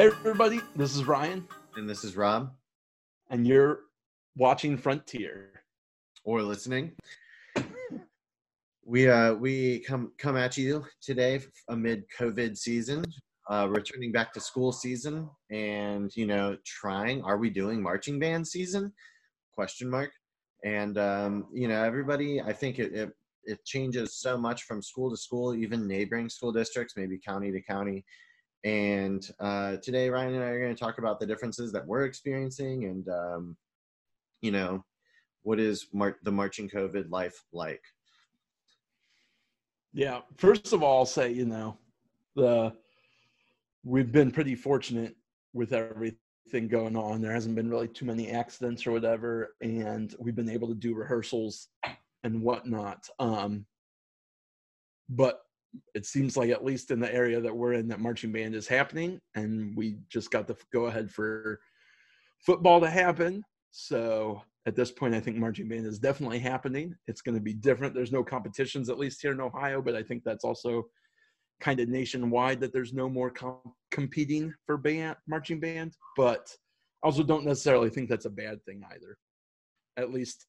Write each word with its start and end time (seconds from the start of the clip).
Hey, 0.00 0.06
everybody, 0.06 0.62
this 0.74 0.96
is 0.96 1.04
Ryan, 1.04 1.46
And 1.76 1.86
this 1.86 2.04
is 2.04 2.16
Rob, 2.16 2.54
and 3.28 3.46
you're 3.46 3.80
watching 4.34 4.78
Frontier. 4.78 5.62
or 6.24 6.40
listening. 6.40 6.92
We 8.82 9.10
uh 9.10 9.34
we 9.34 9.80
come 9.80 10.12
come 10.16 10.38
at 10.38 10.56
you 10.56 10.86
today 11.02 11.42
amid 11.68 12.04
COVID 12.18 12.56
season, 12.56 13.04
uh, 13.50 13.68
returning 13.68 14.10
back 14.10 14.32
to 14.32 14.40
school 14.40 14.72
season, 14.72 15.28
and 15.50 16.10
you 16.16 16.26
know 16.26 16.56
trying. 16.64 17.22
Are 17.22 17.36
we 17.36 17.50
doing 17.50 17.82
marching 17.82 18.18
band 18.18 18.48
season? 18.48 18.94
Question 19.52 19.90
mark. 19.90 20.12
And 20.64 20.96
um, 20.96 21.48
you 21.52 21.68
know 21.68 21.84
everybody. 21.84 22.40
I 22.40 22.54
think 22.54 22.78
it, 22.78 22.94
it 22.94 23.10
it 23.44 23.62
changes 23.66 24.18
so 24.18 24.38
much 24.38 24.62
from 24.62 24.80
school 24.80 25.10
to 25.10 25.16
school, 25.18 25.54
even 25.54 25.86
neighboring 25.86 26.30
school 26.30 26.52
districts, 26.52 26.94
maybe 26.96 27.18
county 27.18 27.52
to 27.52 27.60
county. 27.60 28.02
And 28.64 29.26
uh, 29.40 29.76
today, 29.76 30.10
Ryan 30.10 30.34
and 30.34 30.44
I 30.44 30.48
are 30.48 30.60
going 30.60 30.74
to 30.74 30.78
talk 30.80 30.98
about 30.98 31.18
the 31.18 31.26
differences 31.26 31.72
that 31.72 31.86
we're 31.86 32.04
experiencing, 32.04 32.84
and 32.84 33.08
um, 33.08 33.56
you 34.42 34.50
know 34.50 34.84
what 35.42 35.58
is 35.58 35.86
mar- 35.92 36.18
the 36.22 36.32
marching 36.32 36.68
COVID 36.68 37.10
life 37.10 37.42
like? 37.52 37.82
Yeah, 39.92 40.20
first 40.36 40.72
of 40.72 40.82
all, 40.82 40.98
I'll 40.98 41.06
say, 41.06 41.32
you 41.32 41.46
know, 41.46 41.78
the 42.36 42.74
we've 43.82 44.12
been 44.12 44.30
pretty 44.30 44.54
fortunate 44.54 45.16
with 45.52 45.72
everything 45.72 46.68
going 46.68 46.96
on. 46.96 47.20
There 47.20 47.32
hasn't 47.32 47.54
been 47.54 47.70
really 47.70 47.88
too 47.88 48.04
many 48.04 48.30
accidents 48.30 48.86
or 48.86 48.92
whatever, 48.92 49.56
and 49.62 50.14
we've 50.18 50.36
been 50.36 50.50
able 50.50 50.68
to 50.68 50.74
do 50.74 50.94
rehearsals 50.94 51.68
and 52.24 52.42
whatnot. 52.42 53.08
Um, 53.18 53.64
but 55.08 55.40
it 55.94 56.06
seems 56.06 56.36
like 56.36 56.50
at 56.50 56.64
least 56.64 56.90
in 56.90 57.00
the 57.00 57.12
area 57.12 57.40
that 57.40 57.54
we're 57.54 57.74
in, 57.74 57.88
that 57.88 58.00
marching 58.00 58.32
band 58.32 58.54
is 58.54 58.66
happening, 58.66 59.20
and 59.34 59.76
we 59.76 59.98
just 60.08 60.30
got 60.30 60.46
the 60.46 60.56
go 60.72 60.86
ahead 60.86 61.10
for 61.10 61.60
football 62.44 62.80
to 62.80 62.90
happen. 62.90 63.42
So 63.70 64.42
at 64.66 64.76
this 64.76 64.90
point, 64.90 65.14
I 65.14 65.20
think 65.20 65.36
marching 65.36 65.68
band 65.68 65.86
is 65.86 65.98
definitely 65.98 66.38
happening. 66.38 66.94
It's 67.06 67.22
going 67.22 67.36
to 67.36 67.40
be 67.40 67.54
different. 67.54 67.94
There's 67.94 68.12
no 68.12 68.24
competitions, 68.24 68.88
at 68.88 68.98
least 68.98 69.22
here 69.22 69.32
in 69.32 69.40
Ohio, 69.40 69.80
but 69.80 69.94
I 69.94 70.02
think 70.02 70.22
that's 70.24 70.44
also 70.44 70.84
kind 71.60 71.78
of 71.80 71.88
nationwide 71.88 72.60
that 72.60 72.72
there's 72.72 72.92
no 72.92 73.08
more 73.08 73.30
com- 73.30 73.60
competing 73.90 74.52
for 74.66 74.76
band 74.76 75.16
marching 75.28 75.60
band. 75.60 75.96
But 76.16 76.48
I 77.02 77.06
also 77.06 77.22
don't 77.22 77.44
necessarily 77.44 77.90
think 77.90 78.08
that's 78.08 78.26
a 78.26 78.30
bad 78.30 78.64
thing 78.64 78.82
either. 78.92 79.16
At 79.96 80.12
least 80.12 80.46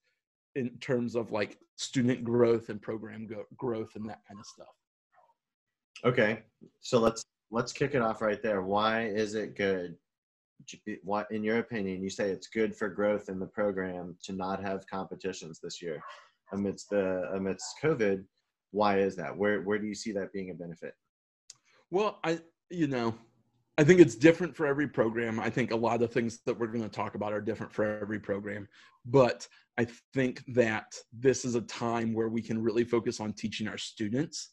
in 0.56 0.78
terms 0.80 1.16
of 1.16 1.32
like 1.32 1.58
student 1.78 2.24
growth 2.24 2.70
and 2.70 2.82
program 2.82 3.28
go- 3.28 3.46
growth 3.58 3.96
and 3.96 4.10
that 4.10 4.20
kind 4.28 4.40
of 4.40 4.46
stuff. 4.46 4.68
Okay, 6.04 6.44
so 6.80 7.00
let's 7.00 7.24
let's 7.52 7.72
kick 7.72 7.94
it 7.94 8.02
off 8.02 8.22
right 8.22 8.42
there. 8.42 8.64
Why 8.64 9.04
is 9.04 9.36
it 9.36 9.56
good? 9.56 9.96
What, 11.04 11.28
in 11.32 11.44
your 11.44 11.60
opinion, 11.60 12.02
you 12.02 12.10
say 12.10 12.30
it's 12.30 12.48
good 12.48 12.76
for 12.76 12.88
growth 12.88 13.30
in 13.30 13.40
the 13.40 13.48
program 13.48 14.16
to 14.24 14.34
not 14.34 14.64
have 14.64 14.86
competitions 14.88 15.60
this 15.62 15.82
year 15.82 16.02
amidst 16.54 16.90
the 16.90 17.30
amidst 17.34 17.76
COVID? 17.84 18.24
Why 18.72 19.00
is 19.00 19.16
that? 19.18 19.36
Where 19.36 19.62
where 19.62 19.78
do 19.78 19.86
you 19.86 19.96
see 19.96 20.12
that 20.14 20.34
being 20.34 20.50
a 20.50 20.56
benefit? 20.56 20.94
Well, 21.92 22.20
I 22.24 22.40
you 22.72 22.88
know, 22.88 23.14
I 23.78 23.84
think 23.84 24.00
it's 24.00 24.16
different 24.16 24.56
for 24.56 24.66
every 24.66 24.88
program. 24.88 25.40
I 25.40 25.52
think 25.52 25.72
a 25.72 25.76
lot 25.76 26.02
of 26.02 26.12
things 26.12 26.40
that 26.46 26.58
we're 26.58 26.68
going 26.68 26.84
to 26.84 26.90
talk 26.90 27.14
about 27.14 27.34
are 27.34 27.42
different 27.42 27.72
for 27.72 28.00
every 28.02 28.20
program, 28.20 28.68
but 29.06 29.48
I 29.78 29.86
think 30.14 30.44
that 30.48 30.96
this 31.14 31.46
is 31.46 31.54
a 31.54 31.62
time 31.62 32.14
where 32.14 32.30
we 32.30 32.42
can 32.42 32.62
really 32.62 32.86
focus 32.86 33.20
on 33.20 33.34
teaching 33.34 33.68
our 33.68 33.78
students 33.78 34.52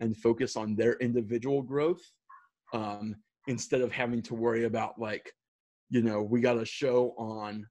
and 0.00 0.16
focus 0.16 0.56
on 0.56 0.74
their 0.74 0.94
individual 0.94 1.62
growth 1.62 2.02
um, 2.72 3.16
instead 3.46 3.80
of 3.80 3.92
having 3.92 4.22
to 4.22 4.34
worry 4.34 4.64
about 4.64 4.98
like, 4.98 5.32
you 5.90 6.02
know, 6.02 6.22
we 6.22 6.40
got 6.40 6.58
a 6.58 6.64
show 6.64 7.14
on 7.18 7.66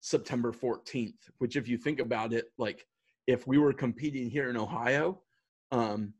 September 0.00 0.52
14th, 0.52 1.18
which 1.38 1.56
if 1.56 1.68
you 1.68 1.76
think 1.76 2.00
about 2.00 2.32
it, 2.32 2.46
like 2.58 2.86
if 3.26 3.46
we 3.46 3.58
were 3.58 3.72
competing 3.72 4.30
here 4.30 4.48
in 4.48 4.56
Ohio, 4.56 5.20
um, 5.72 6.14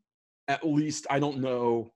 at 0.47 0.65
least 0.65 1.07
I 1.09 1.19
don't 1.19 1.39
know 1.39 1.91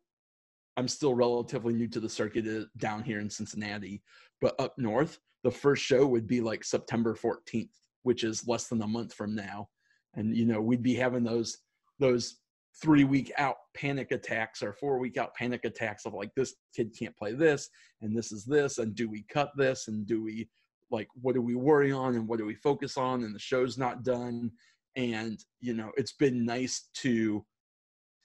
I'm 0.78 0.88
still 0.88 1.14
relatively 1.14 1.74
new 1.74 1.88
to 1.90 2.00
the 2.00 2.10
circuit 2.10 2.46
uh, 2.48 2.66
down 2.78 3.04
here 3.04 3.20
in 3.20 3.30
Cincinnati, 3.30 4.02
but 4.42 4.60
up 4.60 4.78
north, 4.78 5.20
the 5.44 5.52
first 5.52 5.84
show 5.84 6.06
would 6.06 6.28
be 6.28 6.42
like 6.42 6.64
September 6.64 7.16
14th, 7.16 7.70
which 8.04 8.24
is 8.24 8.48
less 8.48 8.68
than 8.68 8.82
a 8.82 8.88
month 8.88 9.14
from 9.14 9.36
now. 9.36 9.70
And 10.16 10.36
you 10.36 10.46
know, 10.46 10.62
we'd 10.62 10.84
be 10.84 10.96
having 10.96 11.24
those 11.24 11.58
those 12.00 12.36
three 12.82 13.04
week 13.04 13.32
out 13.38 13.56
panic 13.76 14.12
attacks 14.12 14.62
or 14.62 14.74
four 14.74 15.00
week 15.00 15.18
out 15.18 15.34
panic 15.34 15.64
attacks 15.64 16.06
of 16.06 16.14
like 16.14 16.34
this 16.36 16.56
kid 16.76 16.94
can't 16.98 17.16
play 17.16 17.34
this 17.34 17.70
and 18.02 18.16
this 18.16 18.32
is 18.32 18.44
this 18.46 18.80
and 18.80 18.96
do 18.96 19.10
we 19.10 19.24
cut 19.30 19.52
this 19.56 19.88
and 19.88 20.06
do 20.06 20.24
we 20.24 20.48
like 20.92 21.08
what 21.22 21.36
do 21.36 21.42
we 21.42 21.56
worry 21.56 21.92
on 21.92 22.16
and 22.16 22.28
what 22.28 22.40
do 22.40 22.46
we 22.46 22.56
focus 22.56 22.98
on 22.98 23.24
and 23.24 23.34
the 23.34 23.40
show's 23.40 23.78
not 23.78 24.04
done. 24.04 24.52
And 24.96 25.44
you 25.60 25.74
know 25.74 25.92
it's 25.98 26.14
been 26.14 26.46
nice 26.46 26.90
to 26.96 27.46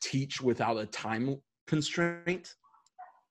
teach 0.03 0.41
without 0.41 0.79
a 0.79 0.87
time 0.87 1.37
constraint. 1.67 2.55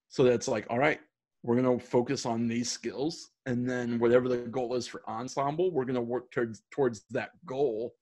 So 0.09 0.24
that's 0.24 0.47
like 0.47 0.66
all 0.69 0.79
right 0.79 1.00
we're 1.41 1.56
going 1.56 1.79
to 1.79 1.85
focus 1.85 2.25
on 2.25 2.50
these 2.50 2.69
skills 2.69 3.29
and 3.46 3.69
then 3.69 3.97
whatever 3.97 4.28
the 4.28 4.38
goal 4.38 4.75
is 4.75 4.85
for 4.85 5.02
ensemble 5.08 5.72
we're 5.72 5.85
going 5.85 5.96
to 5.96 6.02
work 6.02 6.29
towards 6.31 6.63
towards 6.69 7.03
that 7.12 7.29
goal 7.46 7.94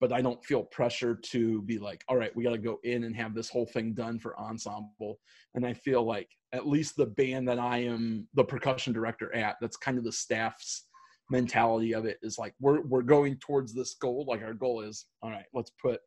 but 0.00 0.12
i 0.12 0.20
don't 0.20 0.44
feel 0.44 0.62
pressure 0.64 1.14
to 1.14 1.62
be 1.62 1.78
like 1.78 2.02
all 2.08 2.16
right 2.16 2.34
we 2.34 2.42
got 2.42 2.50
to 2.50 2.58
go 2.58 2.78
in 2.84 3.04
and 3.04 3.14
have 3.14 3.34
this 3.34 3.48
whole 3.48 3.66
thing 3.66 3.92
done 3.92 4.18
for 4.18 4.38
ensemble. 4.38 5.18
And 5.54 5.66
i 5.66 5.72
feel 5.72 6.02
like 6.02 6.28
at 6.52 6.66
least 6.66 6.96
the 6.96 7.06
band 7.06 7.48
that 7.48 7.58
i 7.58 7.78
am 7.78 8.26
the 8.34 8.44
percussion 8.44 8.92
director 8.92 9.34
at 9.34 9.56
that's 9.60 9.76
kind 9.76 9.98
of 9.98 10.04
the 10.04 10.12
staff's 10.12 10.86
mentality 11.30 11.94
of 11.94 12.04
it 12.06 12.18
is 12.22 12.38
like 12.38 12.54
we're 12.60 12.82
we're 12.82 13.02
going 13.02 13.36
towards 13.36 13.72
this 13.72 13.94
goal. 13.94 14.24
Like 14.26 14.42
our 14.42 14.54
goal 14.54 14.80
is 14.80 15.06
all 15.22 15.30
right 15.30 15.46
let's 15.54 15.70
put 15.80 16.00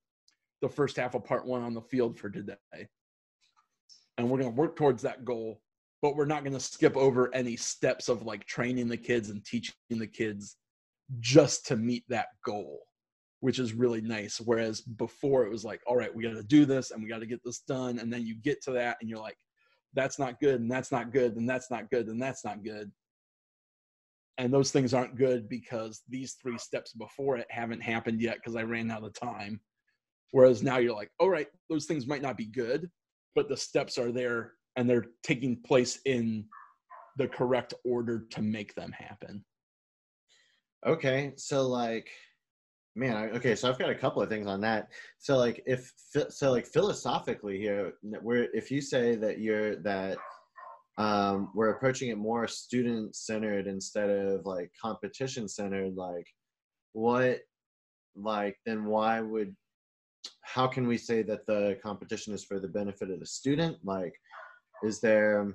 the 0.61 0.69
first 0.69 0.97
half 0.97 1.15
of 1.15 1.23
part 1.23 1.45
one 1.45 1.63
on 1.63 1.73
the 1.73 1.81
field 1.81 2.17
for 2.17 2.29
today. 2.29 2.55
And 4.17 4.29
we're 4.29 4.37
going 4.37 4.51
to 4.51 4.59
work 4.59 4.75
towards 4.75 5.01
that 5.03 5.25
goal 5.25 5.61
but 6.01 6.17
we're 6.17 6.25
not 6.25 6.43
going 6.43 6.53
to 6.53 6.59
skip 6.59 6.97
over 6.97 7.33
any 7.33 7.55
steps 7.55 8.09
of 8.09 8.23
like 8.23 8.45
training 8.45 8.89
the 8.89 8.97
kids 8.97 9.29
and 9.29 9.43
teaching 9.45 9.73
the 9.89 10.05
kids 10.05 10.57
just 11.21 11.65
to 11.65 11.77
meet 11.77 12.03
that 12.09 12.27
goal 12.45 12.81
which 13.43 13.59
is 13.59 13.73
really 13.73 14.01
nice 14.01 14.39
whereas 14.39 14.81
before 14.81 15.45
it 15.45 15.51
was 15.51 15.65
like 15.65 15.81
all 15.85 15.97
right 15.97 16.13
we 16.13 16.23
got 16.23 16.33
to 16.33 16.43
do 16.43 16.65
this 16.65 16.91
and 16.91 17.03
we 17.03 17.09
got 17.09 17.19
to 17.19 17.25
get 17.25 17.41
this 17.43 17.59
done 17.59 17.99
and 17.99 18.11
then 18.11 18.25
you 18.25 18.35
get 18.35 18.63
to 18.63 18.71
that 18.71 18.97
and 19.01 19.09
you're 19.09 19.19
like 19.19 19.37
that's 19.93 20.17
not 20.17 20.39
good 20.39 20.61
and 20.61 20.71
that's 20.71 20.91
not 20.91 21.11
good 21.11 21.35
and 21.35 21.47
that's 21.47 21.69
not 21.69 21.89
good 21.89 22.07
and 22.07 22.21
that's 22.21 22.45
not 22.45 22.63
good 22.63 22.91
and 24.37 24.51
those 24.51 24.71
things 24.71 24.93
aren't 24.93 25.17
good 25.17 25.47
because 25.49 26.01
these 26.09 26.37
three 26.41 26.57
steps 26.57 26.93
before 26.93 27.37
it 27.37 27.47
haven't 27.49 27.81
happened 27.81 28.21
yet 28.21 28.35
because 28.35 28.55
i 28.55 28.63
ran 28.63 28.89
out 28.89 29.03
of 29.03 29.13
time 29.13 29.59
whereas 30.31 30.63
now 30.63 30.77
you're 30.77 30.95
like 30.95 31.11
all 31.19 31.29
right 31.29 31.47
those 31.69 31.85
things 31.85 32.07
might 32.07 32.21
not 32.21 32.37
be 32.37 32.45
good 32.45 32.89
but 33.35 33.49
the 33.49 33.57
steps 33.57 33.97
are 33.97 34.11
there 34.11 34.53
and 34.75 34.89
they're 34.89 35.05
taking 35.23 35.61
place 35.61 35.99
in 36.05 36.45
the 37.17 37.27
correct 37.27 37.73
order 37.85 38.25
to 38.31 38.41
make 38.41 38.73
them 38.75 38.91
happen. 38.91 39.43
Okay, 40.85 41.33
so 41.37 41.67
like, 41.67 42.09
man, 42.95 43.15
I- 43.15 43.29
okay, 43.31 43.55
so 43.55 43.69
I've 43.69 43.79
got 43.79 43.89
a 43.89 43.95
couple 43.95 44.21
of 44.21 44.29
things 44.29 44.47
on 44.47 44.61
that. 44.61 44.89
So 45.19 45.37
like, 45.37 45.63
if 45.65 45.91
so, 46.29 46.51
like 46.51 46.65
philosophically 46.65 47.57
here, 47.57 47.93
where 48.21 48.47
if 48.53 48.69
you 48.71 48.81
say 48.81 49.15
that 49.15 49.39
you're 49.39 49.77
that 49.77 50.17
um, 50.97 51.51
we're 51.55 51.71
approaching 51.71 52.09
it 52.09 52.17
more 52.17 52.47
student 52.47 53.15
centered 53.15 53.67
instead 53.67 54.09
of 54.09 54.45
like 54.45 54.71
competition 54.79 55.47
centered, 55.47 55.95
like 55.95 56.27
what, 56.93 57.39
like 58.15 58.57
then 58.65 58.85
why 58.85 59.21
would 59.21 59.55
how 60.41 60.67
can 60.67 60.87
we 60.87 60.97
say 60.97 61.21
that 61.23 61.45
the 61.47 61.77
competition 61.83 62.33
is 62.33 62.43
for 62.43 62.59
the 62.59 62.67
benefit 62.67 63.09
of 63.09 63.19
the 63.19 63.25
student? 63.25 63.77
Like, 63.83 64.13
is 64.83 64.99
there 64.99 65.51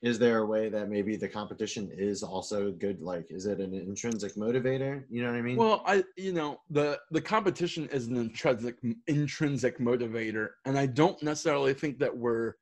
is 0.00 0.18
there 0.18 0.38
a 0.38 0.46
way 0.46 0.68
that 0.68 0.88
maybe 0.88 1.16
the 1.16 1.28
competition 1.28 1.90
is 1.92 2.22
also 2.22 2.70
good? 2.70 3.00
Like, 3.00 3.26
is 3.30 3.46
it 3.46 3.58
an 3.58 3.74
intrinsic 3.74 4.36
motivator? 4.36 5.02
You 5.10 5.22
know 5.22 5.32
what 5.32 5.38
I 5.38 5.42
mean? 5.42 5.56
Well, 5.56 5.82
I 5.86 6.04
you 6.16 6.32
know 6.32 6.60
the 6.70 7.00
the 7.10 7.20
competition 7.20 7.88
is 7.90 8.06
an 8.06 8.16
intrinsic 8.16 8.76
intrinsic 9.08 9.78
motivator, 9.78 10.50
and 10.66 10.78
I 10.78 10.86
don't 10.86 11.20
necessarily 11.22 11.74
think 11.74 11.98
that 11.98 12.16
we're 12.16 12.54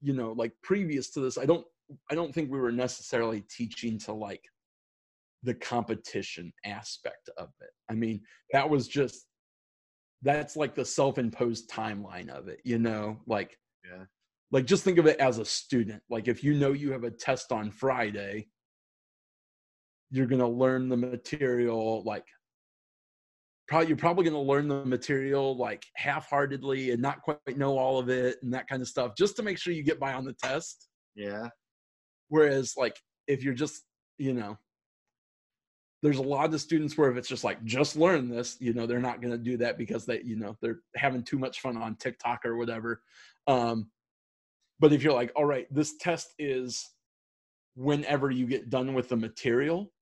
you 0.00 0.14
know 0.14 0.32
like 0.32 0.52
previous 0.62 1.10
to 1.10 1.20
this. 1.20 1.36
I 1.36 1.44
don't 1.44 1.66
I 2.10 2.14
don't 2.14 2.34
think 2.34 2.50
we 2.50 2.58
were 2.58 2.72
necessarily 2.72 3.42
teaching 3.42 3.98
to 4.00 4.12
like 4.12 4.44
the 5.42 5.54
competition 5.54 6.52
aspect 6.64 7.28
of 7.36 7.50
it. 7.60 7.70
I 7.90 7.94
mean, 7.94 8.22
that 8.52 8.68
was 8.68 8.88
just 8.88 9.26
that's 10.22 10.56
like 10.56 10.74
the 10.74 10.84
self-imposed 10.84 11.70
timeline 11.70 12.28
of 12.28 12.48
it, 12.48 12.60
you 12.64 12.78
know, 12.78 13.20
like 13.26 13.58
yeah. 13.84 14.04
Like 14.50 14.66
just 14.66 14.84
think 14.84 14.98
of 14.98 15.06
it 15.06 15.18
as 15.18 15.38
a 15.38 15.44
student. 15.44 16.02
Like 16.10 16.28
if 16.28 16.42
you 16.42 16.54
know 16.54 16.72
you 16.72 16.92
have 16.92 17.04
a 17.04 17.10
test 17.10 17.52
on 17.52 17.70
Friday, 17.70 18.48
you're 20.10 20.26
going 20.26 20.40
to 20.40 20.48
learn 20.48 20.88
the 20.88 20.96
material 20.96 22.02
like 22.04 22.24
probably 23.68 23.86
you're 23.86 23.96
probably 23.96 24.24
going 24.24 24.34
to 24.34 24.40
learn 24.40 24.66
the 24.66 24.84
material 24.84 25.56
like 25.56 25.86
half-heartedly 25.94 26.90
and 26.90 27.00
not 27.00 27.22
quite 27.22 27.56
know 27.56 27.78
all 27.78 28.00
of 28.00 28.08
it 28.08 28.38
and 28.42 28.52
that 28.52 28.66
kind 28.68 28.82
of 28.82 28.88
stuff 28.88 29.12
just 29.16 29.36
to 29.36 29.44
make 29.44 29.56
sure 29.56 29.72
you 29.72 29.84
get 29.84 30.00
by 30.00 30.12
on 30.12 30.24
the 30.24 30.32
test 30.32 30.88
Yeah. 31.14 31.48
Whereas, 32.28 32.74
like, 32.76 32.96
if 33.26 33.42
you're 33.42 33.54
just, 33.54 33.82
you 34.18 34.32
know, 34.32 34.56
there's 36.02 36.18
a 36.18 36.22
lot 36.22 36.54
of 36.54 36.60
students 36.60 36.96
where 36.96 37.10
if 37.10 37.16
it's 37.18 37.28
just 37.28 37.44
like 37.44 37.62
just 37.64 37.96
learn 37.96 38.30
this, 38.30 38.56
you 38.58 38.72
know, 38.72 38.86
they're 38.86 39.00
not 39.00 39.20
going 39.20 39.32
to 39.32 39.38
do 39.38 39.58
that 39.58 39.76
because 39.76 40.06
they, 40.06 40.22
you 40.22 40.36
know, 40.36 40.56
they're 40.62 40.80
having 40.96 41.22
too 41.22 41.38
much 41.38 41.60
fun 41.60 41.76
on 41.76 41.96
TikTok 41.96 42.46
or 42.46 42.56
whatever. 42.56 43.02
Um, 43.46 43.90
but 44.80 44.92
if 44.92 45.02
you're 45.02 45.12
like, 45.12 45.30
all 45.36 45.44
right, 45.44 45.72
this 45.72 45.96
test 45.98 46.34
is 46.38 46.90
whenever 47.76 48.30
you 48.30 48.46
get 48.46 48.70
done 48.70 48.94
with 48.94 49.08
the 49.08 49.16
material, 49.16 49.92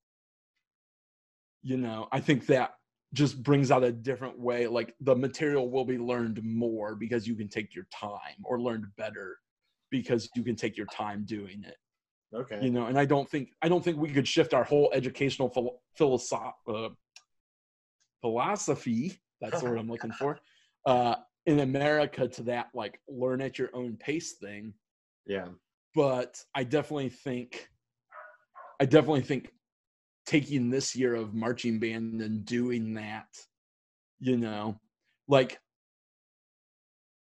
you 1.63 1.77
know, 1.77 2.09
I 2.13 2.21
think 2.21 2.47
that 2.47 2.75
just 3.13 3.43
brings 3.43 3.71
out 3.71 3.83
a 3.83 3.93
different 3.93 4.39
way. 4.39 4.67
Like 4.67 4.95
the 5.01 5.17
material 5.17 5.69
will 5.71 5.85
be 5.85 5.99
learned 5.99 6.43
more 6.43 6.95
because 6.95 7.27
you 7.27 7.35
can 7.35 7.49
take 7.49 7.75
your 7.75 7.87
time 7.93 8.37
or 8.45 8.61
learned 8.61 8.87
better 8.97 9.37
because 9.91 10.29
you 10.37 10.45
can 10.45 10.57
take 10.57 10.77
your 10.77 10.87
time 10.87 11.25
doing 11.27 11.65
it. 11.67 11.77
Okay. 12.35 12.59
You 12.63 12.71
know, 12.71 12.87
and 12.87 12.99
I 12.99 13.05
don't 13.05 13.29
think 13.29 13.51
I 13.63 13.69
don't 13.69 13.83
think 13.83 13.97
we 13.97 14.11
could 14.11 14.29
shift 14.29 14.55
our 14.55 14.65
whole 14.65 14.91
educational 14.95 15.49
phil- 15.49 15.81
philosoph- 15.99 16.53
uh, 16.69 16.91
philosophy. 18.21 19.19
That's 19.41 19.61
the 19.61 19.71
word 19.71 19.79
I'm 19.79 19.91
looking 19.91 20.13
for. 20.13 20.39
Uh, 20.85 21.17
in 21.49 21.61
America, 21.61 22.29
to 22.29 22.43
that 22.43 22.69
like 22.75 23.01
learn 23.09 23.41
at 23.41 23.59
your 23.59 23.71
own 23.73 23.97
pace 23.97 24.35
thing. 24.35 24.75
Yeah. 25.27 25.49
But 25.95 26.37
I 26.55 26.63
definitely 26.63 27.09
think, 27.09 27.67
I 28.79 28.85
definitely 28.85 29.23
think, 29.23 29.51
taking 30.27 30.69
this 30.69 30.95
year 30.95 31.15
of 31.15 31.33
marching 31.35 31.81
band 31.81 32.21
and 32.21 32.45
doing 32.45 32.93
that, 32.95 33.29
you 34.21 34.37
know, 34.37 34.79
like 35.27 35.59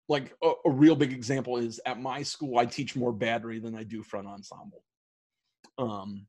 like 0.08 0.34
a, 0.42 0.52
a, 0.66 0.72
real 0.72 0.96
big 0.96 1.12
example 1.12 1.58
is 1.58 1.80
at 1.86 1.98
my 1.98 2.22
school 2.22 2.58
i 2.58 2.66
teach 2.66 2.94
more 2.94 3.14
battery 3.14 3.58
than 3.58 3.74
i 3.74 3.84
do 3.84 4.04
front 4.04 4.28
ensemble 4.28 4.84
um 5.78 6.28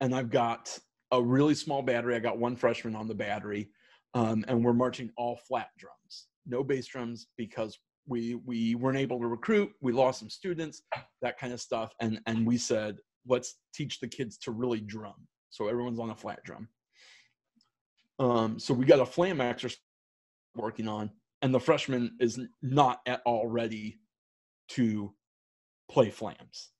and 0.00 0.14
i've 0.14 0.30
got 0.30 0.78
a 1.12 1.22
really 1.22 1.54
small 1.54 1.82
battery 1.82 2.16
i 2.16 2.18
got 2.18 2.38
one 2.38 2.56
freshman 2.56 2.96
on 2.96 3.06
the 3.06 3.14
battery 3.14 3.68
um, 4.14 4.42
and 4.48 4.64
we're 4.64 4.72
marching 4.72 5.10
all 5.18 5.38
flat 5.46 5.68
drums 5.78 6.28
no 6.46 6.62
bass 6.62 6.86
drums 6.86 7.26
because 7.36 7.78
we 8.06 8.34
we 8.46 8.74
weren't 8.74 8.98
able 8.98 9.20
to 9.20 9.26
recruit 9.26 9.70
we 9.80 9.92
lost 9.92 10.18
some 10.18 10.30
students 10.30 10.82
that 11.20 11.38
kind 11.38 11.52
of 11.52 11.60
stuff 11.60 11.92
and 12.00 12.20
and 12.26 12.46
we 12.46 12.58
said 12.58 12.98
let's 13.26 13.56
teach 13.72 14.00
the 14.00 14.08
kids 14.08 14.36
to 14.38 14.50
really 14.50 14.80
drum 14.80 15.14
so 15.50 15.68
everyone's 15.68 16.00
on 16.00 16.10
a 16.10 16.14
flat 16.14 16.42
drum 16.44 16.68
um 18.18 18.58
so 18.58 18.74
we 18.74 18.84
got 18.84 19.00
a 19.00 19.06
flam 19.06 19.40
exercise 19.40 19.78
working 20.56 20.88
on 20.88 21.10
and 21.42 21.52
the 21.52 21.60
freshman 21.60 22.12
is 22.20 22.40
not 22.62 23.00
at 23.06 23.20
all 23.26 23.48
ready 23.48 23.98
to 24.68 25.12
play 25.90 26.08
flams. 26.08 26.70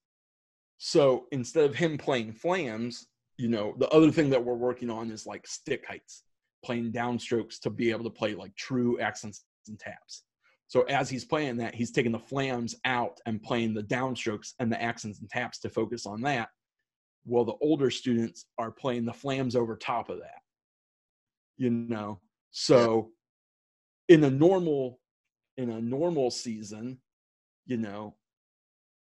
So 0.78 1.26
instead 1.32 1.64
of 1.64 1.74
him 1.74 1.98
playing 1.98 2.32
flams, 2.32 3.06
you 3.36 3.48
know, 3.48 3.74
the 3.78 3.88
other 3.90 4.10
thing 4.10 4.30
that 4.30 4.44
we're 4.44 4.54
working 4.54 4.88
on 4.88 5.10
is 5.10 5.26
like 5.26 5.46
stick 5.46 5.84
heights, 5.86 6.22
playing 6.64 6.92
downstrokes 6.92 7.60
to 7.60 7.70
be 7.70 7.90
able 7.90 8.04
to 8.04 8.10
play 8.10 8.34
like 8.34 8.54
true 8.56 9.00
accents 9.00 9.44
and 9.68 9.78
taps. 9.78 10.24
So 10.68 10.82
as 10.82 11.10
he's 11.10 11.24
playing 11.24 11.58
that, 11.58 11.74
he's 11.74 11.90
taking 11.90 12.12
the 12.12 12.18
flams 12.18 12.74
out 12.84 13.20
and 13.26 13.42
playing 13.42 13.74
the 13.74 13.82
downstrokes 13.82 14.52
and 14.58 14.72
the 14.72 14.80
accents 14.80 15.20
and 15.20 15.28
taps 15.28 15.58
to 15.60 15.68
focus 15.68 16.06
on 16.06 16.22
that. 16.22 16.48
While 17.24 17.44
the 17.44 17.56
older 17.60 17.90
students 17.90 18.46
are 18.58 18.70
playing 18.70 19.04
the 19.04 19.12
flams 19.12 19.54
over 19.54 19.76
top 19.76 20.08
of 20.08 20.18
that. 20.18 20.40
You 21.58 21.70
know, 21.70 22.20
so 22.50 23.10
in 24.08 24.24
a 24.24 24.30
normal 24.30 24.98
in 25.56 25.70
a 25.70 25.80
normal 25.80 26.30
season 26.30 26.98
you 27.66 27.76
know 27.76 28.14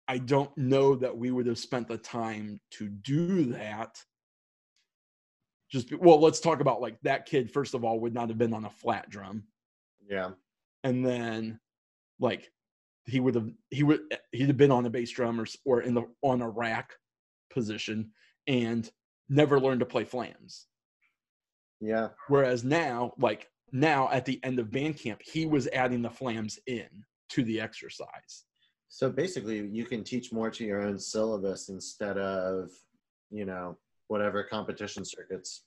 i 0.07 0.19
don't 0.19 0.57
know 0.57 0.95
that 0.95 1.17
we 1.17 1.31
would 1.31 1.47
have 1.47 1.59
spent 1.59 1.89
the 1.89 1.99
time 1.99 2.61
to 2.71 2.89
do 2.89 3.45
that 3.45 3.97
just 5.71 5.97
well 5.99 6.21
let's 6.21 6.41
talk 6.41 6.61
about 6.61 6.81
like 6.81 6.99
that 7.03 7.27
kid 7.27 7.51
first 7.51 7.75
of 7.75 7.85
all 7.85 8.01
would 8.01 8.15
not 8.15 8.29
have 8.29 8.39
been 8.39 8.55
on 8.55 8.65
a 8.65 8.71
flat 8.71 9.09
drum 9.11 9.45
yeah 10.09 10.31
and 10.85 11.05
then 11.05 11.59
like 12.21 12.51
he 13.05 13.21
would 13.21 13.35
have 13.35 13.51
he 13.71 13.83
would 13.83 14.01
he'd 14.33 14.49
have 14.49 14.57
been 14.57 14.71
on 14.71 14.87
a 14.87 14.91
bass 14.91 15.11
drum 15.11 15.41
or, 15.41 15.47
or 15.65 15.83
in 15.83 15.95
the 15.95 16.03
on 16.23 16.43
a 16.43 16.49
rack 16.49 16.93
position 17.51 18.11
and 18.47 18.91
never 19.29 19.61
learned 19.61 19.81
to 19.81 19.87
play 19.87 20.05
flams 20.05 20.67
yeah 21.81 22.09
whereas 22.29 22.65
now 22.65 23.13
like 23.19 23.49
now 23.73 24.09
at 24.11 24.25
the 24.25 24.41
end 24.43 24.59
of 24.59 24.71
band 24.71 24.97
camp, 24.99 25.21
he 25.23 25.47
was 25.47 25.69
adding 25.69 26.03
the 26.03 26.11
flams 26.11 26.59
in 26.67 26.89
to 27.31 27.45
the 27.45 27.61
exercise. 27.61 28.45
So 28.89 29.11
basically, 29.11 29.67
you 29.67 29.85
can 29.85 30.03
teach 30.03 30.33
more 30.33 30.51
to 30.51 30.65
your 30.65 30.83
own 30.83 30.99
syllabus 30.99 31.69
instead 31.69 32.17
of, 32.17 32.71
you 33.31 33.45
know, 33.45 33.77
whatever 34.09 34.43
competition 34.43 35.05
circuits. 35.05 35.65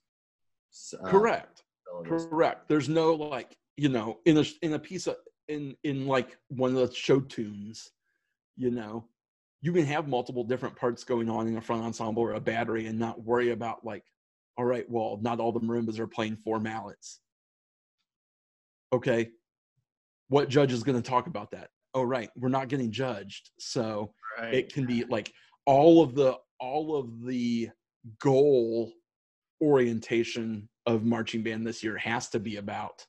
Uh, 1.04 1.08
Correct. 1.10 1.64
Syllabus. 1.86 2.26
Correct. 2.26 2.68
There's 2.68 2.90
no 2.90 3.14
like, 3.14 3.56
you 3.78 3.90
know, 3.90 4.20
in 4.26 4.38
a 4.38 4.46
in 4.62 4.74
a 4.74 4.80
piece 4.80 5.08
of 5.08 5.18
in 5.48 5.76
in 5.84 6.08
like 6.08 6.38
one 6.50 6.76
of 6.76 6.90
the 6.90 6.94
show 6.94 7.20
tunes, 7.20 7.92
you 8.58 8.72
know, 8.72 9.06
you 9.62 9.74
can 9.74 9.86
have 9.86 10.08
multiple 10.08 10.44
different 10.44 10.76
parts 10.76 11.04
going 11.04 11.30
on 11.30 11.48
in 11.48 11.58
a 11.58 11.62
front 11.62 11.84
ensemble 11.84 12.24
or 12.24 12.34
a 12.34 12.40
battery 12.40 12.88
and 12.88 13.00
not 13.00 13.24
worry 13.24 13.52
about 13.52 13.86
like, 13.86 14.04
all 14.58 14.66
right, 14.66 14.90
well, 14.90 15.20
not 15.22 15.40
all 15.40 15.52
the 15.52 15.60
marimbas 15.60 16.00
are 16.00 16.08
playing 16.08 16.36
four 16.36 16.60
mallets 16.60 17.20
okay, 18.94 19.30
what 20.30 20.50
judge 20.50 20.72
is 20.72 20.84
going 20.84 21.02
to 21.02 21.10
talk 21.10 21.28
about 21.28 21.52
that? 21.52 21.70
Oh, 21.94 22.04
right, 22.04 22.30
we're 22.36 22.50
not 22.50 22.70
getting 22.70 22.92
judged, 22.92 23.52
so 23.60 24.14
right. 24.40 24.54
it 24.54 24.74
can 24.74 24.86
be 24.86 25.04
like 25.06 25.34
all 25.66 26.02
of 26.02 26.16
the 26.16 26.38
all 26.60 26.96
of 26.96 27.26
the 27.26 27.70
goal 28.20 28.94
orientation 29.62 30.70
of 30.86 31.04
marching 31.04 31.44
band 31.44 31.68
this 31.68 31.84
year 31.84 31.98
has 31.98 32.30
to 32.30 32.40
be 32.40 32.58
about 32.58 33.06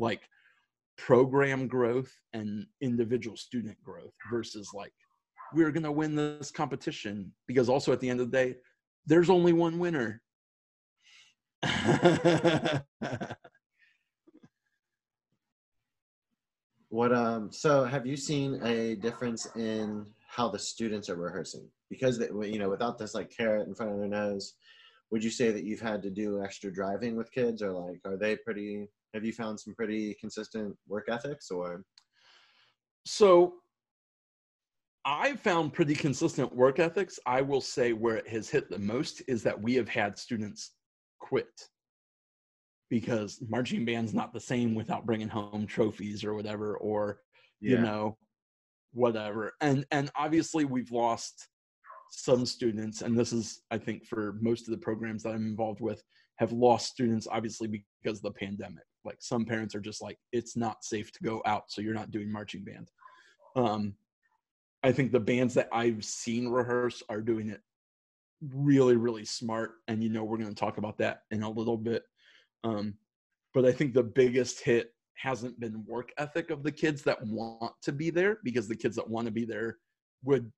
like 0.00 0.22
program 0.98 1.68
growth 1.68 2.12
and 2.32 2.66
individual 2.80 3.36
student 3.36 3.76
growth 3.82 4.12
versus 4.30 4.70
like 4.74 4.92
we're 5.54 5.70
going 5.70 5.82
to 5.82 5.92
win 5.92 6.14
this 6.14 6.50
competition 6.50 7.32
because 7.46 7.68
also 7.68 7.92
at 7.92 8.00
the 8.00 8.08
end 8.10 8.20
of 8.20 8.30
the 8.30 8.36
day 8.36 8.54
there's 9.06 9.30
only 9.30 9.52
one 9.52 9.78
winner 9.78 10.20
What 16.90 17.14
um 17.14 17.52
so 17.52 17.84
have 17.84 18.04
you 18.04 18.16
seen 18.16 18.60
a 18.64 18.96
difference 18.96 19.46
in 19.54 20.06
how 20.28 20.48
the 20.48 20.58
students 20.58 21.08
are 21.08 21.14
rehearsing? 21.14 21.68
Because 21.88 22.18
they, 22.18 22.26
you 22.26 22.58
know, 22.58 22.68
without 22.68 22.98
this 22.98 23.14
like 23.14 23.30
carrot 23.30 23.68
in 23.68 23.76
front 23.76 23.92
of 23.92 23.98
their 23.98 24.08
nose, 24.08 24.54
would 25.12 25.22
you 25.22 25.30
say 25.30 25.52
that 25.52 25.62
you've 25.62 25.80
had 25.80 26.02
to 26.02 26.10
do 26.10 26.42
extra 26.42 26.72
driving 26.72 27.16
with 27.16 27.30
kids 27.30 27.62
or 27.62 27.70
like 27.70 28.00
are 28.04 28.16
they 28.16 28.36
pretty 28.36 28.88
have 29.14 29.24
you 29.24 29.32
found 29.32 29.58
some 29.58 29.74
pretty 29.74 30.16
consistent 30.20 30.76
work 30.88 31.06
ethics 31.08 31.50
or 31.50 31.82
so 33.06 33.54
I've 35.04 35.40
found 35.40 35.72
pretty 35.72 35.94
consistent 35.94 36.54
work 36.54 36.78
ethics. 36.78 37.18
I 37.24 37.40
will 37.40 37.62
say 37.62 37.94
where 37.94 38.16
it 38.16 38.28
has 38.28 38.50
hit 38.50 38.68
the 38.68 38.78
most 38.78 39.22
is 39.28 39.42
that 39.44 39.60
we 39.60 39.74
have 39.74 39.88
had 39.88 40.18
students 40.18 40.72
quit 41.20 41.48
because 42.90 43.42
marching 43.48 43.84
band's 43.84 44.12
not 44.12 44.32
the 44.32 44.40
same 44.40 44.74
without 44.74 45.06
bringing 45.06 45.28
home 45.28 45.66
trophies 45.66 46.24
or 46.24 46.34
whatever 46.34 46.76
or 46.78 47.20
yeah. 47.60 47.76
you 47.76 47.78
know 47.78 48.16
whatever 48.92 49.52
and 49.60 49.86
and 49.92 50.10
obviously 50.16 50.64
we've 50.64 50.90
lost 50.90 51.46
some 52.10 52.44
students 52.44 53.02
and 53.02 53.16
this 53.16 53.32
is 53.32 53.62
i 53.70 53.78
think 53.78 54.04
for 54.04 54.36
most 54.40 54.66
of 54.66 54.72
the 54.72 54.78
programs 54.78 55.22
that 55.22 55.30
i'm 55.30 55.46
involved 55.46 55.80
with 55.80 56.02
have 56.38 56.50
lost 56.50 56.88
students 56.88 57.28
obviously 57.30 57.84
because 58.02 58.18
of 58.18 58.24
the 58.24 58.32
pandemic 58.32 58.82
like 59.04 59.18
some 59.20 59.44
parents 59.44 59.74
are 59.74 59.80
just 59.80 60.02
like 60.02 60.18
it's 60.32 60.56
not 60.56 60.84
safe 60.84 61.10
to 61.12 61.22
go 61.22 61.42
out 61.46 61.64
so 61.68 61.80
you're 61.80 61.94
not 61.94 62.10
doing 62.10 62.30
marching 62.30 62.64
band. 62.64 62.90
Um 63.56 63.94
i 64.82 64.90
think 64.90 65.12
the 65.12 65.20
bands 65.20 65.52
that 65.52 65.68
i've 65.72 66.02
seen 66.02 66.48
rehearse 66.48 67.02
are 67.10 67.20
doing 67.20 67.50
it 67.50 67.60
really 68.54 68.96
really 68.96 69.24
smart 69.24 69.72
and 69.88 70.02
you 70.02 70.08
know 70.08 70.24
we're 70.24 70.38
going 70.38 70.48
to 70.48 70.54
talk 70.54 70.78
about 70.78 70.98
that 70.98 71.22
in 71.30 71.42
a 71.42 71.50
little 71.50 71.76
bit. 71.76 72.04
Um, 72.64 72.94
but 73.52 73.64
I 73.64 73.72
think 73.72 73.92
the 73.92 74.02
biggest 74.02 74.60
hit 74.60 74.92
hasn't 75.16 75.58
been 75.60 75.84
work 75.86 76.12
ethic 76.18 76.50
of 76.50 76.62
the 76.62 76.72
kids 76.72 77.02
that 77.02 77.22
want 77.22 77.72
to 77.82 77.92
be 77.92 78.10
there 78.10 78.38
because 78.44 78.68
the 78.68 78.76
kids 78.76 78.96
that 78.96 79.08
want 79.08 79.26
to 79.26 79.32
be 79.32 79.44
there 79.44 79.76
would 80.24 80.50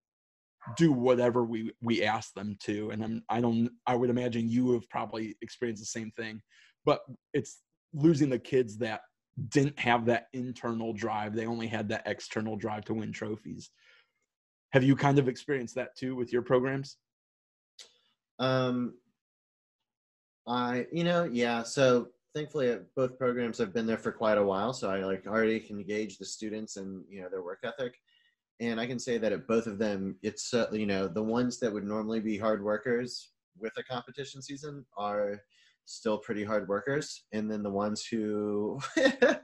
do 0.76 0.92
whatever 0.92 1.44
we 1.44 1.72
we 1.82 2.04
ask 2.04 2.32
them 2.34 2.56
to 2.60 2.90
and 2.90 3.02
I'm 3.02 3.22
I 3.28 3.40
don't 3.40 3.70
I 3.86 3.96
would 3.96 4.10
imagine 4.10 4.48
you 4.48 4.72
have 4.74 4.88
probably 4.88 5.36
experienced 5.42 5.82
the 5.82 5.86
same 5.86 6.12
thing. 6.12 6.40
But 6.84 7.00
it's 7.32 7.58
losing 7.94 8.30
the 8.30 8.38
kids 8.38 8.78
that 8.78 9.02
didn't 9.48 9.78
have 9.78 10.04
that 10.06 10.28
internal 10.32 10.92
drive 10.92 11.34
they 11.34 11.46
only 11.46 11.66
had 11.66 11.88
that 11.88 12.02
external 12.06 12.56
drive 12.56 12.84
to 12.84 12.94
win 12.94 13.12
trophies 13.12 13.70
have 14.72 14.82
you 14.82 14.94
kind 14.94 15.18
of 15.18 15.28
experienced 15.28 15.74
that 15.74 15.96
too 15.96 16.14
with 16.14 16.32
your 16.32 16.42
programs 16.42 16.98
um 18.38 18.94
I, 20.46 20.86
you 20.92 21.04
know, 21.04 21.24
yeah. 21.24 21.62
So 21.62 22.08
thankfully, 22.34 22.72
uh, 22.72 22.78
both 22.96 23.18
programs 23.18 23.58
have 23.58 23.72
been 23.72 23.86
there 23.86 23.98
for 23.98 24.12
quite 24.12 24.38
a 24.38 24.44
while, 24.44 24.72
so 24.72 24.90
I 24.90 25.04
like 25.04 25.26
already 25.26 25.60
can 25.60 25.82
gauge 25.82 26.18
the 26.18 26.24
students 26.24 26.76
and 26.76 27.04
you 27.08 27.22
know 27.22 27.28
their 27.28 27.42
work 27.42 27.60
ethic. 27.64 27.94
and 28.60 28.80
I 28.80 28.86
can 28.86 28.98
say 28.98 29.18
that 29.18 29.32
at 29.32 29.46
both 29.46 29.66
of 29.66 29.78
them, 29.78 30.16
it's 30.22 30.52
uh, 30.54 30.66
you 30.72 30.86
know 30.86 31.08
the 31.08 31.22
ones 31.22 31.58
that 31.60 31.72
would 31.72 31.84
normally 31.84 32.20
be 32.20 32.38
hard 32.38 32.62
workers 32.62 33.30
with 33.58 33.72
a 33.76 33.82
competition 33.82 34.42
season 34.42 34.84
are 34.96 35.42
still 35.92 36.18
pretty 36.18 36.44
hard 36.44 36.68
workers, 36.68 37.24
and 37.32 37.50
then 37.50 37.62
the 37.62 37.70
ones 37.70 38.04
who 38.04 38.80
the 38.96 39.42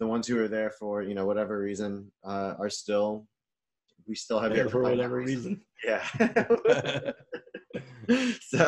ones 0.00 0.26
who 0.26 0.38
are 0.38 0.48
there 0.48 0.70
for 0.70 1.02
you 1.02 1.14
know 1.14 1.26
whatever 1.26 1.58
reason 1.58 2.10
uh, 2.24 2.54
are 2.58 2.70
still 2.70 3.26
we 4.06 4.14
still 4.14 4.38
have 4.38 4.54
there 4.54 4.68
for 4.68 4.82
whatever 4.82 5.16
reason. 5.16 5.62
Yeah. 5.84 6.06
so 8.40 8.66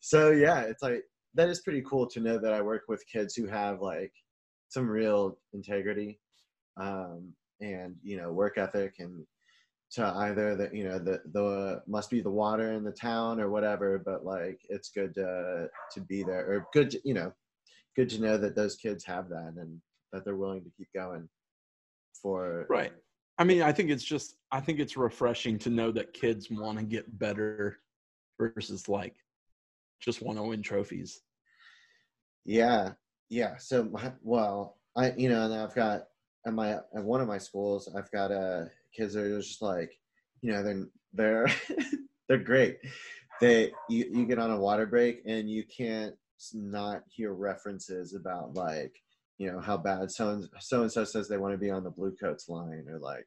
so 0.00 0.30
yeah, 0.30 0.60
it's 0.60 0.82
like 0.82 1.02
that 1.34 1.48
is 1.48 1.60
pretty 1.60 1.82
cool 1.82 2.06
to 2.08 2.20
know 2.20 2.38
that 2.38 2.52
I 2.52 2.62
work 2.62 2.82
with 2.88 3.04
kids 3.12 3.34
who 3.34 3.46
have 3.46 3.80
like 3.80 4.12
some 4.68 4.88
real 4.88 5.38
integrity 5.52 6.20
um, 6.76 7.32
and 7.60 7.96
you 8.02 8.16
know 8.16 8.32
work 8.32 8.58
ethic 8.58 8.94
and 8.98 9.24
to 9.90 10.04
either 10.04 10.54
the 10.54 10.70
you 10.76 10.84
know 10.84 10.98
the 10.98 11.20
the 11.32 11.82
must 11.86 12.10
be 12.10 12.20
the 12.20 12.30
water 12.30 12.72
in 12.72 12.84
the 12.84 12.92
town 12.92 13.40
or 13.40 13.48
whatever 13.48 13.98
but 13.98 14.24
like 14.24 14.60
it's 14.68 14.90
good 14.90 15.14
to 15.14 15.68
to 15.90 16.00
be 16.02 16.22
there 16.22 16.52
or 16.52 16.66
good 16.72 16.90
to, 16.90 17.00
you 17.04 17.14
know 17.14 17.32
good 17.96 18.08
to 18.08 18.20
know 18.20 18.36
that 18.36 18.54
those 18.54 18.76
kids 18.76 19.04
have 19.04 19.28
that 19.28 19.54
and 19.56 19.80
that 20.12 20.24
they're 20.24 20.36
willing 20.36 20.62
to 20.62 20.70
keep 20.76 20.88
going 20.94 21.28
for 22.22 22.66
right. 22.68 22.92
I 23.38 23.44
mean 23.44 23.62
i 23.62 23.72
think 23.72 23.90
it's 23.90 24.04
just 24.04 24.36
i 24.52 24.60
think 24.60 24.78
it's 24.78 24.96
refreshing 24.96 25.58
to 25.60 25.70
know 25.70 25.90
that 25.92 26.12
kids 26.12 26.50
want 26.50 26.78
to 26.78 26.84
get 26.84 27.18
better 27.18 27.78
versus 28.38 28.88
like 28.88 29.14
just 30.00 30.22
want 30.22 30.38
to 30.38 30.44
win 30.44 30.62
trophies. 30.62 31.22
Yeah. 32.44 32.92
Yeah. 33.30 33.56
So 33.58 33.84
my, 33.84 34.12
well 34.22 34.78
i 34.96 35.12
you 35.12 35.28
know 35.28 35.44
and 35.44 35.54
i've 35.54 35.74
got 35.74 36.04
at 36.46 36.54
my 36.54 36.72
at 36.72 37.04
one 37.04 37.20
of 37.20 37.28
my 37.28 37.36
schools 37.36 37.88
i've 37.96 38.10
got 38.10 38.32
uh 38.32 38.64
kids 38.96 39.14
they're 39.14 39.38
just 39.38 39.62
like 39.62 39.92
you 40.42 40.52
know 40.52 40.62
they're 40.62 40.86
they're 41.12 41.52
they're 42.28 42.38
great. 42.38 42.78
They 43.40 43.72
you, 43.88 44.06
you 44.12 44.26
get 44.26 44.38
on 44.38 44.50
a 44.50 44.60
water 44.60 44.86
break 44.86 45.22
and 45.26 45.48
you 45.48 45.64
can't 45.64 46.14
not 46.52 47.02
hear 47.08 47.32
references 47.32 48.14
about 48.14 48.54
like 48.54 48.94
you 49.38 49.50
know 49.50 49.60
how 49.60 49.76
bad 49.76 50.10
so 50.10 50.30
and 50.30 50.48
so 50.60 50.82
and 50.82 50.92
so 50.92 51.04
says 51.04 51.28
they 51.28 51.36
want 51.36 51.54
to 51.54 51.58
be 51.58 51.70
on 51.70 51.84
the 51.84 51.90
Bluecoats 51.90 52.48
line 52.48 52.86
or 52.88 52.98
like 52.98 53.26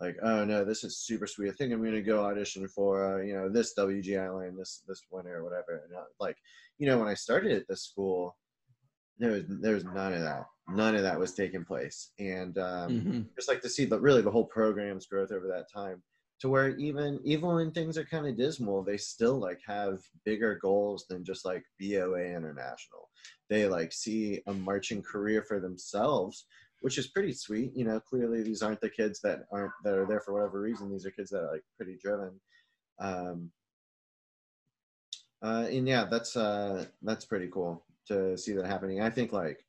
like 0.00 0.16
oh 0.22 0.44
no 0.44 0.64
this 0.64 0.84
is 0.84 0.98
super 0.98 1.26
sweet 1.26 1.50
i 1.50 1.52
think 1.52 1.72
i'm 1.72 1.80
going 1.80 1.92
to 1.92 2.02
go 2.02 2.24
audition 2.24 2.66
for 2.66 3.14
uh, 3.14 3.22
you 3.22 3.34
know 3.34 3.48
this 3.48 3.74
wgi 3.78 4.34
line 4.34 4.56
this 4.56 4.82
this 4.88 5.02
winter 5.10 5.36
or 5.36 5.44
whatever 5.44 5.82
and 5.84 5.96
uh, 5.96 6.04
like 6.18 6.36
you 6.78 6.86
know 6.86 6.98
when 6.98 7.08
i 7.08 7.14
started 7.14 7.52
at 7.52 7.68
this 7.68 7.84
school 7.84 8.36
there 9.18 9.30
was 9.30 9.44
there 9.48 9.74
was 9.74 9.84
none 9.84 10.12
of 10.12 10.22
that 10.22 10.44
none 10.68 10.94
of 10.94 11.02
that 11.02 11.18
was 11.18 11.34
taking 11.34 11.64
place. 11.64 12.10
And 12.18 12.56
um, 12.58 12.90
mm-hmm. 12.90 13.20
just 13.36 13.48
like 13.48 13.62
to 13.62 13.68
see 13.68 13.84
the 13.84 14.00
really 14.00 14.22
the 14.22 14.30
whole 14.30 14.46
program's 14.46 15.06
growth 15.06 15.32
over 15.32 15.46
that 15.48 15.66
time 15.72 16.02
to 16.42 16.48
where 16.48 16.76
even 16.76 17.20
even 17.24 17.48
when 17.48 17.70
things 17.70 17.96
are 17.96 18.04
kind 18.04 18.26
of 18.26 18.36
dismal 18.36 18.82
they 18.82 18.96
still 18.96 19.38
like 19.38 19.60
have 19.64 20.00
bigger 20.24 20.58
goals 20.60 21.06
than 21.08 21.24
just 21.24 21.44
like 21.44 21.62
boa 21.80 22.20
international. 22.20 23.08
They 23.48 23.68
like 23.68 23.92
see 23.92 24.40
a 24.48 24.52
marching 24.52 25.02
career 25.02 25.44
for 25.46 25.60
themselves 25.60 26.46
which 26.80 26.98
is 26.98 27.06
pretty 27.06 27.32
sweet 27.32 27.70
you 27.76 27.84
know 27.84 28.00
clearly 28.00 28.42
these 28.42 28.60
aren't 28.60 28.80
the 28.80 28.90
kids 28.90 29.20
that 29.20 29.44
aren't 29.52 29.70
that 29.84 29.94
are 29.94 30.06
there 30.06 30.20
for 30.20 30.34
whatever 30.34 30.60
reason. 30.60 30.90
These 30.90 31.06
are 31.06 31.12
kids 31.12 31.30
that 31.30 31.44
are 31.44 31.52
like 31.52 31.62
pretty 31.76 31.96
driven. 32.02 32.40
Um 32.98 33.50
uh 35.42 35.66
and 35.70 35.86
yeah 35.86 36.06
that's 36.10 36.36
uh 36.36 36.86
that's 37.02 37.24
pretty 37.24 37.48
cool 37.48 37.84
to 38.08 38.36
see 38.36 38.52
that 38.54 38.66
happening. 38.66 39.00
I 39.00 39.10
think 39.10 39.32
like 39.32 39.64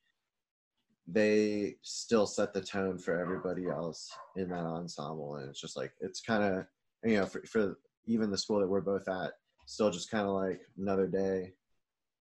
they 1.07 1.75
still 1.81 2.25
set 2.25 2.53
the 2.53 2.61
tone 2.61 2.97
for 2.97 3.19
everybody 3.19 3.67
else 3.67 4.09
in 4.37 4.49
that 4.49 4.65
ensemble. 4.65 5.35
And 5.35 5.49
it's 5.49 5.59
just 5.59 5.75
like 5.77 5.91
it's 5.99 6.21
kind 6.21 6.43
of 6.43 6.65
you 7.03 7.17
know 7.19 7.25
for, 7.25 7.41
for 7.45 7.77
even 8.05 8.31
the 8.31 8.37
school 8.37 8.59
that 8.59 8.67
we're 8.67 8.81
both 8.81 9.07
at 9.07 9.33
still 9.65 9.91
just 9.91 10.11
kind 10.11 10.27
of 10.27 10.33
like 10.33 10.61
another 10.77 11.07
day 11.07 11.53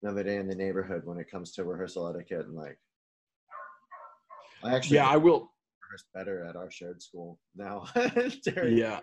another 0.03 0.23
day 0.23 0.37
in 0.37 0.47
the 0.47 0.55
neighborhood 0.55 1.01
when 1.05 1.17
it 1.17 1.29
comes 1.29 1.51
to 1.51 1.63
rehearsal 1.63 2.07
etiquette 2.07 2.45
and 2.45 2.55
like 2.55 2.77
i 4.63 4.75
actually 4.75 4.97
yeah 4.97 5.07
i 5.07 5.17
will 5.17 5.51
rehearse 5.81 6.05
better 6.13 6.45
at 6.45 6.55
our 6.55 6.69
shared 6.71 7.01
school 7.01 7.39
now. 7.55 7.85
Yeah 8.67 8.99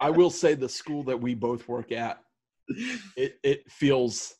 i 0.00 0.10
will 0.10 0.30
say 0.30 0.54
the 0.54 0.68
school 0.68 1.02
that 1.04 1.20
we 1.20 1.34
both 1.34 1.68
work 1.68 1.92
at 1.92 2.20
it 3.16 3.38
it 3.42 3.70
feels 3.70 4.34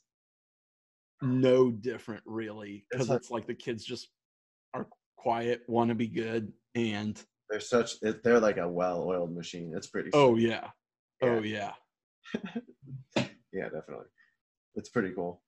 no 1.22 1.70
different 1.70 2.22
really 2.24 2.86
because 2.90 3.06
it's, 3.06 3.10
like, 3.10 3.20
it's 3.20 3.30
like 3.30 3.46
the 3.46 3.54
kids 3.54 3.84
just 3.84 4.08
quiet, 5.20 5.62
want 5.68 5.90
to 5.90 5.94
be 5.94 6.08
good, 6.08 6.52
and 6.74 7.22
they're 7.48 7.60
such 7.60 8.00
they're 8.00 8.40
like 8.40 8.56
a 8.56 8.68
well-oiled 8.68 9.34
machine. 9.34 9.72
It's 9.76 9.88
pretty. 9.88 10.10
Oh 10.12 10.36
yeah. 10.36 10.68
yeah. 11.22 11.28
Oh 11.28 11.42
yeah. 11.42 11.72
yeah, 13.52 13.64
definitely. 13.64 14.06
It's 14.76 14.88
pretty 14.88 15.12
cool. 15.12 15.42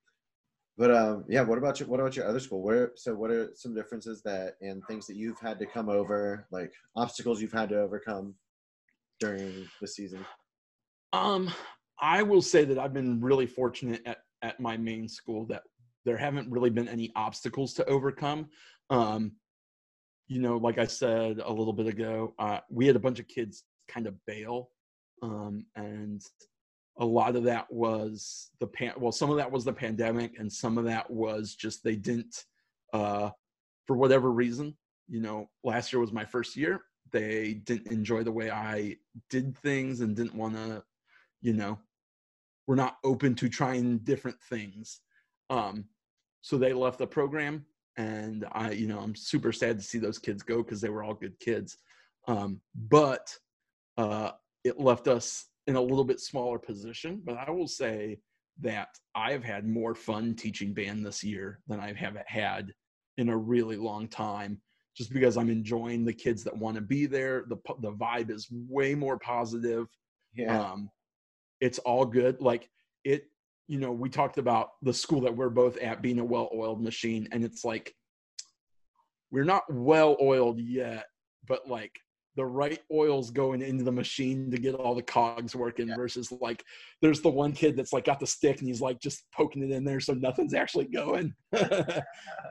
But 0.77 0.91
um, 0.91 1.25
yeah. 1.29 1.43
What 1.43 1.59
about 1.59 1.81
your 1.81 1.89
What 1.89 2.01
about 2.01 2.17
your 2.17 2.27
other 2.27 2.41
school? 2.41 2.63
Where 2.63 2.93
so 2.97 3.15
what 3.15 3.31
are 3.31 3.51
some 3.55 3.75
differences 3.75 4.23
that 4.23 4.55
and 4.61 4.83
things 4.87 5.07
that 5.07 5.17
you've 5.17 5.41
had 5.41 5.59
to 5.61 5.67
come 5.67 5.89
over, 5.89 6.47
like 6.51 6.73
obstacles 6.97 7.41
you've 7.41 7.53
had 7.53 7.71
to 7.71 7.81
overcome 7.81 8.35
during 9.21 9.69
the 9.81 9.89
season? 9.89 10.25
Um, 11.13 11.51
I 12.01 12.23
will 12.23 12.43
say 12.43 12.65
that 12.65 12.79
I've 12.79 12.95
been 12.95 13.21
really 13.21 13.47
fortunate 13.47 14.03
at 14.07 14.19
at 14.43 14.61
my 14.61 14.77
main 14.77 15.09
school 15.09 15.47
that 15.47 15.63
there 16.05 16.17
haven't 16.17 16.51
really 16.51 16.71
been 16.71 16.89
any 16.89 17.13
obstacles 17.15 17.75
to 17.75 17.85
overcome. 17.87 18.49
Um, 18.91 19.33
you 20.29 20.41
know, 20.41 20.57
like 20.57 20.79
I 20.79 20.87
said 20.87 21.41
a 21.45 21.53
little 21.53 21.73
bit 21.73 21.87
ago, 21.87 22.35
uh, 22.39 22.61
we 22.71 22.87
had 22.87 22.97
a 22.97 23.01
bunch 23.01 23.21
of 23.21 23.29
kids 23.29 23.65
kind 23.89 24.07
of 24.07 24.15
bail, 24.27 24.71
um, 25.23 25.67
and 25.77 26.23
a 26.99 27.05
lot 27.05 27.37
of 27.37 27.45
that 27.45 27.71
was 27.73 28.51
the 28.61 28.67
pan. 28.67 28.93
Well, 28.99 29.13
some 29.13 29.31
of 29.31 29.37
that 29.37 29.51
was 29.51 29.65
the 29.65 29.73
pandemic, 29.73 30.39
and 30.39 30.53
some 30.53 30.79
of 30.79 30.85
that 30.85 31.11
was 31.11 31.55
just 31.55 31.83
they 31.83 31.97
didn't, 31.97 32.45
uh, 32.93 33.31
for 33.87 33.97
whatever 33.97 34.31
reason. 34.31 34.77
You 35.09 35.21
know, 35.21 35.51
last 35.65 35.93
year 35.93 36.01
was 36.01 36.13
my 36.13 36.25
first 36.25 36.57
year. 36.57 36.83
They 37.11 37.55
didn't 37.55 37.93
enjoy 37.93 38.23
the 38.23 38.33
way 38.33 38.51
I 38.51 38.97
did 39.29 39.57
things 39.59 40.01
and 40.01 40.17
didn't 40.17 40.35
want 40.35 40.55
to, 40.55 40.83
you 41.43 41.53
know, 41.53 41.79
we're 42.67 42.77
not 42.77 42.99
open 43.05 43.35
to 43.37 43.49
trying 43.49 43.99
different 43.99 44.41
things. 44.49 45.01
Um, 45.51 45.85
so 46.41 46.57
they 46.57 46.73
left 46.73 46.99
the 46.99 47.07
program 47.07 47.67
and 47.97 48.47
i 48.53 48.71
you 48.71 48.87
know 48.87 48.99
i'm 48.99 49.15
super 49.15 49.53
sad 49.53 49.79
to 49.79 49.85
see 49.85 49.99
those 49.99 50.19
kids 50.19 50.43
go 50.43 50.63
because 50.63 50.81
they 50.81 50.89
were 50.89 51.03
all 51.03 51.15
good 51.15 51.39
kids. 51.39 51.79
Um, 52.29 52.61
but 52.89 53.37
uh, 53.99 54.31
it 54.63 54.79
left 54.79 55.09
us 55.09 55.47
in 55.67 55.75
a 55.75 55.81
little 55.81 56.05
bit 56.05 56.21
smaller 56.21 56.59
position 56.59 57.21
but 57.25 57.37
i 57.37 57.51
will 57.51 57.69
say 57.69 58.19
that 58.61 58.89
i've 59.15 59.43
had 59.45 59.67
more 59.67 59.95
fun 59.95 60.35
teaching 60.35 60.73
band 60.73 61.05
this 61.05 61.25
year 61.25 61.61
than 61.67 61.81
i 61.81 61.93
have 61.93 62.17
had 62.27 62.73
in 63.19 63.29
a 63.29 63.37
really 63.37 63.77
long 63.77 64.09
time 64.09 64.61
just 64.97 65.13
because 65.13 65.37
i'm 65.37 65.51
enjoying 65.51 66.05
the 66.05 66.13
kids 66.13 66.45
that 66.45 66.57
want 66.57 66.77
to 66.77 66.83
be 66.83 67.07
there. 67.07 67.45
The 67.49 67.57
the 67.81 67.93
vibe 67.93 68.31
is 68.31 68.49
way 68.51 68.95
more 68.95 69.19
positive. 69.19 69.87
Yeah. 70.35 70.61
Um, 70.61 70.91
it's 71.61 71.79
all 71.81 72.05
good. 72.05 72.41
Like 72.41 72.69
it 73.05 73.27
you 73.69 73.79
know, 73.79 73.93
we 73.93 74.09
talked 74.09 74.39
about 74.39 74.71
the 74.83 74.93
school 74.93 75.21
that 75.23 75.37
we're 75.37 75.49
both 75.49 75.77
at 75.79 76.03
being 76.03 76.19
a 76.19 76.25
well 76.25 76.51
oiled 76.55 76.83
machine, 76.83 77.29
and 77.33 77.45
it's 77.45 77.65
like 77.65 77.95
we're 79.31 79.45
not 79.45 79.63
well 79.71 80.17
oiled 80.21 80.61
yet, 80.61 81.07
but 81.47 81.69
like 81.69 81.93
the 82.37 82.45
right 82.45 82.81
oils 82.91 83.31
going 83.31 83.61
into 83.61 83.85
the 83.85 83.93
machine 83.93 84.51
to 84.51 84.59
get 84.59 84.75
all 84.75 84.95
the 84.95 85.03
cogs 85.03 85.55
working 85.55 85.89
yeah. 85.89 85.97
versus 85.97 86.33
like 86.41 86.65
there's 87.01 87.21
the 87.21 87.29
one 87.29 87.53
kid 87.53 87.77
that's 87.77 87.93
like 87.93 88.05
got 88.05 88.21
the 88.21 88.27
stick 88.27 88.59
and 88.59 88.69
he's 88.69 88.81
like 88.81 88.99
just 89.01 89.25
poking 89.35 89.63
it 89.63 89.71
in 89.71 89.85
there 89.85 90.01
so 90.01 90.15
nothing's 90.15 90.55
actually 90.55 90.87
going 90.87 91.35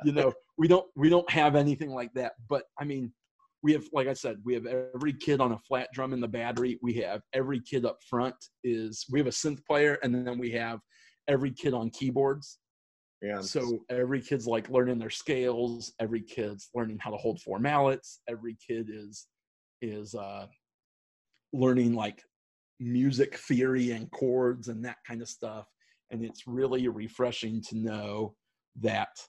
you 0.03 0.11
know 0.11 0.31
we 0.57 0.67
don't 0.67 0.85
we 0.95 1.09
don't 1.09 1.29
have 1.29 1.55
anything 1.55 1.89
like 1.89 2.13
that 2.13 2.33
but 2.47 2.63
i 2.79 2.83
mean 2.83 3.11
we 3.63 3.73
have 3.73 3.83
like 3.91 4.07
i 4.07 4.13
said 4.13 4.37
we 4.43 4.53
have 4.53 4.65
every 4.67 5.13
kid 5.13 5.41
on 5.41 5.53
a 5.53 5.59
flat 5.59 5.87
drum 5.93 6.13
in 6.13 6.21
the 6.21 6.27
battery 6.27 6.77
we 6.81 6.93
have 6.93 7.21
every 7.33 7.59
kid 7.59 7.85
up 7.85 7.97
front 8.07 8.35
is 8.63 9.05
we 9.11 9.19
have 9.19 9.27
a 9.27 9.31
synth 9.31 9.65
player 9.65 9.97
and 10.03 10.13
then 10.13 10.37
we 10.37 10.51
have 10.51 10.79
every 11.27 11.51
kid 11.51 11.73
on 11.73 11.89
keyboards. 11.89 12.59
Yeah. 13.21 13.41
So 13.41 13.85
every 13.89 14.21
kid's 14.21 14.47
like 14.47 14.69
learning 14.69 14.97
their 14.97 15.11
scales. 15.11 15.93
Every 15.99 16.21
kid's 16.21 16.69
learning 16.73 16.97
how 16.99 17.11
to 17.11 17.17
hold 17.17 17.41
four 17.41 17.59
mallets. 17.59 18.21
Every 18.27 18.57
kid 18.67 18.89
is 18.91 19.27
is 19.81 20.15
uh, 20.15 20.47
learning 21.53 21.93
like 21.93 22.23
music 22.79 23.35
theory 23.37 23.91
and 23.91 24.09
chords 24.11 24.67
and 24.67 24.83
that 24.85 24.97
kind 25.07 25.21
of 25.21 25.29
stuff. 25.29 25.65
And 26.09 26.25
it's 26.25 26.47
really 26.47 26.87
refreshing 26.87 27.61
to 27.69 27.77
know 27.77 28.35
that 28.79 29.19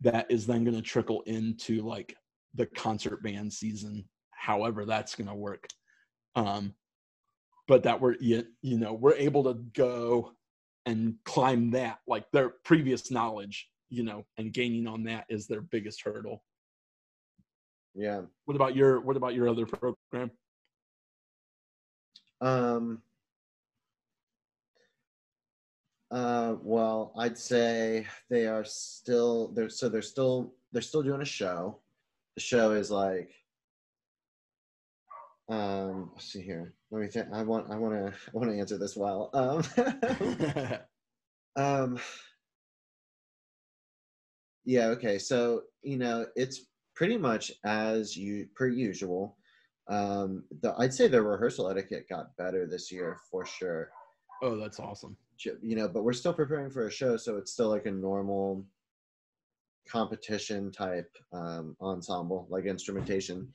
that 0.00 0.26
is 0.28 0.46
then 0.46 0.64
going 0.64 0.76
to 0.76 0.82
trickle 0.82 1.22
into 1.22 1.82
like 1.82 2.14
the 2.54 2.66
concert 2.66 3.22
band 3.22 3.52
season, 3.52 4.04
however 4.32 4.84
that's 4.84 5.14
going 5.14 5.28
to 5.28 5.34
work. 5.34 5.66
Um, 6.34 6.74
but 7.68 7.82
that 7.84 8.00
we're 8.00 8.16
you, 8.20 8.44
you 8.62 8.78
know 8.78 8.92
we're 8.92 9.14
able 9.14 9.44
to 9.44 9.54
go 9.74 10.32
and 10.86 11.16
climb 11.24 11.70
that 11.72 11.98
like 12.06 12.24
their 12.32 12.50
previous 12.64 13.10
knowledge 13.10 13.68
you 13.88 14.02
know 14.02 14.24
and 14.38 14.52
gaining 14.52 14.86
on 14.86 15.04
that 15.04 15.26
is 15.28 15.46
their 15.46 15.60
biggest 15.60 16.02
hurdle. 16.02 16.42
Yeah. 17.94 18.22
What 18.44 18.54
about 18.54 18.76
your 18.76 19.00
what 19.00 19.16
about 19.16 19.34
your 19.34 19.48
other 19.48 19.66
program? 19.66 20.30
Um, 22.40 23.02
uh, 26.10 26.56
well, 26.62 27.12
I'd 27.16 27.38
say 27.38 28.06
they 28.28 28.46
are 28.46 28.64
still 28.64 29.48
they're 29.48 29.70
so 29.70 29.88
they're 29.88 30.02
still 30.02 30.54
they're 30.72 30.82
still 30.82 31.02
doing 31.02 31.22
a 31.22 31.26
show. 31.26 31.80
The 32.34 32.42
show 32.42 32.72
is 32.72 32.90
like 32.90 33.30
um 35.48 36.10
let's 36.12 36.32
see 36.32 36.42
here. 36.42 36.74
Let 36.90 37.02
me 37.02 37.08
think. 37.08 37.28
I 37.32 37.42
want 37.42 37.70
I 37.70 37.76
want 37.76 37.94
to 37.94 38.12
I 38.28 38.30
want 38.32 38.50
to 38.50 38.58
answer 38.58 38.78
this 38.78 38.96
well. 38.96 39.30
Um, 39.34 39.62
um 41.56 41.98
yeah, 44.64 44.86
okay. 44.86 45.18
So, 45.18 45.62
you 45.82 45.96
know, 45.96 46.26
it's 46.34 46.62
pretty 46.96 47.16
much 47.16 47.52
as 47.64 48.16
you 48.16 48.48
per 48.54 48.68
usual. 48.68 49.36
Um 49.88 50.44
the 50.62 50.74
I'd 50.78 50.94
say 50.94 51.08
the 51.08 51.22
rehearsal 51.22 51.70
etiquette 51.70 52.08
got 52.08 52.36
better 52.36 52.66
this 52.66 52.90
year 52.90 53.18
for 53.30 53.46
sure 53.46 53.90
oh, 54.42 54.56
that's 54.56 54.80
awesome. 54.80 55.16
you 55.62 55.76
know, 55.76 55.88
but 55.88 56.04
we're 56.04 56.12
still 56.12 56.32
preparing 56.32 56.70
for 56.70 56.86
a 56.86 56.90
show, 56.90 57.16
so 57.16 57.36
it's 57.36 57.52
still 57.52 57.68
like 57.68 57.86
a 57.86 57.90
normal 57.90 58.64
competition 59.88 60.72
type 60.72 61.10
um, 61.32 61.76
ensemble, 61.80 62.46
like 62.50 62.64
instrumentation. 62.64 63.48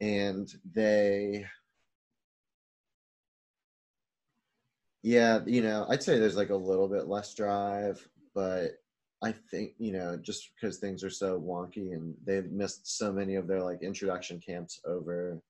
And 0.00 0.48
they, 0.64 1.46
yeah, 5.02 5.40
you 5.46 5.62
know, 5.62 5.86
I'd 5.88 6.02
say 6.02 6.18
there's 6.18 6.36
like 6.36 6.50
a 6.50 6.54
little 6.56 6.88
bit 6.88 7.06
less 7.06 7.34
drive, 7.34 8.06
but 8.34 8.72
I 9.22 9.32
think, 9.32 9.74
you 9.78 9.92
know, 9.92 10.16
just 10.16 10.50
because 10.54 10.78
things 10.78 11.02
are 11.04 11.10
so 11.10 11.40
wonky 11.40 11.92
and 11.94 12.14
they've 12.24 12.50
missed 12.50 12.86
so 12.98 13.12
many 13.12 13.36
of 13.36 13.46
their 13.46 13.62
like 13.62 13.82
introduction 13.82 14.40
camps 14.40 14.80
over, 14.84 15.42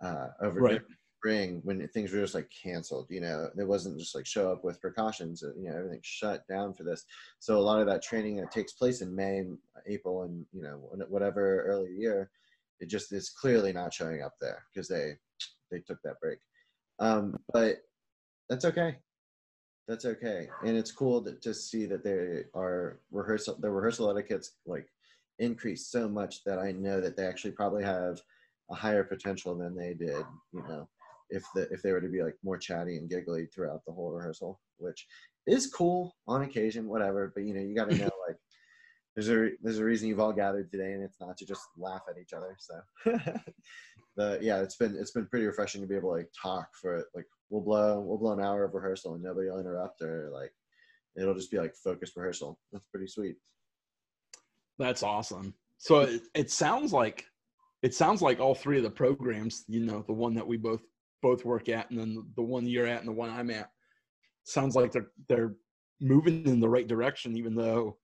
uh, 0.00 0.28
over 0.40 0.62
Right. 0.62 0.82
spring 1.18 1.60
when 1.64 1.86
things 1.88 2.12
were 2.12 2.20
just 2.20 2.34
like 2.34 2.50
canceled 2.50 3.06
you 3.10 3.20
know 3.20 3.48
it 3.58 3.66
wasn't 3.66 3.98
just 3.98 4.14
like 4.14 4.26
show 4.26 4.52
up 4.52 4.62
with 4.62 4.80
precautions 4.80 5.42
uh, 5.42 5.52
you 5.56 5.70
know 5.70 5.76
everything 5.76 6.00
shut 6.02 6.46
down 6.46 6.74
for 6.74 6.84
this 6.84 7.06
so 7.38 7.56
a 7.58 7.60
lot 7.60 7.80
of 7.80 7.86
that 7.86 8.02
training 8.02 8.36
that 8.36 8.50
takes 8.50 8.74
place 8.74 9.00
in 9.00 9.14
may 9.14 9.38
and 9.38 9.58
april 9.86 10.22
and 10.22 10.44
you 10.52 10.62
know 10.62 10.76
whatever 11.08 11.62
early 11.64 11.90
year 11.92 12.30
it 12.80 12.88
just 12.88 13.12
is 13.12 13.30
clearly 13.30 13.72
not 13.72 13.92
showing 13.92 14.22
up 14.22 14.34
there 14.40 14.64
because 14.72 14.88
they 14.88 15.14
they 15.70 15.80
took 15.80 15.98
that 16.02 16.20
break 16.20 16.38
um 16.98 17.36
but 17.52 17.78
that's 18.48 18.64
okay 18.64 18.96
that's 19.88 20.04
okay 20.04 20.48
and 20.64 20.76
it's 20.76 20.92
cool 20.92 21.22
to, 21.22 21.32
to 21.34 21.54
see 21.54 21.86
that 21.86 22.04
they 22.04 22.44
are 22.58 23.00
rehearsal 23.10 23.56
the 23.60 23.70
rehearsal 23.70 24.10
etiquettes 24.10 24.52
like 24.66 24.86
increased 25.38 25.90
so 25.90 26.08
much 26.08 26.42
that 26.44 26.58
i 26.58 26.72
know 26.72 27.00
that 27.00 27.16
they 27.16 27.26
actually 27.26 27.50
probably 27.50 27.84
have 27.84 28.20
a 28.70 28.74
higher 28.74 29.04
potential 29.04 29.54
than 29.54 29.76
they 29.76 29.94
did 29.94 30.24
you 30.52 30.62
know 30.68 30.88
if 31.30 31.44
the 31.54 31.68
if 31.72 31.82
they 31.82 31.92
were 31.92 32.00
to 32.00 32.08
be 32.08 32.22
like 32.22 32.36
more 32.42 32.58
chatty 32.58 32.96
and 32.96 33.08
giggly 33.08 33.46
throughout 33.46 33.84
the 33.86 33.92
whole 33.92 34.10
rehearsal, 34.10 34.60
which 34.78 35.06
is 35.46 35.66
cool 35.66 36.14
on 36.26 36.42
occasion, 36.42 36.88
whatever. 36.88 37.32
But 37.34 37.44
you 37.44 37.54
know, 37.54 37.60
you 37.60 37.74
got 37.74 37.90
to 37.90 37.96
know 37.96 38.10
there's 39.16 39.30
a 39.30 39.48
there's 39.62 39.78
a 39.78 39.84
reason 39.84 40.08
you've 40.08 40.20
all 40.20 40.32
gathered 40.32 40.70
today, 40.70 40.92
and 40.92 41.02
it's 41.02 41.20
not 41.20 41.38
to 41.38 41.46
just 41.46 41.62
laugh 41.78 42.02
at 42.08 42.20
each 42.20 42.34
other. 42.34 42.54
So, 42.58 43.18
the 44.16 44.38
yeah, 44.42 44.60
it's 44.60 44.76
been 44.76 44.94
it's 44.94 45.12
been 45.12 45.26
pretty 45.26 45.46
refreshing 45.46 45.80
to 45.80 45.86
be 45.86 45.96
able 45.96 46.10
to 46.10 46.18
like 46.18 46.28
talk 46.40 46.68
for 46.80 47.02
like 47.14 47.24
we'll 47.48 47.62
blow 47.62 48.00
we'll 48.00 48.18
blow 48.18 48.32
an 48.32 48.44
hour 48.44 48.64
of 48.64 48.74
rehearsal 48.74 49.14
and 49.14 49.22
nobody 49.22 49.48
will 49.48 49.58
interrupt 49.58 50.02
or 50.02 50.30
like 50.34 50.52
it'll 51.18 51.34
just 51.34 51.50
be 51.50 51.58
like 51.58 51.74
focused 51.82 52.14
rehearsal. 52.14 52.58
That's 52.72 52.84
pretty 52.86 53.06
sweet. 53.06 53.36
That's 54.78 55.02
awesome. 55.02 55.54
So 55.78 56.00
it, 56.00 56.22
it 56.34 56.50
sounds 56.50 56.92
like 56.92 57.24
it 57.82 57.94
sounds 57.94 58.20
like 58.20 58.38
all 58.38 58.54
three 58.54 58.76
of 58.76 58.82
the 58.82 58.90
programs, 58.90 59.64
you 59.66 59.80
know, 59.80 60.04
the 60.06 60.12
one 60.12 60.34
that 60.34 60.46
we 60.46 60.58
both 60.58 60.82
both 61.22 61.42
work 61.46 61.70
at 61.70 61.90
and 61.90 61.98
then 61.98 62.22
the 62.36 62.42
one 62.42 62.66
you're 62.66 62.86
at 62.86 63.00
and 63.00 63.08
the 63.08 63.12
one 63.12 63.30
I'm 63.30 63.50
at 63.50 63.70
sounds 64.44 64.76
like 64.76 64.92
they're 64.92 65.08
they're 65.26 65.54
moving 66.02 66.46
in 66.46 66.60
the 66.60 66.68
right 66.68 66.86
direction 66.86 67.38
even 67.38 67.54
though 67.54 67.96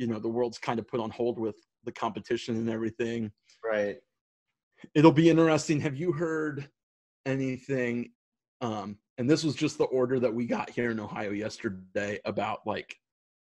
you 0.00 0.06
know 0.06 0.18
the 0.18 0.28
world's 0.28 0.56
kind 0.58 0.78
of 0.78 0.88
put 0.88 0.98
on 0.98 1.10
hold 1.10 1.38
with 1.38 1.56
the 1.84 1.92
competition 1.92 2.56
and 2.56 2.70
everything. 2.70 3.30
Right. 3.62 3.98
It'll 4.94 5.12
be 5.12 5.28
interesting. 5.28 5.78
Have 5.80 5.94
you 5.94 6.10
heard 6.12 6.70
anything 7.26 8.12
um 8.62 8.96
and 9.18 9.28
this 9.28 9.44
was 9.44 9.54
just 9.54 9.76
the 9.76 9.84
order 9.84 10.18
that 10.18 10.34
we 10.34 10.46
got 10.46 10.70
here 10.70 10.90
in 10.90 10.98
Ohio 10.98 11.32
yesterday 11.32 12.18
about 12.24 12.60
like 12.66 12.96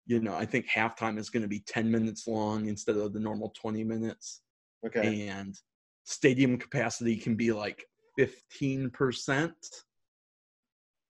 you 0.06 0.20
know, 0.20 0.36
I 0.36 0.46
think 0.46 0.68
halftime 0.68 1.18
is 1.18 1.32
going 1.32 1.42
to 1.42 1.50
be 1.50 1.62
10 1.62 1.90
minutes 1.90 2.28
long 2.28 2.68
instead 2.68 2.96
of 2.96 3.12
the 3.12 3.20
normal 3.20 3.52
20 3.60 3.84
minutes 3.84 4.42
Okay. 4.86 5.28
and 5.28 5.56
stadium 6.04 6.60
capacity 6.60 7.18
can 7.18 7.36
be 7.36 7.52
like 7.52 7.84
15% 8.20 9.52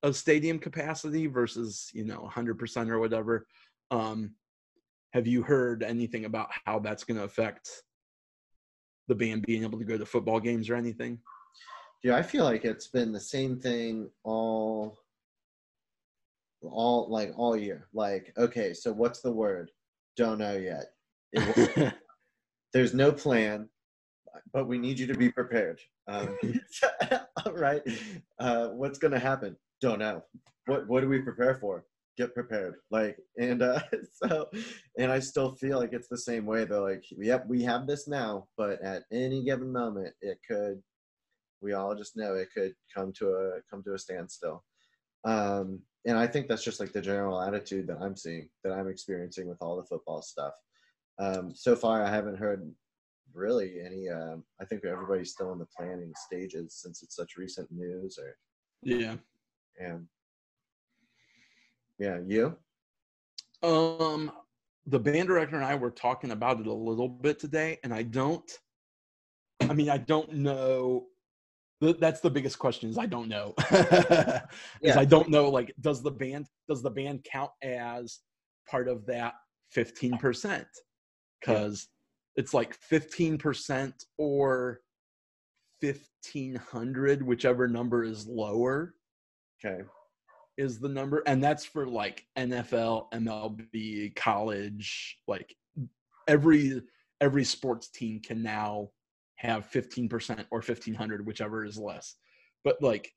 of 0.03 0.15
stadium 0.15 0.59
capacity 0.59 1.27
versus 1.27 1.89
you 1.93 2.05
know 2.05 2.31
100% 2.33 2.89
or 2.89 2.99
whatever 2.99 3.45
um 3.91 4.31
have 5.13 5.27
you 5.27 5.43
heard 5.43 5.83
anything 5.83 6.25
about 6.25 6.49
how 6.65 6.79
that's 6.79 7.03
going 7.03 7.17
to 7.17 7.23
affect 7.23 7.69
the 9.07 9.15
band 9.15 9.43
being 9.45 9.63
able 9.63 9.79
to 9.79 9.85
go 9.85 9.97
to 9.97 10.05
football 10.05 10.39
games 10.39 10.69
or 10.69 10.75
anything 10.75 11.19
Yeah, 12.03 12.15
I 12.15 12.23
feel 12.23 12.43
like 12.43 12.65
it's 12.65 12.87
been 12.87 13.11
the 13.11 13.19
same 13.19 13.59
thing 13.59 14.09
all 14.23 14.97
all 16.71 17.09
like 17.09 17.33
all 17.37 17.55
year. 17.55 17.87
Like, 17.93 18.33
okay, 18.37 18.73
so 18.73 18.91
what's 18.91 19.21
the 19.21 19.31
word? 19.31 19.71
Don't 20.17 20.39
know 20.39 20.55
yet. 20.55 20.85
It, 21.33 21.93
there's 22.73 22.93
no 22.93 23.11
plan, 23.11 23.69
but 24.53 24.67
we 24.67 24.77
need 24.77 24.99
you 24.99 25.07
to 25.07 25.13
be 25.13 25.31
prepared. 25.31 25.79
Um, 26.07 26.37
all 27.45 27.53
right. 27.53 27.81
Uh, 28.39 28.69
what's 28.69 28.99
gonna 28.99 29.19
happen? 29.19 29.55
Don't 29.81 29.99
know. 29.99 30.23
What 30.65 30.87
what 30.87 31.01
do 31.01 31.09
we 31.09 31.19
prepare 31.19 31.55
for? 31.55 31.85
Get 32.17 32.33
prepared. 32.33 32.75
Like, 32.91 33.17
and 33.37 33.61
uh, 33.61 33.81
so, 34.23 34.49
and 34.97 35.11
I 35.11 35.19
still 35.19 35.55
feel 35.55 35.79
like 35.79 35.93
it's 35.93 36.07
the 36.07 36.17
same 36.17 36.45
way. 36.45 36.65
They're 36.65 36.79
like, 36.79 37.03
yep, 37.11 37.45
we 37.47 37.63
have 37.63 37.87
this 37.87 38.07
now, 38.07 38.47
but 38.57 38.81
at 38.81 39.03
any 39.11 39.43
given 39.43 39.71
moment, 39.71 40.13
it 40.21 40.37
could. 40.49 40.81
We 41.61 41.73
all 41.73 41.95
just 41.95 42.15
know 42.15 42.35
it 42.35 42.49
could 42.55 42.73
come 42.93 43.11
to 43.13 43.29
a 43.29 43.51
come 43.69 43.83
to 43.83 43.93
a 43.93 43.99
standstill. 43.99 44.63
Um, 45.25 45.79
and 46.05 46.17
I 46.17 46.27
think 46.27 46.47
that's 46.47 46.63
just 46.63 46.79
like 46.79 46.93
the 46.93 47.01
general 47.01 47.41
attitude 47.41 47.87
that 47.87 47.97
I'm 47.99 48.15
seeing, 48.15 48.47
that 48.63 48.73
I'm 48.73 48.87
experiencing 48.87 49.47
with 49.47 49.57
all 49.61 49.75
the 49.75 49.87
football 49.87 50.21
stuff. 50.21 50.53
Um, 51.17 51.53
so 51.55 51.75
far, 51.75 52.03
I 52.03 52.09
haven't 52.09 52.37
heard 52.37 52.69
really 53.33 53.77
any. 53.83 54.07
Um, 54.09 54.43
I 54.61 54.65
think 54.65 54.85
everybody's 54.85 55.31
still 55.31 55.51
in 55.53 55.59
the 55.59 55.67
planning 55.75 56.13
stages 56.27 56.79
since 56.81 57.01
it's 57.01 57.15
such 57.15 57.37
recent 57.37 57.71
news. 57.71 58.19
Or 58.21 58.35
yeah 58.83 59.15
and 59.79 60.07
yeah, 61.99 62.19
you? 62.25 62.55
Um 63.63 64.31
the 64.87 64.99
band 64.99 65.27
director 65.27 65.55
and 65.55 65.65
i 65.65 65.73
were 65.73 65.89
talking 65.89 66.29
about 66.29 66.59
it 66.59 66.67
a 66.67 66.73
little 66.73 67.09
bit 67.09 67.39
today 67.39 67.79
and 67.83 67.91
i 67.91 68.03
don't 68.03 68.59
i 69.61 69.73
mean 69.73 69.89
i 69.89 69.97
don't 69.97 70.31
know 70.31 71.07
that's 71.99 72.21
the 72.21 72.29
biggest 72.29 72.59
question 72.59 72.89
is 72.89 72.97
i 72.97 73.05
don't 73.05 73.27
know. 73.27 73.53
Yeah. 74.81 74.99
i 74.99 75.05
don't 75.05 75.29
know 75.29 75.49
like 75.49 75.73
does 75.81 76.03
the 76.03 76.11
band 76.11 76.45
does 76.69 76.83
the 76.83 76.91
band 76.91 77.23
count 77.23 77.49
as 77.63 78.19
part 78.69 78.87
of 78.87 79.05
that 79.07 79.33
15% 79.75 80.65
because 81.39 81.87
it's 82.35 82.53
like 82.53 82.77
15% 82.91 83.93
or 84.17 84.79
1500 85.81 87.21
whichever 87.21 87.67
number 87.67 88.03
is 88.03 88.27
lower. 88.27 88.95
Okay? 89.63 89.83
Is 90.57 90.79
the 90.79 90.89
number 90.89 91.21
and 91.27 91.43
that's 91.43 91.65
for 91.65 91.85
like 91.85 92.25
nfl 92.37 93.11
mlb 93.11 94.15
college 94.15 95.17
like 95.27 95.53
every 96.27 96.81
every 97.21 97.43
sports 97.43 97.89
team 97.89 98.19
can 98.19 98.41
now 98.41 98.89
have 99.35 99.69
15% 99.69 100.45
or 100.51 100.59
1500 100.59 101.25
whichever 101.25 101.65
is 101.65 101.77
less. 101.77 102.15
But 102.63 102.81
like 102.81 103.11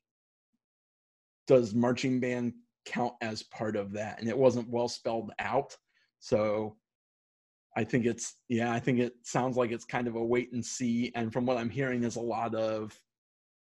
does 1.47 1.73
marching 1.73 2.19
band 2.19 2.53
count 2.85 3.13
as 3.21 3.41
part 3.43 3.75
of 3.75 3.93
that? 3.93 4.19
And 4.19 4.29
it 4.29 4.37
wasn't 4.37 4.69
well 4.69 4.87
spelled 4.87 5.31
out 5.39 5.75
so 6.19 6.75
i 7.77 7.83
think 7.83 8.05
it's 8.05 8.35
yeah 8.49 8.71
i 8.73 8.79
think 8.79 8.99
it 8.99 9.13
sounds 9.23 9.55
like 9.55 9.71
it's 9.71 9.85
kind 9.85 10.07
of 10.07 10.15
a 10.15 10.23
wait 10.23 10.51
and 10.51 10.65
see 10.65 11.11
and 11.15 11.31
from 11.31 11.45
what 11.45 11.57
i'm 11.57 11.69
hearing 11.69 12.03
is 12.03 12.17
a 12.17 12.21
lot 12.21 12.53
of 12.55 12.97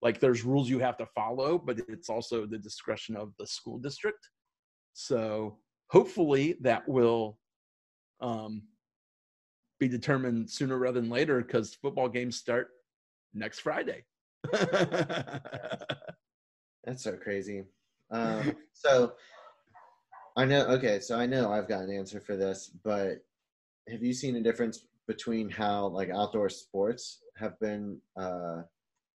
like 0.02 0.20
there's 0.20 0.44
rules 0.44 0.68
you 0.68 0.78
have 0.78 0.96
to 0.96 1.06
follow 1.06 1.58
but 1.58 1.78
it's 1.88 2.08
also 2.08 2.46
the 2.46 2.58
discretion 2.58 3.16
of 3.16 3.32
the 3.38 3.46
school 3.46 3.78
district 3.78 4.30
so 4.92 5.58
hopefully 5.90 6.56
that 6.60 6.86
will 6.88 7.38
um, 8.20 8.62
be 9.78 9.88
determined 9.88 10.48
sooner 10.48 10.78
rather 10.78 11.00
than 11.00 11.10
later 11.10 11.40
because 11.40 11.74
football 11.74 12.08
games 12.08 12.36
start 12.36 12.68
next 13.34 13.60
friday 13.60 14.04
That's 16.86 17.02
so 17.02 17.16
crazy. 17.16 17.64
Um, 18.10 18.56
so 18.72 19.14
I 20.36 20.44
know. 20.44 20.66
Okay, 20.66 21.00
so 21.00 21.18
I 21.18 21.26
know 21.26 21.52
I've 21.52 21.68
got 21.68 21.82
an 21.82 21.90
answer 21.90 22.20
for 22.20 22.36
this, 22.36 22.70
but 22.84 23.24
have 23.88 24.02
you 24.02 24.14
seen 24.14 24.36
a 24.36 24.42
difference 24.42 24.86
between 25.08 25.50
how 25.50 25.88
like 25.88 26.10
outdoor 26.10 26.48
sports 26.48 27.22
have 27.36 27.58
been 27.58 27.98
uh, 28.16 28.62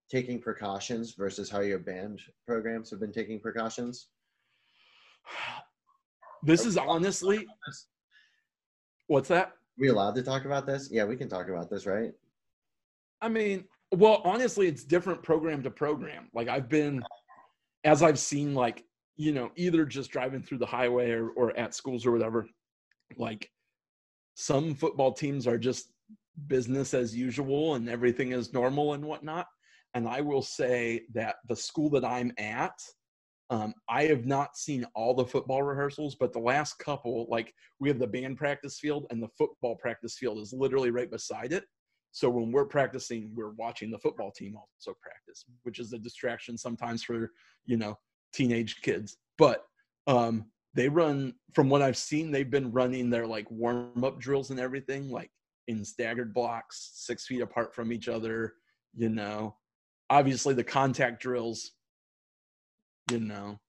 taking 0.10 0.40
precautions 0.40 1.14
versus 1.14 1.50
how 1.50 1.60
your 1.60 1.80
band 1.80 2.22
programs 2.46 2.90
have 2.90 3.00
been 3.00 3.12
taking 3.12 3.40
precautions? 3.40 4.08
This 6.44 6.66
is 6.66 6.78
honestly 6.78 7.46
what's 9.08 9.30
that? 9.30 9.48
Are 9.48 9.54
we 9.80 9.90
allowed 9.90 10.16
to 10.16 10.24
talk 10.24 10.46
about 10.46 10.66
this? 10.66 10.90
Yeah, 10.92 11.06
we 11.06 11.16
can 11.16 11.30
talk 11.30 11.50
about 11.50 11.70
this, 11.70 11.86
right? 11.86 12.12
I 13.22 13.30
mean, 13.30 13.66
well, 13.92 14.22
honestly, 14.24 14.68
it's 14.68 14.84
different 14.84 15.24
program 15.24 15.64
to 15.64 15.72
program. 15.72 16.30
Like 16.34 16.48
I've 16.48 16.70
been, 16.70 17.02
as 17.84 18.04
I've 18.04 18.20
seen, 18.20 18.54
like 18.54 18.84
you 19.18 19.32
know, 19.32 19.52
either 19.56 19.84
just 19.84 20.12
driving 20.12 20.44
through 20.44 20.60
the 20.60 20.66
highway 20.66 21.10
or, 21.12 21.30
or 21.30 21.58
at 21.58 21.74
schools 21.74 22.06
or 22.06 22.12
whatever. 22.12 22.48
Like 23.18 23.50
some 24.36 24.76
football 24.76 25.12
teams 25.12 25.48
are 25.48 25.58
just 25.58 25.92
business 26.46 26.94
as 26.94 27.16
usual 27.16 27.74
and 27.74 27.90
everything 27.90 28.32
is 28.32 28.54
normal 28.54 28.94
and 28.94 29.04
whatnot. 29.04 29.48
And 29.98 30.08
I 30.08 30.22
will 30.22 30.44
say 30.44 31.06
that 31.16 31.38
the 31.50 31.56
school 31.56 31.90
that 31.90 32.06
I'm 32.06 32.32
at, 32.38 32.80
um, 33.50 33.74
I 33.90 34.04
have 34.04 34.28
not 34.28 34.56
seen 34.56 34.86
all 34.94 35.16
the 35.16 35.26
football 35.26 35.64
rehearsals, 35.64 36.14
but 36.14 36.32
the 36.32 36.40
last 36.40 36.78
couple, 36.78 37.26
like 37.32 37.52
we 37.80 37.90
have 37.90 37.98
the 37.98 38.06
band 38.06 38.38
practice 38.38 38.78
field 38.80 39.08
and 39.10 39.24
the 39.24 39.30
football 39.36 39.76
practice 39.76 40.16
field 40.16 40.38
is 40.38 40.54
literally 40.54 40.92
right 40.92 41.10
beside 41.10 41.52
it. 41.52 41.64
So 42.12 42.30
when 42.30 42.52
we're 42.52 42.66
practicing, 42.66 43.32
we're 43.34 43.54
watching 43.54 43.90
the 43.90 43.98
football 43.98 44.30
team 44.30 44.56
also 44.56 44.96
practice, 45.02 45.46
which 45.64 45.80
is 45.80 45.94
a 45.94 45.98
distraction 45.98 46.60
sometimes 46.60 47.04
for, 47.04 47.32
you 47.66 47.78
know, 47.78 47.98
teenage 48.34 48.82
kids. 48.84 49.18
But 49.40 49.64
um, 50.06 50.46
they 50.76 50.90
run, 50.90 51.34
from 51.56 51.70
what 51.70 51.82
I've 51.82 51.98
seen, 51.98 52.30
they've 52.30 52.52
been 52.52 52.72
running 52.72 53.10
their 53.10 53.26
like 53.26 53.50
warm 53.50 54.04
up 54.04 54.20
drills 54.20 54.52
and 54.52 54.60
everything, 54.60 55.10
like 55.10 55.32
in 55.68 55.84
staggered 55.84 56.36
blocks, 56.36 56.92
six 56.94 57.26
feet 57.26 57.42
apart 57.42 57.74
from 57.74 57.92
each 57.92 58.08
other, 58.08 58.54
you 58.96 59.10
know. 59.10 59.56
Obviously, 60.10 60.54
the 60.54 60.64
contact 60.64 61.22
drills, 61.22 61.72
you 63.12 63.20
know, 63.20 63.60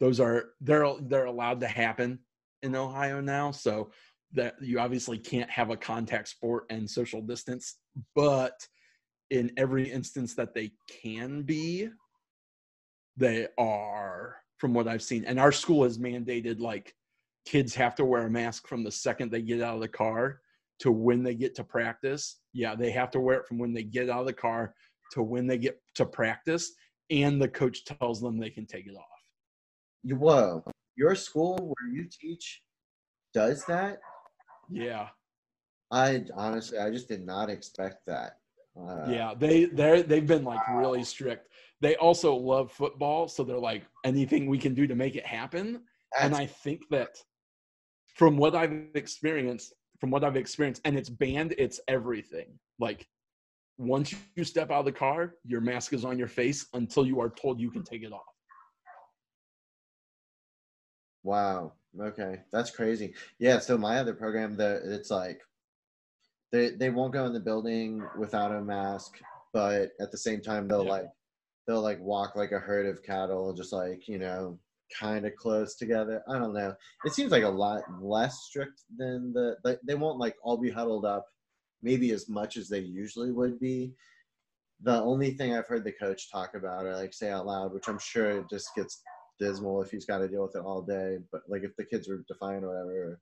those 0.00 0.20
are 0.20 0.50
they're 0.60 0.94
they're 1.02 1.26
allowed 1.26 1.60
to 1.60 1.68
happen 1.68 2.18
in 2.62 2.74
Ohio 2.74 3.20
now. 3.20 3.50
So 3.50 3.90
that 4.32 4.54
you 4.60 4.78
obviously 4.78 5.18
can't 5.18 5.50
have 5.50 5.70
a 5.70 5.76
contact 5.76 6.28
sport 6.28 6.64
and 6.70 6.88
social 6.88 7.22
distance, 7.22 7.76
but 8.14 8.66
in 9.30 9.50
every 9.56 9.90
instance 9.90 10.34
that 10.34 10.54
they 10.54 10.72
can 11.02 11.42
be, 11.42 11.88
they 13.16 13.48
are 13.58 14.36
from 14.58 14.74
what 14.74 14.88
I've 14.88 15.02
seen. 15.02 15.24
And 15.24 15.40
our 15.40 15.52
school 15.52 15.84
has 15.84 15.98
mandated 15.98 16.60
like 16.60 16.94
kids 17.46 17.74
have 17.74 17.94
to 17.96 18.04
wear 18.04 18.26
a 18.26 18.30
mask 18.30 18.66
from 18.66 18.82
the 18.82 18.90
second 18.90 19.30
they 19.30 19.42
get 19.42 19.62
out 19.62 19.74
of 19.74 19.80
the 19.80 19.88
car 19.88 20.40
to 20.80 20.92
when 20.92 21.22
they 21.22 21.34
get 21.34 21.54
to 21.56 21.64
practice. 21.64 22.40
Yeah, 22.52 22.74
they 22.74 22.90
have 22.90 23.10
to 23.12 23.20
wear 23.20 23.38
it 23.38 23.46
from 23.46 23.58
when 23.58 23.72
they 23.72 23.82
get 23.82 24.10
out 24.10 24.20
of 24.20 24.26
the 24.26 24.32
car 24.32 24.74
to 25.12 25.22
when 25.22 25.46
they 25.46 25.58
get 25.58 25.80
to 25.94 26.06
practice. 26.06 26.72
And 27.10 27.40
the 27.40 27.48
coach 27.48 27.84
tells 27.84 28.20
them 28.20 28.38
they 28.38 28.50
can 28.50 28.66
take 28.66 28.86
it 28.86 28.96
off. 28.96 29.04
Whoa. 30.04 30.64
Your 30.96 31.14
school 31.14 31.56
where 31.56 31.92
you 31.92 32.08
teach 32.10 32.62
does 33.32 33.64
that? 33.66 33.98
Yeah. 34.70 35.08
I 35.90 36.24
honestly, 36.34 36.78
I 36.78 36.90
just 36.90 37.08
did 37.08 37.24
not 37.24 37.50
expect 37.50 38.06
that. 38.06 38.38
Uh, 38.78 39.06
yeah, 39.08 39.32
they 39.38 39.66
they 39.66 40.02
they've 40.02 40.26
been 40.26 40.44
like 40.44 40.60
really 40.68 41.04
strict. 41.04 41.48
They 41.80 41.96
also 41.96 42.34
love 42.34 42.72
football, 42.72 43.28
so 43.28 43.44
they're 43.44 43.58
like 43.58 43.84
anything 44.04 44.46
we 44.46 44.58
can 44.58 44.74
do 44.74 44.86
to 44.86 44.94
make 44.94 45.16
it 45.16 45.24
happen. 45.24 45.82
and 46.20 46.34
I 46.34 46.46
think 46.46 46.82
that 46.90 47.16
from 48.14 48.36
what 48.36 48.54
I've 48.54 48.88
experienced, 48.94 49.74
from 50.00 50.10
what 50.10 50.24
I've 50.24 50.36
experienced, 50.36 50.82
and 50.84 50.96
it's 50.96 51.10
banned, 51.10 51.54
it's 51.58 51.80
everything. 51.88 52.58
Like 52.78 53.06
once 53.78 54.14
you 54.34 54.44
step 54.44 54.70
out 54.70 54.80
of 54.80 54.84
the 54.84 54.92
car, 54.92 55.34
your 55.44 55.60
mask 55.60 55.92
is 55.92 56.04
on 56.04 56.18
your 56.18 56.28
face 56.28 56.66
until 56.74 57.06
you 57.06 57.20
are 57.20 57.30
told 57.30 57.60
you 57.60 57.70
can 57.70 57.82
take 57.82 58.02
it 58.02 58.12
off. 58.12 58.22
Wow. 61.22 61.72
Okay, 62.00 62.40
that's 62.52 62.70
crazy. 62.70 63.14
Yeah. 63.38 63.58
So 63.58 63.76
my 63.78 63.98
other 63.98 64.14
program, 64.14 64.56
the 64.56 64.80
it's 64.84 65.10
like 65.10 65.40
they 66.52 66.70
they 66.70 66.90
won't 66.90 67.12
go 67.12 67.26
in 67.26 67.32
the 67.32 67.40
building 67.40 68.02
without 68.18 68.52
a 68.52 68.60
mask, 68.60 69.18
but 69.52 69.90
at 70.00 70.12
the 70.12 70.18
same 70.18 70.40
time 70.40 70.68
they'll 70.68 70.84
yeah. 70.84 70.90
like 70.90 71.06
they'll 71.66 71.82
like 71.82 72.00
walk 72.00 72.36
like 72.36 72.52
a 72.52 72.58
herd 72.58 72.86
of 72.86 73.02
cattle, 73.02 73.52
just 73.54 73.72
like 73.72 74.06
you 74.06 74.18
know, 74.18 74.58
kind 74.98 75.26
of 75.26 75.34
close 75.36 75.76
together. 75.76 76.22
I 76.28 76.38
don't 76.38 76.54
know. 76.54 76.74
It 77.04 77.14
seems 77.14 77.32
like 77.32 77.44
a 77.44 77.48
lot 77.48 77.82
less 78.00 78.44
strict 78.44 78.82
than 78.96 79.32
the 79.32 79.56
like 79.64 79.80
they 79.86 79.94
won't 79.94 80.18
like 80.18 80.36
all 80.42 80.58
be 80.58 80.70
huddled 80.70 81.04
up, 81.04 81.26
maybe 81.86 82.10
as 82.10 82.28
much 82.28 82.56
as 82.56 82.68
they 82.68 82.80
usually 82.80 83.30
would 83.30 83.60
be. 83.60 83.92
The 84.82 85.00
only 85.00 85.30
thing 85.30 85.54
I've 85.54 85.68
heard 85.68 85.84
the 85.84 85.92
coach 85.92 86.30
talk 86.32 86.54
about 86.54 86.84
or 86.84 86.96
like 86.96 87.14
say 87.14 87.30
out 87.30 87.46
loud, 87.46 87.72
which 87.72 87.88
I'm 87.88 88.00
sure 88.00 88.40
it 88.40 88.50
just 88.50 88.74
gets 88.74 89.02
dismal 89.38 89.82
if 89.82 89.92
he's 89.92 90.04
got 90.04 90.18
to 90.18 90.28
deal 90.28 90.42
with 90.42 90.56
it 90.56 90.64
all 90.64 90.82
day. 90.82 91.18
But 91.30 91.42
like 91.48 91.62
if 91.62 91.76
the 91.76 91.84
kids 91.84 92.08
are 92.08 92.24
defiant 92.26 92.64
or 92.64 92.70
whatever, 92.70 93.20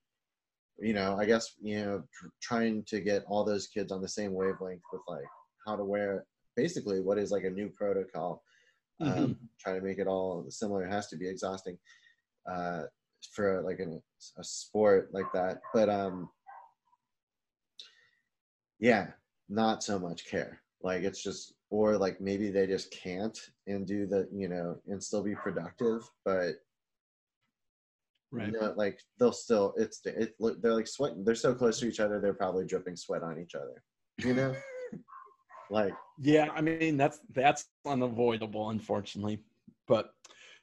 you 0.80 0.94
know, 0.94 1.16
I 1.20 1.26
guess 1.26 1.52
you 1.62 1.84
know, 1.84 2.02
tr- 2.12 2.34
trying 2.40 2.84
to 2.84 3.00
get 3.00 3.24
all 3.28 3.44
those 3.44 3.66
kids 3.66 3.92
on 3.92 4.00
the 4.00 4.08
same 4.08 4.32
wavelength 4.32 4.82
with 4.90 5.02
like 5.06 5.28
how 5.66 5.76
to 5.76 5.84
wear 5.84 6.24
basically 6.56 7.00
what 7.00 7.18
is 7.18 7.30
like 7.30 7.44
a 7.44 7.50
new 7.50 7.68
protocol. 7.68 8.42
Um, 9.00 9.08
mm-hmm. 9.08 9.32
Trying 9.60 9.80
to 9.80 9.86
make 9.86 9.98
it 9.98 10.06
all 10.06 10.46
similar 10.48 10.84
it 10.84 10.90
has 10.90 11.08
to 11.08 11.16
be 11.16 11.28
exhausting 11.28 11.76
uh, 12.50 12.84
for 13.32 13.60
like 13.62 13.80
a, 13.80 14.00
a 14.40 14.44
sport 14.44 15.10
like 15.12 15.30
that. 15.34 15.60
But 15.74 15.90
um, 15.90 16.30
yeah, 18.78 19.08
not 19.48 19.82
so 19.82 19.98
much 19.98 20.26
care. 20.26 20.60
Like 20.82 21.02
it's 21.02 21.22
just, 21.22 21.54
or 21.70 21.96
like 21.96 22.20
maybe 22.20 22.50
they 22.50 22.66
just 22.66 22.90
can't 22.90 23.38
and 23.66 23.86
do 23.86 24.06
the, 24.06 24.28
you 24.32 24.48
know, 24.48 24.76
and 24.86 25.02
still 25.02 25.22
be 25.22 25.34
productive, 25.34 26.08
but 26.24 26.54
right. 28.30 28.48
You 28.48 28.52
know, 28.52 28.74
like 28.76 29.00
they'll 29.18 29.32
still, 29.32 29.74
it's, 29.76 30.00
it, 30.04 30.34
they're 30.60 30.74
like 30.74 30.86
sweating. 30.86 31.24
They're 31.24 31.34
so 31.34 31.54
close 31.54 31.80
to 31.80 31.88
each 31.88 32.00
other. 32.00 32.20
They're 32.20 32.34
probably 32.34 32.66
dripping 32.66 32.96
sweat 32.96 33.22
on 33.22 33.38
each 33.38 33.54
other, 33.54 33.82
you 34.18 34.34
know? 34.34 34.54
like, 35.70 35.94
yeah, 36.20 36.48
I 36.54 36.60
mean, 36.60 36.96
that's, 36.96 37.20
that's 37.34 37.66
unavoidable, 37.86 38.70
unfortunately. 38.70 39.40
But 39.88 40.10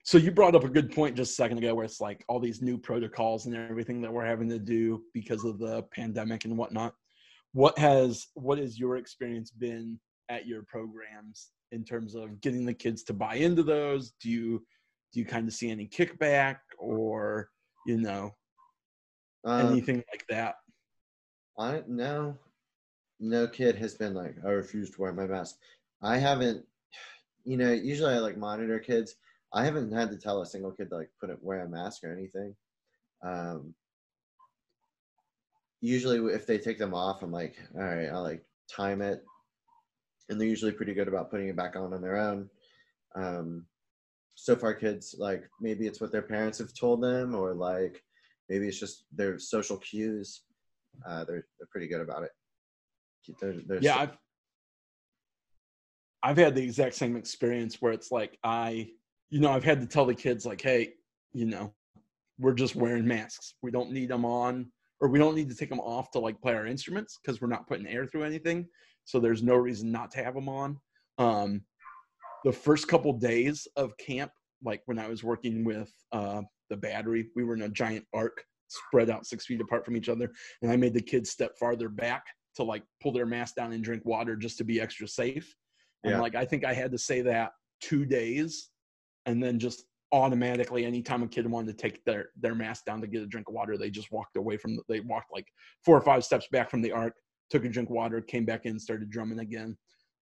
so 0.04 0.18
you 0.18 0.32
brought 0.32 0.56
up 0.56 0.64
a 0.64 0.70
good 0.70 0.92
point 0.92 1.16
just 1.16 1.32
a 1.32 1.36
second 1.36 1.60
ago 1.60 1.76
where 1.76 1.86
it's 1.86 2.02
like 2.02 2.24
all 2.28 2.40
these 2.40 2.62
new 2.62 2.78
protocols 2.78 3.46
and 3.46 3.56
everything 3.56 4.02
that 4.02 4.12
we're 4.12 4.26
having 4.26 4.50
to 4.50 4.60
do 4.60 5.04
because 5.14 5.46
of 5.46 5.60
the 5.60 5.84
pandemic 5.94 6.46
and 6.46 6.58
whatnot 6.58 6.96
what 7.54 7.78
has 7.78 8.28
what 8.34 8.58
has 8.58 8.80
your 8.80 8.98
experience 8.98 9.52
been 9.52 10.00
at 10.30 10.48
your 10.48 10.64
programs 10.64 11.52
in 11.72 11.84
terms 11.84 12.16
of 12.16 12.40
getting 12.42 12.66
the 12.66 12.74
kids 12.74 13.04
to 13.04 13.14
buy 13.14 13.36
into 13.36 13.64
those? 13.64 14.14
Do 14.22 14.30
you 14.30 14.64
do 15.14 15.20
you 15.20 15.26
kind 15.26 15.48
of 15.48 15.54
see 15.54 15.70
any 15.70 15.88
kickback 15.88 16.58
or 16.78 17.50
you 17.86 17.98
know 17.98 18.32
uh, 19.46 19.68
anything 19.68 20.04
like 20.12 20.26
that? 20.30 20.56
I 21.60 21.84
no 21.88 22.38
no 23.20 23.48
kid 23.48 23.76
has 23.76 23.94
been 23.94 24.16
like 24.16 24.36
i 24.46 24.50
refuse 24.50 24.90
to 24.92 25.02
wear 25.02 25.14
my 25.14 25.28
mask. 25.28 25.58
I 26.02 26.18
haven't 26.18 26.66
you 27.44 27.58
know 27.58 27.72
usually 27.72 28.14
i 28.14 28.20
like 28.20 28.38
monitor 28.38 28.80
kids. 28.80 29.16
I 29.54 29.66
haven't 29.66 29.92
had 29.92 30.10
to 30.12 30.18
tell 30.18 30.42
a 30.42 30.46
single 30.46 30.72
kid 30.72 30.90
to 30.90 30.96
like 30.96 31.10
put 31.20 31.30
it 31.30 31.38
wear 31.42 31.66
a 31.66 31.70
mask 31.70 32.04
or 32.04 32.14
anything. 32.14 32.56
Um 33.24 33.76
usually 35.82 36.34
if 36.34 36.46
they 36.46 36.58
take 36.58 36.78
them 36.78 36.94
off, 36.94 37.24
I'm 37.24 37.32
like, 37.32 37.58
all 37.76 37.84
right, 37.84 38.08
I'll 38.08 38.22
like 38.22 38.44
time 38.74 39.02
it, 39.02 39.24
and 40.30 40.40
they're 40.40 40.48
usually 40.48 40.72
pretty 40.72 40.94
good 40.94 41.08
about 41.08 41.30
putting 41.30 41.50
it 41.50 41.56
back 41.56 41.76
on 41.76 41.94
on 41.94 42.02
their 42.02 42.18
own. 42.18 42.50
Um, 43.16 43.66
so 44.36 44.56
far, 44.56 44.74
kids 44.74 45.16
like 45.18 45.44
maybe 45.60 45.88
it's 45.88 46.00
what 46.00 46.12
their 46.12 46.22
parents 46.22 46.60
have 46.60 46.74
told 46.74 47.02
them, 47.02 47.36
or 47.36 47.54
like 47.54 48.02
maybe 48.48 48.68
it's 48.68 48.80
just 48.80 49.06
their 49.12 49.38
social 49.40 49.78
cues. 49.78 50.44
Uh, 51.06 51.26
they're 51.26 51.46
they're 51.60 51.68
pretty 51.72 51.88
good 51.88 52.02
about 52.02 52.24
it. 52.24 52.32
They're, 53.40 53.56
they're 53.68 53.82
yeah, 53.82 53.98
I've 53.98 54.18
I've 56.24 56.38
had 56.38 56.56
the 56.56 56.64
exact 56.64 56.96
same 56.96 57.16
experience 57.16 57.82
where 57.82 57.92
it's 57.92 58.12
like 58.12 58.38
I, 58.44 58.90
you 59.30 59.40
know, 59.40 59.52
I've 59.52 59.64
had 59.64 59.82
to 59.82 59.88
tell 59.88 60.06
the 60.06 60.16
kids 60.16 60.46
like, 60.46 60.62
hey, 60.62 60.94
you 61.34 61.46
know, 61.46 61.74
we're 62.40 62.54
just 62.54 62.76
wearing 62.76 63.08
masks. 63.08 63.56
We 63.62 63.72
don't 63.72 63.92
need 63.92 64.10
them 64.10 64.26
on 64.26 64.72
or 65.02 65.10
we 65.10 65.20
don't 65.20 65.36
need 65.36 65.50
to 65.50 65.56
take 65.56 65.70
them 65.70 65.80
off 65.80 66.12
to 66.12 66.20
like 66.20 66.40
play 66.42 66.54
our 66.54 66.68
instruments 66.68 67.20
because 67.22 67.42
we're 67.42 67.48
not 67.48 67.68
putting 67.68 67.88
air 67.88 68.06
through 68.06 68.24
anything. 68.24 68.68
So 69.06 69.20
there's 69.20 69.44
no 69.44 69.56
reason 69.56 69.92
not 69.92 70.12
to 70.12 70.24
have 70.24 70.36
them 70.36 70.48
on. 70.48 70.80
Um, 71.18 71.62
the 72.46 72.52
first 72.52 72.88
couple 72.88 73.12
days 73.14 73.68
of 73.76 73.98
camp, 73.98 74.32
like 74.64 74.82
when 74.86 75.00
I 75.00 75.08
was 75.08 75.24
working 75.24 75.64
with 75.64 75.92
uh, 76.12 76.44
the 76.70 76.78
battery, 76.78 77.28
we 77.36 77.44
were 77.44 77.56
in 77.56 77.64
a 77.64 77.70
giant 77.70 78.06
arc 78.14 78.44
spread 78.68 79.10
out 79.10 79.26
six 79.26 79.46
feet 79.46 79.60
apart 79.60 79.84
from 79.84 79.98
each 79.98 80.08
other. 80.08 80.32
And 80.62 80.72
I 80.72 80.78
made 80.78 80.94
the 80.94 81.02
kids 81.02 81.32
step 81.32 81.58
farther 81.60 81.90
back 81.90 82.24
to 82.56 82.64
like 82.64 82.84
pull 83.02 83.12
their 83.12 83.26
mask 83.26 83.56
down 83.56 83.74
and 83.74 83.84
drink 83.84 84.06
water 84.06 84.36
just 84.36 84.58
to 84.60 84.64
be 84.64 84.80
extra 84.80 85.08
safe. 85.08 85.56
And 86.04 86.14
yeah. 86.14 86.22
like, 86.22 86.36
I 86.36 86.46
think 86.46 86.64
I 86.64 86.74
had 86.74 86.92
to 86.92 86.98
say 86.98 87.22
that 87.22 87.52
two 87.82 88.06
days 88.06 88.70
and 89.26 89.42
then 89.42 89.60
just 89.60 89.84
automatically 90.14 90.86
anytime 90.86 91.24
a 91.24 91.28
kid 91.28 91.50
wanted 91.50 91.68
to 91.68 91.82
take 91.82 92.04
their 92.04 92.30
their 92.40 92.56
mask 92.56 92.86
down 92.86 93.00
to 93.00 93.08
get 93.08 93.22
a 93.22 93.28
drink 93.28 93.48
of 93.48 93.54
water 93.54 93.78
they 93.78 93.90
just 93.90 94.12
walked 94.12 94.36
away 94.36 94.58
from 94.58 94.76
the, 94.76 94.84
they 94.90 95.00
walked 95.00 95.32
like 95.32 95.48
four 95.86 95.98
or 95.98 96.02
five 96.02 96.24
steps 96.24 96.48
back 96.52 96.70
from 96.70 96.82
the 96.82 96.92
arc 96.92 97.14
took 97.50 97.64
a 97.64 97.70
drink 97.70 97.90
of 97.90 97.96
water 97.96 98.20
came 98.20 98.46
back 98.46 98.66
in 98.66 98.78
started 98.78 99.10
drumming 99.10 99.40
again 99.40 99.78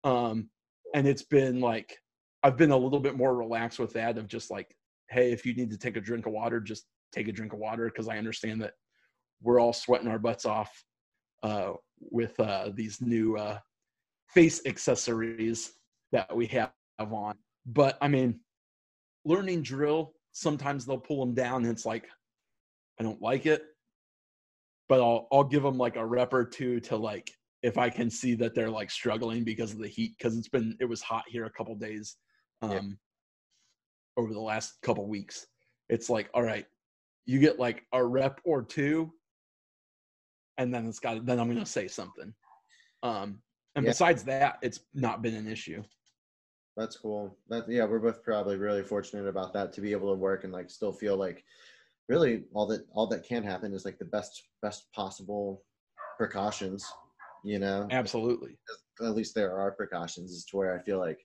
um 0.04 0.48
and 0.94 1.06
it's 1.06 1.22
been 1.22 1.60
like 1.60 1.96
I've 2.42 2.56
been 2.56 2.70
a 2.70 2.76
little 2.76 3.00
bit 3.00 3.16
more 3.16 3.34
relaxed 3.34 3.78
with 3.78 3.92
that 3.94 4.16
of 4.16 4.28
just 4.28 4.50
like, 4.50 4.74
hey, 5.10 5.32
if 5.32 5.44
you 5.44 5.54
need 5.54 5.70
to 5.70 5.78
take 5.78 5.96
a 5.96 6.00
drink 6.00 6.26
of 6.26 6.32
water, 6.32 6.60
just 6.60 6.86
take 7.12 7.28
a 7.28 7.32
drink 7.32 7.52
of 7.52 7.58
water 7.58 7.86
because 7.86 8.08
I 8.08 8.18
understand 8.18 8.62
that 8.62 8.74
we're 9.42 9.60
all 9.60 9.72
sweating 9.72 10.08
our 10.08 10.18
butts 10.18 10.44
off 10.44 10.84
uh, 11.42 11.72
with 11.98 12.38
uh, 12.38 12.70
these 12.74 13.00
new 13.00 13.36
uh, 13.36 13.58
face 14.28 14.64
accessories 14.66 15.72
that 16.12 16.34
we 16.34 16.46
have 16.46 16.70
on. 16.98 17.36
But 17.66 17.98
I 18.00 18.08
mean, 18.08 18.40
learning 19.28 19.62
drill, 19.62 20.14
sometimes 20.32 20.86
they'll 20.86 20.98
pull 20.98 21.20
them 21.20 21.34
down 21.34 21.62
and 21.64 21.72
it's 21.72 21.84
like, 21.84 22.08
I 22.98 23.02
don't 23.02 23.20
like 23.20 23.44
it, 23.44 23.62
but 24.88 25.00
I'll, 25.00 25.28
I'll 25.30 25.44
give 25.44 25.62
them 25.62 25.76
like 25.76 25.96
a 25.96 26.04
rep 26.04 26.32
or 26.32 26.44
two 26.44 26.80
to 26.80 26.96
like, 26.96 27.30
if 27.62 27.76
I 27.76 27.90
can 27.90 28.08
see 28.08 28.34
that 28.36 28.54
they're 28.54 28.70
like 28.70 28.90
struggling 28.90 29.44
because 29.44 29.72
of 29.72 29.78
the 29.78 29.88
heat, 29.88 30.14
because 30.16 30.36
it's 30.38 30.48
been, 30.48 30.76
it 30.80 30.86
was 30.86 31.02
hot 31.02 31.24
here 31.28 31.44
a 31.44 31.50
couple 31.50 31.74
days 31.74 32.16
um, 32.62 32.70
yeah. 32.70 32.80
over 34.16 34.32
the 34.32 34.40
last 34.40 34.80
couple 34.82 35.06
weeks. 35.06 35.46
It's 35.88 36.08
like, 36.08 36.30
all 36.34 36.42
right, 36.42 36.66
you 37.26 37.38
get 37.38 37.58
like 37.58 37.84
a 37.92 38.04
rep 38.04 38.40
or 38.44 38.62
two, 38.62 39.12
and 40.56 40.72
then 40.72 40.86
it's 40.86 41.00
got, 41.00 41.26
then 41.26 41.38
I'm 41.38 41.48
going 41.48 41.58
to 41.58 41.66
say 41.66 41.86
something. 41.88 42.32
Um, 43.02 43.40
and 43.74 43.84
yeah. 43.84 43.90
besides 43.90 44.24
that, 44.24 44.58
it's 44.62 44.80
not 44.94 45.22
been 45.22 45.34
an 45.34 45.46
issue. 45.46 45.82
That's 46.78 46.96
cool. 46.96 47.36
That 47.48 47.68
yeah, 47.68 47.84
we're 47.84 47.98
both 47.98 48.22
probably 48.22 48.56
really 48.56 48.84
fortunate 48.84 49.26
about 49.26 49.52
that 49.52 49.72
to 49.72 49.80
be 49.80 49.90
able 49.90 50.12
to 50.12 50.18
work 50.18 50.44
and 50.44 50.52
like 50.52 50.70
still 50.70 50.92
feel 50.92 51.16
like 51.16 51.44
really 52.08 52.44
all 52.54 52.68
that 52.68 52.86
all 52.92 53.08
that 53.08 53.26
can 53.26 53.42
happen 53.42 53.74
is 53.74 53.84
like 53.84 53.98
the 53.98 54.04
best 54.04 54.44
best 54.62 54.86
possible 54.92 55.64
precautions, 56.16 56.86
you 57.42 57.58
know. 57.58 57.88
Absolutely. 57.90 58.58
At 59.02 59.16
least 59.16 59.34
there 59.34 59.58
are 59.58 59.72
precautions 59.72 60.32
as 60.32 60.44
to 60.46 60.56
where 60.56 60.78
I 60.78 60.80
feel 60.80 61.00
like 61.00 61.18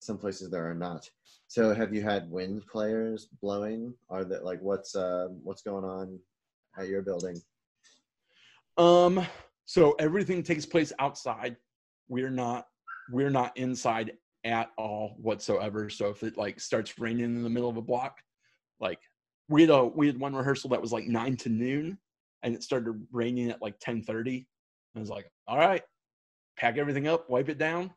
some 0.00 0.18
places 0.18 0.50
there 0.50 0.70
are 0.70 0.74
not. 0.74 1.08
So 1.46 1.74
have 1.74 1.94
you 1.94 2.02
had 2.02 2.30
wind 2.30 2.62
players 2.70 3.28
blowing? 3.40 3.94
Are 4.10 4.24
that 4.24 4.44
like 4.44 4.60
what's 4.60 4.94
uh 4.94 5.28
what's 5.42 5.62
going 5.62 5.84
on 5.84 6.18
at 6.78 6.88
your 6.88 7.00
building? 7.00 7.40
Um 8.76 9.26
so 9.64 9.92
everything 9.92 10.42
takes 10.42 10.66
place 10.66 10.92
outside. 10.98 11.56
We're 12.10 12.28
not 12.28 12.66
we're 13.08 13.30
not 13.30 13.56
inside 13.56 14.12
at 14.48 14.70
all 14.76 15.14
whatsoever. 15.20 15.90
So 15.90 16.08
if 16.08 16.22
it 16.22 16.36
like 16.36 16.58
starts 16.58 16.98
raining 16.98 17.24
in 17.36 17.42
the 17.42 17.50
middle 17.50 17.68
of 17.68 17.76
a 17.76 17.82
block, 17.82 18.18
like 18.80 18.98
we 19.48 19.60
had 19.62 19.70
a 19.70 19.84
we 19.84 20.06
had 20.06 20.18
one 20.18 20.34
rehearsal 20.34 20.70
that 20.70 20.80
was 20.80 20.92
like 20.92 21.06
nine 21.06 21.36
to 21.38 21.50
noon, 21.50 21.98
and 22.42 22.54
it 22.54 22.62
started 22.62 23.06
raining 23.12 23.50
at 23.50 23.62
like 23.62 23.78
ten 23.78 24.02
thirty. 24.02 24.46
I 24.96 24.98
was 24.98 25.10
like, 25.10 25.30
all 25.46 25.58
right, 25.58 25.82
pack 26.56 26.78
everything 26.78 27.06
up, 27.06 27.28
wipe 27.30 27.48
it 27.48 27.58
down, 27.58 27.92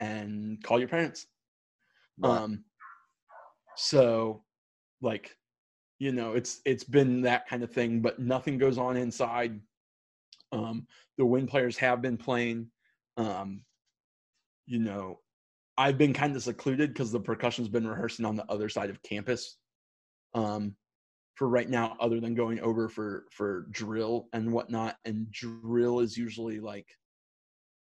and 0.00 0.62
call 0.62 0.78
your 0.78 0.88
parents. 0.88 1.26
Um, 2.22 2.64
so 3.76 4.42
like, 5.00 5.36
you 5.98 6.12
know, 6.12 6.32
it's 6.32 6.60
it's 6.64 6.84
been 6.84 7.22
that 7.22 7.48
kind 7.48 7.62
of 7.62 7.70
thing, 7.70 8.00
but 8.00 8.18
nothing 8.18 8.58
goes 8.58 8.78
on 8.78 8.96
inside. 8.96 9.60
Um, 10.52 10.86
the 11.18 11.26
wind 11.26 11.48
players 11.48 11.76
have 11.78 12.00
been 12.00 12.16
playing. 12.16 12.70
Um, 13.16 13.62
you 14.66 14.78
know, 14.78 15.18
I've 15.82 15.98
been 15.98 16.12
kind 16.12 16.36
of 16.36 16.44
secluded 16.44 16.92
because 16.92 17.10
the 17.10 17.18
percussion's 17.18 17.68
been 17.68 17.88
rehearsing 17.88 18.24
on 18.24 18.36
the 18.36 18.48
other 18.48 18.68
side 18.68 18.88
of 18.88 19.02
campus. 19.02 19.56
Um, 20.32 20.76
for 21.34 21.48
right 21.48 21.68
now, 21.68 21.96
other 21.98 22.20
than 22.20 22.36
going 22.36 22.60
over 22.60 22.88
for 22.88 23.24
for 23.32 23.66
drill 23.72 24.28
and 24.32 24.52
whatnot, 24.52 24.94
and 25.04 25.28
drill 25.32 25.98
is 25.98 26.16
usually 26.16 26.60
like 26.60 26.86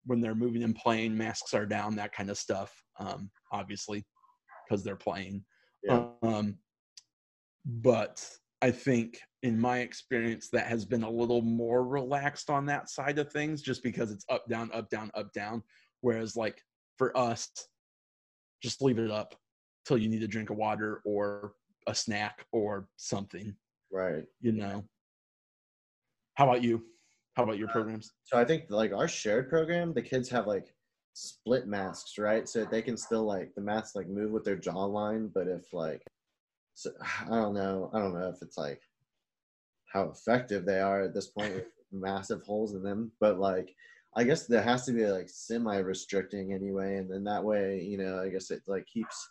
when 0.07 0.21
they're 0.21 0.37
moving 0.37 0.63
and 0.63 0.77
playing, 0.77 1.19
masks 1.19 1.55
are 1.55 1.67
down, 1.67 1.97
that 1.97 2.13
kind 2.13 2.31
of 2.31 2.39
stuff. 2.39 2.73
Um, 3.01 3.31
obviously, 3.51 4.05
because 4.65 4.85
they're 4.85 4.95
playing. 4.95 5.45
Yeah. 5.83 6.05
Um, 6.23 6.59
but 7.65 8.25
I 8.61 8.71
think 8.71 9.19
in 9.43 9.59
my 9.59 9.81
experience 9.81 10.51
that 10.51 10.69
has 10.69 10.85
been 10.85 11.03
a 11.03 11.11
little 11.11 11.43
more 11.43 11.85
relaxed 11.85 12.49
on 12.49 12.65
that 12.67 12.91
side 12.91 13.19
of 13.19 13.33
things 13.33 13.61
just 13.61 13.83
because 13.83 14.13
it's 14.13 14.25
up 14.29 14.49
down 14.49 14.71
up 14.73 14.89
down 14.89 15.11
up 15.15 15.33
down 15.33 15.65
whereas 16.01 16.37
like 16.37 16.63
for 16.97 17.17
us 17.17 17.51
just 18.63 18.83
leave 18.83 18.99
it 18.99 19.11
up 19.11 19.35
till 19.87 19.99
you 19.99 20.09
need 20.09 20.23
a 20.23 20.29
drink 20.29 20.51
of 20.51 20.57
water 20.57 21.03
or 21.05 21.55
a 21.87 21.95
snack 21.95 22.47
or 22.53 22.89
something 22.97 23.55
right. 23.93 24.25
you 24.41 24.53
know. 24.53 24.85
How 26.35 26.49
about 26.49 26.63
you? 26.63 26.83
How 27.35 27.43
about 27.43 27.59
your 27.59 27.69
uh, 27.69 27.73
programs? 27.73 28.13
so 28.25 28.39
i 28.39 28.45
think 28.45 28.65
like 28.69 28.93
our 28.93 29.09
shared 29.09 29.49
program 29.49 29.93
the 29.93 30.03
kids 30.03 30.29
have 30.29 30.47
like 30.47 30.75
split 31.15 31.67
masks 31.67 32.19
right? 32.19 32.49
So 32.49 32.65
they 32.65 32.83
can 32.83 32.97
still 32.97 33.25
like 33.25 33.55
the 33.55 33.61
masks 33.61 33.95
like 33.95 34.09
move 34.09 34.31
with 34.31 34.45
their 34.45 34.57
jawline 34.57 35.31
but 35.35 35.47
if 35.49 35.73
like 35.73 36.03
so 36.75 36.91
i 37.31 37.35
don't 37.35 37.55
know. 37.55 37.91
I 37.93 37.99
don't 37.99 38.15
know 38.15 38.29
if 38.29 38.43
it's 38.43 38.59
like 38.59 38.81
how 39.93 40.05
effective 40.05 40.65
they 40.65 40.81
are 40.81 41.03
at 41.03 41.15
this 41.15 41.27
point 41.27 41.55
with 41.55 41.67
massive 41.93 42.43
holes 42.43 42.75
in 42.75 42.83
them 42.83 43.13
but 43.21 43.39
like 43.39 43.75
I 44.15 44.25
guess 44.25 44.47
there 44.47 44.63
has 44.63 44.85
to 44.87 44.93
be 44.93 45.07
like 45.07 45.29
semi 45.29 45.79
restricting 45.79 46.53
anyway, 46.53 46.97
and 46.97 47.11
then 47.11 47.25
that 47.25 47.43
way, 47.43 47.81
you 47.81 47.97
know, 47.97 48.21
I 48.21 48.29
guess 48.29 48.51
it 48.51 48.61
like 48.67 48.87
keeps, 48.87 49.31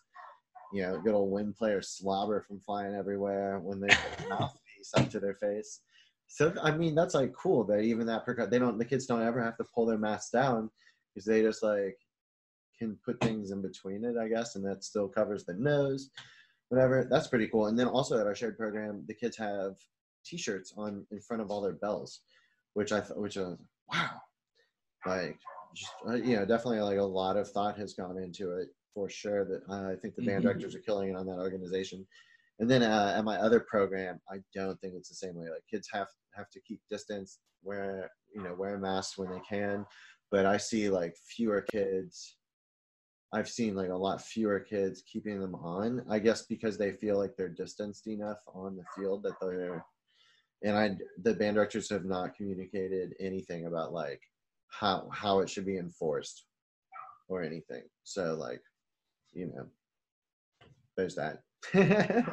you 0.73 0.81
know, 0.81 0.99
good 0.99 1.13
old 1.13 1.31
wind 1.31 1.55
player 1.55 1.81
slobber 1.81 2.41
from 2.41 2.59
flying 2.59 2.95
everywhere 2.95 3.59
when 3.59 3.79
they 3.79 3.87
put 3.87 4.29
mouthpiece 4.29 4.91
up 4.95 5.09
to 5.11 5.19
their 5.19 5.35
face. 5.35 5.81
So 6.27 6.53
I 6.63 6.71
mean, 6.71 6.95
that's 6.95 7.13
like 7.13 7.33
cool 7.33 7.63
that 7.65 7.81
even 7.81 8.07
that 8.07 8.25
percu- 8.25 8.49
they 8.49 8.57
don't 8.57 8.79
the 8.79 8.85
kids 8.85 9.05
don't 9.05 9.21
ever 9.21 9.43
have 9.43 9.57
to 9.57 9.65
pull 9.75 9.85
their 9.85 9.99
mask 9.99 10.31
down 10.31 10.71
because 11.13 11.25
they 11.25 11.41
just 11.43 11.61
like 11.61 11.97
can 12.79 12.97
put 13.05 13.19
things 13.21 13.51
in 13.51 13.61
between 13.61 14.03
it, 14.03 14.17
I 14.17 14.29
guess, 14.29 14.55
and 14.55 14.65
that 14.65 14.83
still 14.83 15.07
covers 15.07 15.43
the 15.45 15.53
nose, 15.53 16.09
whatever. 16.69 17.07
That's 17.07 17.27
pretty 17.27 17.47
cool. 17.47 17.67
And 17.67 17.77
then 17.77 17.87
also 17.87 18.19
at 18.19 18.25
our 18.25 18.33
shared 18.33 18.57
program, 18.57 19.03
the 19.07 19.13
kids 19.13 19.37
have 19.37 19.75
T-shirts 20.25 20.73
on 20.75 21.05
in 21.11 21.19
front 21.21 21.43
of 21.43 21.51
all 21.51 21.61
their 21.61 21.73
bells, 21.73 22.21
which 22.73 22.91
I 22.91 23.01
thought, 23.01 23.19
which 23.19 23.35
was 23.35 23.57
wow 23.93 24.21
like 25.05 25.37
just, 25.75 25.91
uh, 26.07 26.13
you 26.13 26.35
know 26.35 26.45
definitely 26.45 26.81
like 26.81 26.97
a 26.97 27.03
lot 27.03 27.37
of 27.37 27.49
thought 27.49 27.77
has 27.77 27.93
gone 27.93 28.17
into 28.17 28.51
it 28.57 28.69
for 28.93 29.09
sure 29.09 29.45
that 29.45 29.61
uh, 29.69 29.91
i 29.91 29.95
think 29.95 30.15
the 30.15 30.25
band 30.25 30.39
mm-hmm. 30.39 30.47
directors 30.47 30.75
are 30.75 30.79
killing 30.79 31.09
it 31.09 31.15
on 31.15 31.25
that 31.25 31.39
organization. 31.39 32.05
And 32.59 32.69
then 32.69 32.83
uh, 32.83 33.15
at 33.17 33.25
my 33.25 33.37
other 33.37 33.61
program 33.61 34.19
i 34.29 34.37
don't 34.53 34.79
think 34.81 34.93
it's 34.95 35.09
the 35.09 35.15
same 35.15 35.35
way. 35.35 35.49
Like 35.49 35.63
kids 35.69 35.87
have 35.91 36.07
have 36.35 36.49
to 36.51 36.61
keep 36.61 36.79
distance 36.89 37.39
wear 37.63 38.09
you 38.33 38.43
know 38.43 38.53
wear 38.53 38.77
masks 38.77 39.17
when 39.17 39.31
they 39.31 39.41
can. 39.47 39.85
But 40.29 40.45
i 40.45 40.57
see 40.57 40.89
like 40.89 41.15
fewer 41.35 41.61
kids. 41.61 42.37
I've 43.33 43.49
seen 43.49 43.75
like 43.75 43.89
a 43.89 43.95
lot 43.95 44.21
fewer 44.21 44.59
kids 44.59 45.03
keeping 45.11 45.39
them 45.39 45.55
on 45.55 46.03
i 46.09 46.19
guess 46.19 46.41
because 46.47 46.77
they 46.77 46.91
feel 46.91 47.17
like 47.17 47.31
they're 47.37 47.47
distanced 47.47 48.07
enough 48.07 48.39
on 48.53 48.75
the 48.75 48.83
field 48.93 49.23
that 49.23 49.39
they're 49.39 49.85
and 50.65 50.77
i 50.77 50.97
the 51.23 51.33
band 51.33 51.55
directors 51.55 51.89
have 51.89 52.03
not 52.03 52.35
communicated 52.35 53.13
anything 53.21 53.67
about 53.67 53.93
like 53.93 54.21
how 54.71 55.07
how 55.11 55.39
it 55.39 55.49
should 55.49 55.65
be 55.65 55.77
enforced 55.77 56.45
or 57.27 57.43
anything. 57.43 57.83
So 58.03 58.35
like, 58.35 58.61
you 59.33 59.47
know, 59.47 59.65
there's 60.97 61.15
that. 61.15 61.41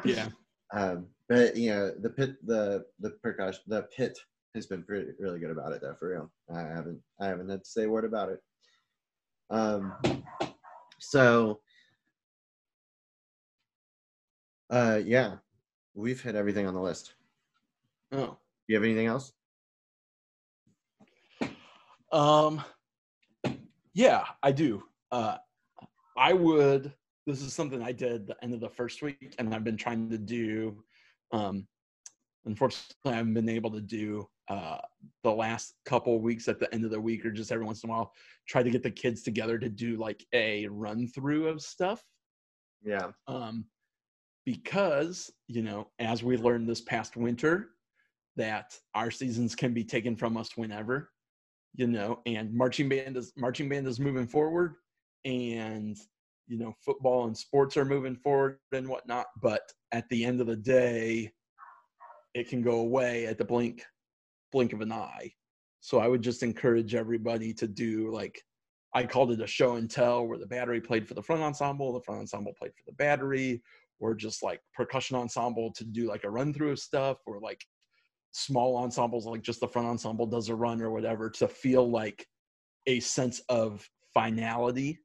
yeah. 0.05 0.29
Um, 0.73 1.07
but 1.27 1.55
you 1.55 1.71
know, 1.71 1.91
the 1.91 2.09
pit, 2.09 2.35
the 2.45 2.85
the 2.99 3.11
percussion, 3.23 3.61
the 3.67 3.83
pit 3.95 4.17
has 4.55 4.65
been 4.65 4.83
pretty 4.83 5.11
really 5.19 5.39
good 5.39 5.51
about 5.51 5.71
it 5.71 5.81
though. 5.81 5.95
For 5.95 6.09
real, 6.09 6.31
I 6.53 6.61
haven't 6.61 6.99
I 7.19 7.27
haven't 7.27 7.49
had 7.49 7.63
to 7.63 7.69
say 7.69 7.83
a 7.83 7.89
word 7.89 8.05
about 8.05 8.29
it. 8.29 8.41
Um, 9.51 9.93
so, 10.99 11.59
uh, 14.69 14.99
yeah, 15.03 15.37
we've 15.95 16.21
hit 16.21 16.35
everything 16.35 16.67
on 16.67 16.73
the 16.73 16.81
list. 16.81 17.13
Oh, 18.11 18.37
you 18.67 18.75
have 18.75 18.83
anything 18.83 19.07
else? 19.07 19.33
Um, 22.11 22.63
yeah, 23.93 24.25
I 24.43 24.51
do. 24.51 24.83
Uh, 25.11 25.37
I 26.17 26.33
would. 26.33 26.93
This 27.25 27.41
is 27.41 27.53
something 27.53 27.81
I 27.81 27.91
did 27.91 28.27
the 28.27 28.43
end 28.43 28.53
of 28.53 28.59
the 28.59 28.69
first 28.69 29.01
week, 29.01 29.35
and 29.37 29.53
I've 29.53 29.63
been 29.63 29.77
trying 29.77 30.09
to 30.09 30.17
do. 30.17 30.83
Um, 31.31 31.67
unfortunately, 32.45 32.95
I 33.05 33.15
haven't 33.15 33.33
been 33.33 33.49
able 33.49 33.71
to 33.71 33.81
do 33.81 34.27
uh, 34.47 34.79
the 35.23 35.31
last 35.31 35.75
couple 35.85 36.19
weeks 36.19 36.47
at 36.47 36.59
the 36.59 36.73
end 36.73 36.85
of 36.85 36.91
the 36.91 36.99
week, 36.99 37.25
or 37.25 37.31
just 37.31 37.51
every 37.51 37.65
once 37.65 37.83
in 37.83 37.89
a 37.89 37.93
while, 37.93 38.13
try 38.47 38.63
to 38.63 38.71
get 38.71 38.83
the 38.83 38.91
kids 38.91 39.21
together 39.21 39.57
to 39.59 39.69
do 39.69 39.97
like 39.97 40.25
a 40.33 40.67
run 40.67 41.07
through 41.07 41.47
of 41.47 41.61
stuff. 41.61 42.03
Yeah. 42.83 43.11
Um, 43.27 43.65
because 44.45 45.31
you 45.47 45.61
know, 45.61 45.89
as 45.99 46.23
we 46.23 46.37
learned 46.37 46.67
this 46.67 46.81
past 46.81 47.15
winter, 47.15 47.69
that 48.35 48.75
our 48.95 49.11
seasons 49.11 49.53
can 49.53 49.73
be 49.73 49.83
taken 49.83 50.15
from 50.15 50.37
us 50.37 50.55
whenever 50.55 51.11
you 51.75 51.87
know, 51.87 52.21
and 52.25 52.53
marching 52.53 52.89
band 52.89 53.17
is 53.17 53.31
marching 53.37 53.69
band 53.69 53.87
is 53.87 53.99
moving 53.99 54.27
forward, 54.27 54.75
and 55.25 55.97
you 56.47 56.57
know, 56.57 56.73
football 56.83 57.27
and 57.27 57.37
sports 57.37 57.77
are 57.77 57.85
moving 57.85 58.15
forward 58.15 58.57
and 58.71 58.87
whatnot. 58.87 59.27
But 59.41 59.61
at 59.91 60.09
the 60.09 60.25
end 60.25 60.41
of 60.41 60.47
the 60.47 60.55
day, 60.55 61.31
it 62.33 62.49
can 62.49 62.61
go 62.61 62.79
away 62.79 63.27
at 63.27 63.37
the 63.37 63.45
blink 63.45 63.83
blink 64.51 64.73
of 64.73 64.81
an 64.81 64.91
eye. 64.91 65.31
So 65.81 65.99
I 65.99 66.07
would 66.07 66.21
just 66.21 66.43
encourage 66.43 66.95
everybody 66.95 67.53
to 67.53 67.67
do 67.67 68.11
like 68.11 68.41
I 68.93 69.03
called 69.03 69.31
it 69.31 69.41
a 69.41 69.47
show 69.47 69.75
and 69.75 69.89
tell 69.89 70.25
where 70.25 70.39
the 70.39 70.47
battery 70.47 70.81
played 70.81 71.07
for 71.07 71.13
the 71.13 71.21
front 71.21 71.43
ensemble, 71.43 71.93
the 71.93 72.01
front 72.01 72.21
ensemble 72.21 72.53
played 72.57 72.71
for 72.75 72.83
the 72.87 72.93
battery, 72.93 73.61
or 73.99 74.15
just 74.15 74.41
like 74.41 74.61
percussion 74.73 75.15
ensemble 75.15 75.71
to 75.73 75.85
do 75.85 76.07
like 76.07 76.23
a 76.23 76.29
run 76.29 76.53
through 76.53 76.71
of 76.71 76.79
stuff, 76.79 77.17
or 77.27 77.39
like 77.39 77.63
small 78.31 78.77
ensembles 78.77 79.25
like 79.25 79.41
just 79.41 79.59
the 79.59 79.67
front 79.67 79.87
ensemble 79.87 80.25
does 80.25 80.49
a 80.49 80.55
run 80.55 80.81
or 80.81 80.91
whatever 80.91 81.29
to 81.29 81.47
feel 81.47 81.89
like 81.89 82.25
a 82.87 82.99
sense 82.99 83.41
of 83.49 83.87
finality 84.13 84.99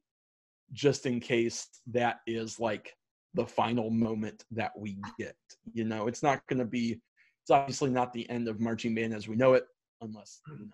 just 0.72 1.06
in 1.06 1.20
case 1.20 1.68
that 1.86 2.20
is 2.26 2.60
like 2.60 2.94
the 3.34 3.46
final 3.46 3.90
moment 3.90 4.44
that 4.50 4.72
we 4.78 4.98
get 5.18 5.36
you 5.72 5.84
know? 5.84 6.06
It's 6.06 6.22
not 6.22 6.46
going 6.48 6.58
to 6.58 6.64
be 6.64 7.00
it's 7.42 7.50
obviously 7.50 7.90
not 7.90 8.12
the 8.12 8.28
end 8.30 8.48
of 8.48 8.60
marching 8.60 8.94
band 8.94 9.14
as 9.14 9.28
we 9.28 9.36
know 9.36 9.54
it 9.54 9.64
unless 10.00 10.40
you 10.48 10.66
know 10.66 10.72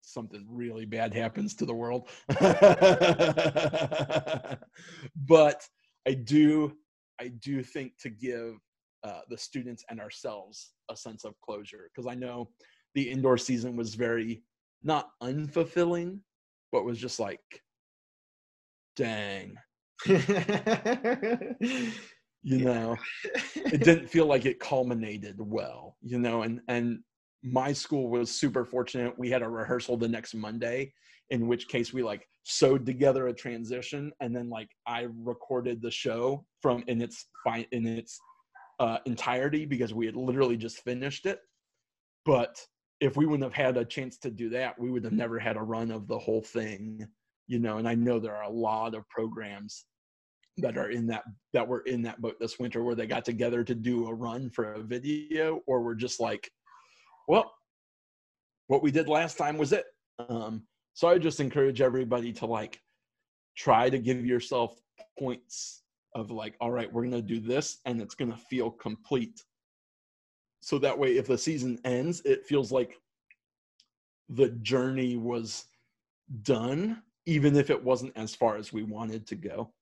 something 0.00 0.46
really 0.48 0.86
bad 0.86 1.12
happens 1.12 1.54
to 1.54 1.66
the 1.66 1.74
world. 1.74 2.08
But 5.16 5.68
i 6.08 6.14
do 6.14 6.72
i 7.20 7.28
do 7.28 7.62
think 7.62 7.92
to 7.98 8.08
give 8.08 8.54
uh, 9.04 9.20
the 9.28 9.38
students 9.38 9.84
and 9.90 10.00
ourselves 10.00 10.72
a 10.90 10.96
sense 10.96 11.24
of 11.24 11.34
closure 11.40 11.90
because 11.92 12.06
I 12.06 12.14
know 12.14 12.50
the 12.94 13.10
indoor 13.10 13.38
season 13.38 13.76
was 13.76 13.94
very 13.94 14.42
not 14.82 15.10
unfulfilling, 15.22 16.20
but 16.72 16.84
was 16.84 16.98
just 16.98 17.20
like, 17.20 17.40
dang. 18.96 19.56
you 20.06 20.24
know, 22.44 22.96
it 23.56 23.82
didn't 23.82 24.08
feel 24.08 24.26
like 24.26 24.46
it 24.46 24.60
culminated 24.60 25.36
well, 25.38 25.96
you 26.02 26.18
know, 26.18 26.42
and 26.42 26.60
and 26.68 27.00
my 27.42 27.72
school 27.72 28.08
was 28.08 28.30
super 28.30 28.64
fortunate. 28.64 29.18
We 29.18 29.30
had 29.30 29.42
a 29.42 29.48
rehearsal 29.48 29.96
the 29.96 30.08
next 30.08 30.34
Monday, 30.34 30.92
in 31.30 31.46
which 31.46 31.68
case 31.68 31.92
we 31.92 32.02
like 32.02 32.28
sewed 32.44 32.86
together 32.86 33.28
a 33.28 33.34
transition 33.34 34.10
and 34.20 34.34
then 34.34 34.48
like 34.48 34.70
I 34.86 35.06
recorded 35.22 35.82
the 35.82 35.90
show 35.90 36.46
from 36.62 36.82
in 36.86 37.02
its 37.02 37.26
fine 37.44 37.66
in 37.72 37.86
its 37.86 38.18
uh, 38.78 38.98
entirety 39.06 39.64
because 39.64 39.92
we 39.94 40.06
had 40.06 40.16
literally 40.16 40.56
just 40.56 40.78
finished 40.84 41.26
it. 41.26 41.40
But 42.24 42.60
if 43.00 43.16
we 43.16 43.26
wouldn't 43.26 43.44
have 43.44 43.64
had 43.64 43.76
a 43.76 43.84
chance 43.84 44.18
to 44.18 44.30
do 44.30 44.50
that, 44.50 44.78
we 44.78 44.90
would 44.90 45.04
have 45.04 45.12
never 45.12 45.38
had 45.38 45.56
a 45.56 45.62
run 45.62 45.90
of 45.90 46.06
the 46.06 46.18
whole 46.18 46.42
thing, 46.42 47.06
you 47.46 47.58
know. 47.58 47.78
And 47.78 47.88
I 47.88 47.94
know 47.94 48.18
there 48.18 48.36
are 48.36 48.44
a 48.44 48.50
lot 48.50 48.94
of 48.94 49.08
programs 49.08 49.84
that 50.58 50.76
are 50.76 50.90
in 50.90 51.06
that 51.06 51.22
that 51.52 51.66
were 51.66 51.80
in 51.80 52.02
that 52.02 52.20
boat 52.20 52.36
this 52.40 52.58
winter 52.58 52.82
where 52.82 52.96
they 52.96 53.06
got 53.06 53.24
together 53.24 53.62
to 53.64 53.74
do 53.74 54.08
a 54.08 54.14
run 54.14 54.50
for 54.50 54.72
a 54.72 54.82
video, 54.82 55.60
or 55.66 55.80
were 55.80 55.94
just 55.94 56.20
like, 56.20 56.50
well, 57.28 57.52
what 58.66 58.82
we 58.82 58.90
did 58.90 59.08
last 59.08 59.38
time 59.38 59.58
was 59.58 59.72
it. 59.72 59.84
Um, 60.28 60.62
so 60.94 61.08
I 61.08 61.18
just 61.18 61.40
encourage 61.40 61.80
everybody 61.80 62.32
to 62.34 62.46
like 62.46 62.80
try 63.56 63.88
to 63.88 63.98
give 63.98 64.26
yourself 64.26 64.76
points 65.18 65.82
of 66.14 66.30
like, 66.30 66.54
all 66.60 66.70
right, 66.70 66.92
we're 66.92 67.02
going 67.02 67.12
to 67.12 67.22
do 67.22 67.40
this 67.40 67.78
and 67.84 68.00
it's 68.00 68.14
going 68.14 68.30
to 68.30 68.36
feel 68.36 68.70
complete. 68.70 69.42
So 70.60 70.78
that 70.78 70.98
way, 70.98 71.16
if 71.16 71.26
the 71.26 71.38
season 71.38 71.78
ends, 71.84 72.20
it 72.24 72.46
feels 72.46 72.72
like 72.72 72.96
the 74.28 74.50
journey 74.50 75.16
was 75.16 75.66
done, 76.42 77.02
even 77.26 77.56
if 77.56 77.70
it 77.70 77.82
wasn't 77.82 78.16
as 78.16 78.34
far 78.34 78.56
as 78.56 78.72
we 78.72 78.82
wanted 78.82 79.26
to 79.28 79.36
go. 79.36 79.72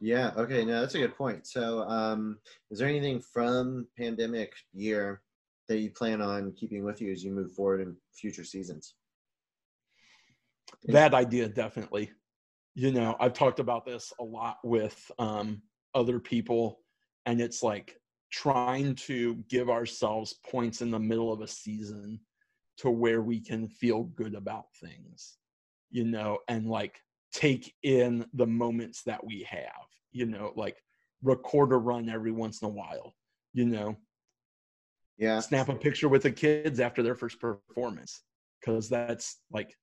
Yeah. 0.00 0.32
Okay. 0.36 0.64
No, 0.64 0.80
that's 0.80 0.94
a 0.94 0.98
good 0.98 1.16
point. 1.16 1.46
So, 1.46 1.80
um, 1.82 2.38
is 2.70 2.78
there 2.78 2.88
anything 2.88 3.20
from 3.20 3.86
pandemic 3.96 4.52
year 4.74 5.22
that 5.68 5.78
you 5.78 5.90
plan 5.90 6.20
on 6.20 6.52
keeping 6.52 6.84
with 6.84 7.00
you 7.00 7.12
as 7.12 7.24
you 7.24 7.32
move 7.32 7.52
forward 7.52 7.80
in 7.80 7.96
future 8.12 8.44
seasons? 8.44 8.94
That 10.84 11.14
idea, 11.14 11.48
definitely 11.48 12.10
you 12.76 12.92
know 12.92 13.16
i've 13.18 13.32
talked 13.32 13.58
about 13.58 13.84
this 13.84 14.12
a 14.20 14.22
lot 14.22 14.58
with 14.62 15.10
um, 15.18 15.60
other 15.94 16.20
people 16.20 16.80
and 17.24 17.40
it's 17.40 17.62
like 17.62 17.98
trying 18.30 18.94
to 18.94 19.34
give 19.48 19.68
ourselves 19.68 20.34
points 20.48 20.80
in 20.82 20.90
the 20.90 20.98
middle 20.98 21.32
of 21.32 21.40
a 21.40 21.48
season 21.48 22.20
to 22.76 22.90
where 22.90 23.22
we 23.22 23.40
can 23.40 23.66
feel 23.66 24.04
good 24.04 24.34
about 24.34 24.66
things 24.80 25.38
you 25.90 26.04
know 26.04 26.38
and 26.48 26.68
like 26.68 27.00
take 27.32 27.74
in 27.82 28.24
the 28.34 28.46
moments 28.46 29.02
that 29.02 29.24
we 29.24 29.44
have 29.48 29.88
you 30.12 30.26
know 30.26 30.52
like 30.54 30.76
record 31.22 31.72
a 31.72 31.76
run 31.76 32.08
every 32.08 32.30
once 32.30 32.62
in 32.62 32.68
a 32.68 32.70
while 32.70 33.14
you 33.56 33.64
know? 33.64 33.96
Yeah. 35.16 35.40
Snap 35.40 35.70
a 35.70 35.74
picture 35.74 36.10
with 36.10 36.22
the 36.22 36.30
kids 36.30 36.78
after 36.78 37.02
their 37.02 37.14
first 37.14 37.40
performance 37.40 38.22
because 38.60 38.90
that's 38.90 39.38
like 39.50 39.74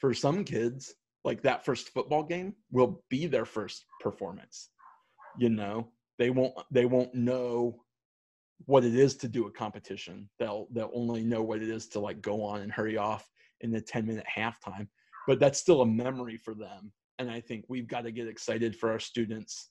for 0.00 0.12
some 0.12 0.42
kids 0.42 0.92
like 1.24 1.42
that 1.42 1.64
first 1.64 1.90
football 1.90 2.22
game 2.22 2.54
will 2.70 3.02
be 3.08 3.26
their 3.26 3.44
first 3.44 3.84
performance. 4.00 4.70
You 5.38 5.48
know 5.48 5.88
they 6.18 6.30
won't 6.30 6.54
they 6.70 6.84
won't 6.84 7.14
know 7.14 7.82
what 8.66 8.84
it 8.84 8.94
is 8.94 9.16
to 9.16 9.28
do 9.28 9.46
a 9.46 9.50
competition. 9.50 10.28
They'll 10.38 10.68
they'll 10.70 10.90
only 10.94 11.22
know 11.22 11.42
what 11.42 11.62
it 11.62 11.68
is 11.68 11.88
to 11.88 12.00
like 12.00 12.20
go 12.20 12.42
on 12.44 12.60
and 12.60 12.72
hurry 12.72 12.96
off 12.96 13.28
in 13.60 13.70
the 13.70 13.80
10 13.80 14.06
minute 14.06 14.26
halftime. 14.32 14.88
But 15.26 15.38
that's 15.38 15.58
still 15.58 15.82
a 15.82 15.86
memory 15.86 16.36
for 16.36 16.54
them. 16.54 16.92
And 17.18 17.30
i 17.30 17.40
think 17.40 17.64
we've 17.68 17.86
got 17.86 18.02
to 18.02 18.12
get 18.12 18.28
excited 18.28 18.76
for 18.76 18.90
our 18.90 18.98
students 18.98 19.70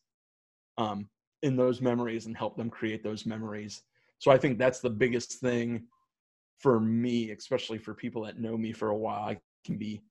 um, 0.77 1.09
in 1.41 1.55
those 1.55 1.81
memories 1.81 2.25
and 2.25 2.37
help 2.37 2.55
them 2.55 2.69
create 2.69 3.03
those 3.03 3.25
memories. 3.25 3.83
So 4.19 4.31
i 4.31 4.37
think 4.37 4.57
that's 4.57 4.79
the 4.79 4.89
biggest 4.89 5.39
thing 5.39 5.87
for 6.59 6.79
me 6.79 7.31
especially 7.31 7.79
for 7.79 7.93
people 7.93 8.23
that 8.23 8.39
know 8.39 8.57
me 8.57 8.71
for 8.71 8.89
a 8.89 8.97
while. 8.97 9.23
I 9.23 9.37
can 9.65 9.77
be 9.77 10.01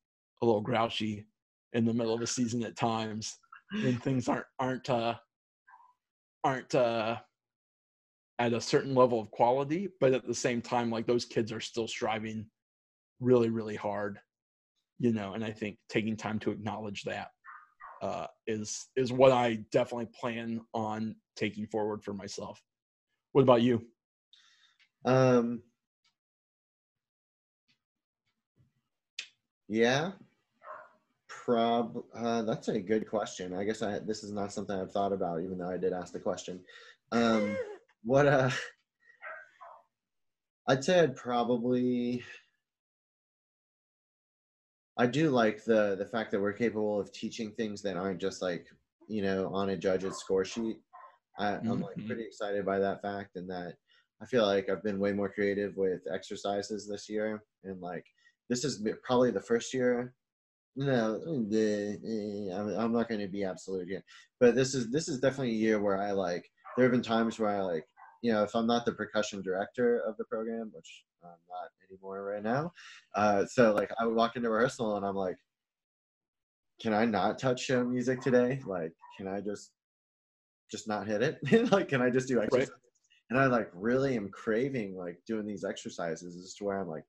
a 0.43 0.47
little 0.47 0.61
grouchy 0.61 1.27
in 1.73 1.85
the 1.85 1.95
middle 1.95 2.15
of 2.15 2.21
a 2.21 2.27
season 2.27 2.63
at 2.65 2.77
times 2.77 3.39
when 3.83 3.97
things 3.99 4.29
aren't 4.29 4.47
aren't 4.59 4.91
uh, 4.91 5.15
aren't 6.45 6.75
uh, 6.75 7.17
at 8.39 8.53
a 8.53 8.61
certain 8.61 8.95
level 8.95 9.21
of 9.21 9.31
quality, 9.31 9.89
but 10.01 10.15
at 10.15 10.27
the 10.27 10.35
same 10.35 10.63
time, 10.63 10.91
like 10.91 11.07
those 11.07 11.25
kids 11.25 11.53
are 11.53 11.61
still 11.61 11.87
striving 11.87 12.47
really, 13.21 13.51
really 13.51 13.77
hard, 13.77 14.19
you 14.99 15.13
know. 15.13 15.35
And 15.35 15.45
I 15.45 15.51
think 15.53 15.77
taking 15.89 16.17
time 16.17 16.39
to 16.41 16.51
acknowledge 16.51 17.03
that 17.05 17.29
uh, 18.03 18.27
is 18.47 18.89
is 18.97 19.13
what 19.13 19.33
I 19.33 19.65
definitely 19.71 20.09
plan 20.19 20.61
on 20.73 21.17
taking 21.37 21.67
forward 21.67 22.03
for 22.03 22.15
myself. 22.15 22.61
What 23.33 23.43
about 23.43 23.63
you? 23.63 23.87
Um. 25.05 25.63
Yeah, 29.69 30.13
Prob. 31.45 32.03
Uh, 32.15 32.43
that's 32.43 32.69
a 32.69 32.81
good 32.81 33.09
question. 33.09 33.55
I 33.55 33.65
guess 33.65 33.83
I 33.83 33.99
this 34.01 34.23
is 34.23 34.33
not 34.33 34.53
something 34.53 34.79
I've 34.79 34.93
thought 34.93 35.13
about, 35.13 35.43
even 35.43 35.59
though 35.59 35.71
I 35.71 35.79
did 35.79 35.93
ask 35.93 36.13
the 36.13 36.21
question. 36.21 36.61
Um, 37.13 37.57
what 38.05 38.27
uh, 38.27 38.51
I'd 40.69 40.85
say 40.85 41.01
I'd 41.01 41.17
probably. 41.17 42.23
I 44.99 45.07
do 45.07 45.31
like 45.31 45.65
the 45.65 45.97
the 45.99 46.05
fact 46.05 46.31
that 46.33 46.41
we're 46.41 46.53
capable 46.53 47.01
of 47.01 47.13
teaching 47.13 47.53
things 47.53 47.81
that 47.83 47.97
aren't 47.97 48.21
just 48.21 48.43
like 48.43 48.67
you 49.09 49.23
know 49.23 49.51
on 49.55 49.71
a 49.71 49.77
judge's 49.77 50.19
score 50.19 50.45
sheet. 50.45 50.77
I, 51.39 51.53
mm-hmm. 51.53 51.71
I'm 51.71 51.81
like 51.81 51.97
mm-hmm. 51.97 52.07
pretty 52.07 52.25
excited 52.25 52.67
by 52.67 52.79
that 52.81 53.01
fact, 53.01 53.37
and 53.37 53.49
that 53.49 53.75
I 54.23 54.27
feel 54.27 54.45
like 54.45 54.69
I've 54.69 54.83
been 54.83 54.99
way 54.99 55.13
more 55.13 55.31
creative 55.31 55.75
with 55.77 56.03
exercises 56.13 56.87
this 56.87 57.09
year, 57.09 57.43
and 57.65 57.81
like 57.81 58.05
this 58.51 58.65
is 58.65 58.87
probably 59.03 59.31
the 59.31 59.41
first 59.41 59.73
year 59.73 60.13
no, 60.77 61.19
the, 61.49 62.77
I'm 62.79 62.93
not 62.93 63.09
going 63.09 63.21
to 63.21 63.29
be 63.29 63.45
absolute 63.45 63.89
here, 63.89 64.05
but 64.39 64.55
this 64.55 64.75
is 64.75 64.91
this 64.91 65.09
is 65.09 65.21
definitely 65.21 65.51
a 65.51 65.59
year 65.59 65.81
where 65.81 66.01
I 66.01 66.13
like. 66.13 66.51
There 66.77 66.85
have 66.85 66.93
been 66.93 67.03
times 67.03 67.39
where 67.39 67.51
I 67.51 67.61
like, 67.61 67.85
you 68.23 68.33
know, 68.33 68.45
if 68.45 68.55
I'm 68.55 68.67
not 68.67 68.85
the 68.85 68.93
percussion 68.93 69.43
director 69.43 70.01
of 70.07 70.17
the 70.17 70.25
program, 70.25 70.71
which 70.73 71.05
I'm 71.25 71.31
not 71.49 71.71
anymore 71.91 72.23
right 72.25 72.43
now, 72.43 72.73
uh, 73.15 73.45
so 73.47 73.75
like 73.75 73.91
I 74.01 74.07
would 74.07 74.15
walk 74.15 74.37
into 74.37 74.51
rehearsal 74.51 74.97
and 74.97 75.05
I'm 75.05 75.17
like, 75.17 75.37
can 76.81 76.95
I 76.95 77.05
not 77.05 77.39
touch 77.39 77.65
show 77.65 77.85
music 77.85 78.21
today? 78.21 78.61
Like, 78.65 78.93
can 79.17 79.27
I 79.27 79.41
just 79.41 79.73
just 80.71 80.87
not 80.87 81.07
hit 81.07 81.23
it? 81.23 81.39
like, 81.73 81.89
can 81.89 82.01
I 82.01 82.11
just 82.11 82.29
do 82.29 82.41
exercise? 82.41 82.69
Right. 82.69 82.77
And 83.31 83.39
I 83.39 83.47
like 83.47 83.71
really 83.75 84.17
am 84.17 84.29
craving 84.29 84.97
like 84.97 85.21
doing 85.27 85.47
these 85.47 85.65
exercises 85.65 86.37
as 86.37 86.55
to 86.55 86.65
where 86.65 86.81
I'm 86.81 86.89
like, 86.89 87.05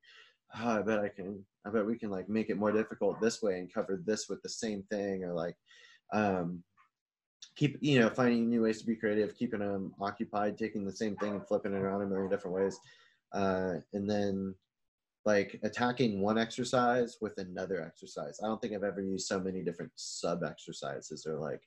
oh, 0.60 0.78
I 0.78 0.82
bet 0.82 0.98
I 0.98 1.08
can, 1.08 1.44
I 1.66 1.70
bet 1.70 1.86
we 1.86 1.98
can 1.98 2.10
like 2.10 2.28
make 2.28 2.50
it 2.50 2.58
more 2.58 2.72
difficult 2.72 3.20
this 3.20 3.42
way 3.42 3.58
and 3.58 3.72
cover 3.72 4.02
this 4.04 4.28
with 4.28 4.42
the 4.42 4.48
same 4.48 4.82
thing 4.90 5.24
or 5.24 5.32
like, 5.32 5.56
um, 6.12 6.62
keep, 7.56 7.78
you 7.80 7.98
know, 7.98 8.10
finding 8.10 8.48
new 8.48 8.62
ways 8.62 8.80
to 8.80 8.86
be 8.86 8.96
creative, 8.96 9.36
keeping 9.36 9.60
them 9.60 9.94
occupied, 10.00 10.58
taking 10.58 10.84
the 10.84 10.92
same 10.92 11.16
thing 11.16 11.32
and 11.32 11.46
flipping 11.46 11.72
it 11.72 11.78
around 11.78 12.02
a 12.02 12.06
million 12.06 12.30
different 12.30 12.56
ways. 12.56 12.78
Uh, 13.32 13.74
and 13.92 14.08
then 14.08 14.54
like 15.24 15.58
attacking 15.62 16.20
one 16.20 16.38
exercise 16.38 17.18
with 17.20 17.38
another 17.38 17.80
exercise. 17.80 18.40
I 18.42 18.46
don't 18.46 18.60
think 18.60 18.74
I've 18.74 18.82
ever 18.82 19.00
used 19.00 19.26
so 19.26 19.38
many 19.38 19.62
different 19.62 19.92
sub 19.94 20.42
exercises 20.42 21.26
or 21.26 21.38
like, 21.38 21.62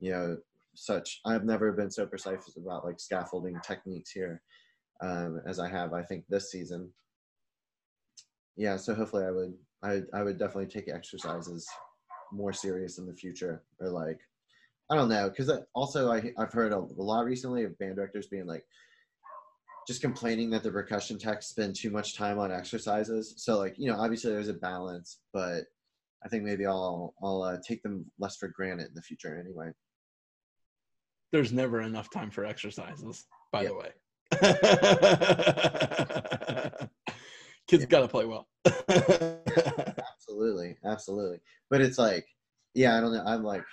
you 0.00 0.10
know, 0.10 0.36
such. 0.74 1.20
I've 1.24 1.44
never 1.44 1.72
been 1.72 1.90
so 1.90 2.06
precise 2.06 2.56
about 2.56 2.84
like 2.84 3.00
scaffolding 3.00 3.58
techniques 3.64 4.10
here 4.10 4.42
um, 5.00 5.40
as 5.46 5.58
I 5.58 5.68
have, 5.68 5.92
I 5.92 6.02
think, 6.02 6.24
this 6.28 6.50
season 6.50 6.90
yeah, 8.56 8.76
so 8.76 8.94
hopefully 8.94 9.24
I 9.24 9.30
would 9.30 9.54
I 9.82 10.02
I 10.14 10.22
would 10.22 10.38
definitely 10.38 10.66
take 10.66 10.88
exercises 10.88 11.66
more 12.32 12.52
serious 12.52 12.98
in 12.98 13.06
the 13.06 13.14
future 13.14 13.62
or 13.80 13.88
like 13.88 14.18
I 14.90 14.96
don't 14.96 15.08
know 15.08 15.28
because 15.28 15.50
also 15.74 16.10
I 16.10 16.32
I've 16.38 16.52
heard 16.52 16.72
a, 16.72 16.78
a 16.78 17.02
lot 17.02 17.24
recently 17.24 17.64
of 17.64 17.78
band 17.78 17.96
directors 17.96 18.26
being 18.28 18.46
like 18.46 18.64
just 19.86 20.00
complaining 20.00 20.50
that 20.50 20.62
the 20.62 20.70
percussion 20.70 21.18
techs 21.18 21.46
spend 21.46 21.76
too 21.76 21.90
much 21.90 22.16
time 22.16 22.38
on 22.38 22.50
exercises. 22.50 23.34
So 23.36 23.58
like 23.58 23.74
you 23.78 23.90
know 23.90 23.98
obviously 23.98 24.32
there's 24.32 24.48
a 24.48 24.54
balance, 24.54 25.20
but 25.32 25.64
I 26.24 26.28
think 26.28 26.42
maybe 26.42 26.66
I'll 26.66 27.14
I'll 27.22 27.42
uh, 27.42 27.58
take 27.66 27.82
them 27.82 28.06
less 28.18 28.36
for 28.36 28.48
granted 28.48 28.88
in 28.88 28.94
the 28.94 29.02
future 29.02 29.38
anyway. 29.38 29.70
There's 31.32 31.52
never 31.52 31.82
enough 31.82 32.10
time 32.10 32.30
for 32.30 32.44
exercises, 32.44 33.26
by 33.52 33.64
the 33.64 33.74
way. 33.74 33.90
Kids 37.66 37.82
Yeah. 37.82 37.88
got 37.88 38.00
to 38.02 38.08
play 38.08 38.24
well. 38.24 38.48
absolutely 39.98 40.76
absolutely 40.84 41.38
but 41.70 41.80
it's 41.80 41.98
like 41.98 42.26
yeah 42.74 42.96
i 42.96 43.00
don't 43.00 43.12
know 43.12 43.22
i'm 43.26 43.42
like 43.42 43.64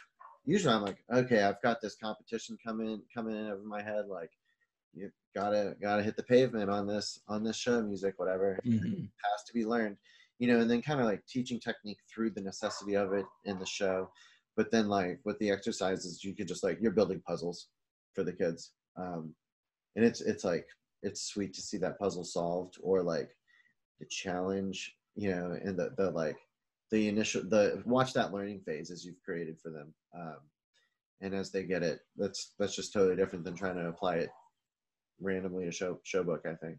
usually 0.45 0.73
i'm 0.73 0.81
like 0.83 1.03
okay 1.11 1.41
i've 1.43 1.61
got 1.61 1.81
this 1.81 1.95
competition 1.95 2.57
coming 2.65 3.01
coming 3.13 3.35
in 3.35 3.47
over 3.47 3.63
my 3.63 3.81
head 3.81 4.05
like 4.07 4.29
you 4.93 5.09
gotta 5.35 5.75
gotta 5.81 6.03
hit 6.03 6.15
the 6.15 6.23
pavement 6.23 6.69
on 6.69 6.85
this 6.87 7.19
on 7.27 7.43
this 7.43 7.55
show 7.57 7.81
music 7.81 8.13
whatever 8.17 8.59
Mhm. 8.65 9.09
has 9.23 9.43
to 9.47 9.53
be 9.53 9.65
learned 9.65 9.97
you 10.39 10.47
know 10.47 10.59
and 10.59 10.69
then 10.69 10.81
kind 10.81 10.99
of 10.99 11.05
like 11.07 11.25
teaching 11.25 11.59
technique 11.59 11.99
through 12.07 12.29
the 12.29 12.41
necessity 12.41 12.95
of 12.95 13.13
it 13.13 13.25
in 13.45 13.57
the 13.59 13.65
show 13.65 14.09
but 14.55 14.71
then 14.71 14.87
like 14.87 15.19
with 15.25 15.37
the 15.39 15.49
exercises 15.49 16.23
you 16.23 16.35
could 16.35 16.47
just 16.47 16.63
like 16.63 16.77
you're 16.79 16.91
building 16.91 17.21
puzzles 17.27 17.69
for 18.13 18.23
the 18.23 18.33
kids 18.33 18.73
um 18.95 19.33
and 19.95 20.05
it's 20.05 20.21
it's 20.21 20.43
like 20.43 20.67
it's 21.01 21.23
sweet 21.23 21.53
to 21.53 21.61
see 21.61 21.77
that 21.77 21.97
puzzle 21.99 22.23
solved 22.23 22.77
or 22.81 23.01
like 23.01 23.35
the 24.03 24.09
challenge 24.09 24.95
you 25.15 25.31
know 25.31 25.57
and 25.63 25.77
the 25.77 25.91
the 25.97 26.11
like 26.11 26.37
the 26.91 27.07
initial 27.07 27.41
the 27.43 27.81
watch 27.85 28.13
that 28.13 28.33
learning 28.33 28.59
phase 28.65 28.91
as 28.91 29.05
you've 29.05 29.21
created 29.23 29.57
for 29.59 29.69
them 29.69 29.93
um 30.15 30.37
and 31.21 31.33
as 31.33 31.51
they 31.51 31.63
get 31.63 31.83
it 31.83 32.01
that's 32.17 32.53
that's 32.59 32.75
just 32.75 32.91
totally 32.91 33.15
different 33.15 33.45
than 33.45 33.55
trying 33.55 33.75
to 33.75 33.87
apply 33.87 34.15
it 34.15 34.29
randomly 35.21 35.65
to 35.65 35.71
show 35.71 35.99
show 36.03 36.23
book 36.23 36.41
i 36.45 36.53
think 36.55 36.77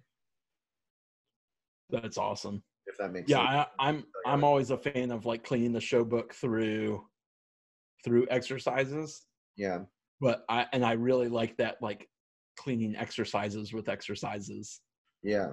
That's 1.91 2.19
awesome. 2.19 2.63
if 2.87 2.99
that 2.99 3.13
makes 3.13 3.31
Yeah, 3.31 3.39
sense 3.39 3.67
I, 3.79 3.89
I'm 3.89 4.05
I'm 4.27 4.45
always 4.45 4.71
a 4.71 4.77
fan 4.79 5.11
of 5.11 5.25
like 5.25 5.45
cleaning 5.45 5.73
the 5.73 5.81
show 5.81 6.05
book 6.05 6.35
through 6.35 7.07
through 8.05 8.27
exercises. 8.31 9.23
yeah 9.57 9.79
But 10.21 10.45
I 10.49 10.67
and 10.73 10.85
I 10.85 10.93
really 10.93 11.29
like 11.29 11.57
that 11.59 11.77
like 11.81 12.09
cleaning 12.57 12.97
exercises 12.97 13.73
with 13.73 13.89
exercises. 13.89 14.81
yeah 15.23 15.53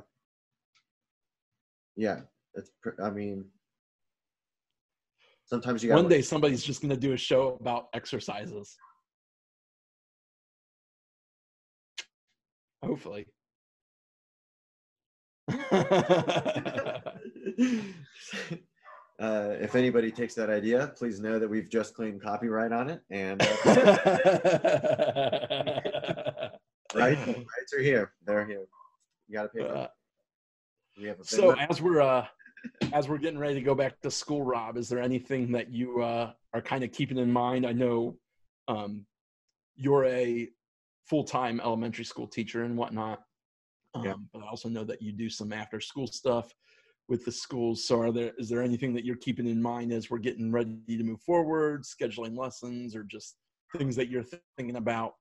yeah 2.01 2.21
it's 2.55 2.71
pr- 2.81 2.99
i 3.03 3.09
mean 3.11 3.45
sometimes 5.45 5.83
you 5.83 5.89
got 5.89 5.97
One 5.97 6.09
day 6.09 6.21
somebody's 6.21 6.63
just 6.63 6.81
gonna 6.81 6.97
do 6.97 7.13
a 7.13 7.17
show 7.17 7.57
about 7.59 7.89
exercises. 7.93 8.75
Hopefully. 12.83 13.27
uh, 15.51 15.55
if 19.19 19.75
anybody 19.75 20.09
takes 20.11 20.33
that 20.35 20.49
idea, 20.49 20.93
please 20.97 21.19
know 21.19 21.37
that 21.37 21.49
we've 21.49 21.69
just 21.69 21.93
claimed 21.93 22.23
copyright 22.23 22.71
on 22.71 22.89
it, 22.89 23.01
and 23.11 23.41
uh, 23.41 23.45
right, 26.95 27.17
rights 27.27 27.73
are 27.77 27.81
here. 27.81 28.13
They're 28.25 28.45
here. 28.47 28.65
You 29.27 29.35
got 29.35 29.43
to 29.43 29.49
pay. 29.49 29.59
For 29.67 29.75
Uh. 29.75 29.87
We 30.97 31.07
have 31.07 31.17
so 31.23 31.51
as 31.51 31.81
we're 31.81 32.01
uh 32.01 32.25
as 32.93 33.07
we're 33.07 33.17
getting 33.17 33.39
ready 33.39 33.55
to 33.55 33.61
go 33.61 33.75
back 33.75 33.99
to 34.01 34.11
school 34.11 34.43
rob 34.43 34.77
is 34.77 34.89
there 34.89 34.99
anything 34.99 35.51
that 35.51 35.71
you 35.71 36.01
uh 36.01 36.33
are 36.53 36.61
kind 36.61 36.83
of 36.83 36.91
keeping 36.91 37.17
in 37.17 37.31
mind? 37.31 37.65
I 37.65 37.71
know 37.71 38.17
um 38.67 39.05
you're 39.75 40.05
a 40.05 40.49
full-time 41.07 41.59
elementary 41.61 42.05
school 42.05 42.27
teacher 42.27 42.63
and 42.63 42.77
whatnot 42.77 43.21
um, 43.95 44.05
Yeah. 44.05 44.13
but 44.33 44.43
i 44.43 44.47
also 44.47 44.69
know 44.69 44.83
that 44.83 45.01
you 45.01 45.11
do 45.11 45.29
some 45.29 45.51
after 45.51 45.79
school 45.79 46.07
stuff 46.07 46.53
with 47.07 47.25
the 47.25 47.31
schools. 47.31 47.83
So 47.85 47.99
are 47.99 48.11
there 48.11 48.31
is 48.37 48.47
there 48.47 48.61
anything 48.61 48.93
that 48.93 49.03
you're 49.03 49.17
keeping 49.17 49.47
in 49.47 49.61
mind 49.61 49.91
as 49.91 50.09
we're 50.09 50.19
getting 50.19 50.51
ready 50.51 50.77
to 50.87 51.03
move 51.03 51.21
forward 51.21 51.83
scheduling 51.83 52.37
lessons 52.37 52.95
or 52.95 53.03
just 53.03 53.35
things 53.77 53.95
that 53.97 54.07
you're 54.07 54.25
thinking 54.57 54.77
about 54.77 55.15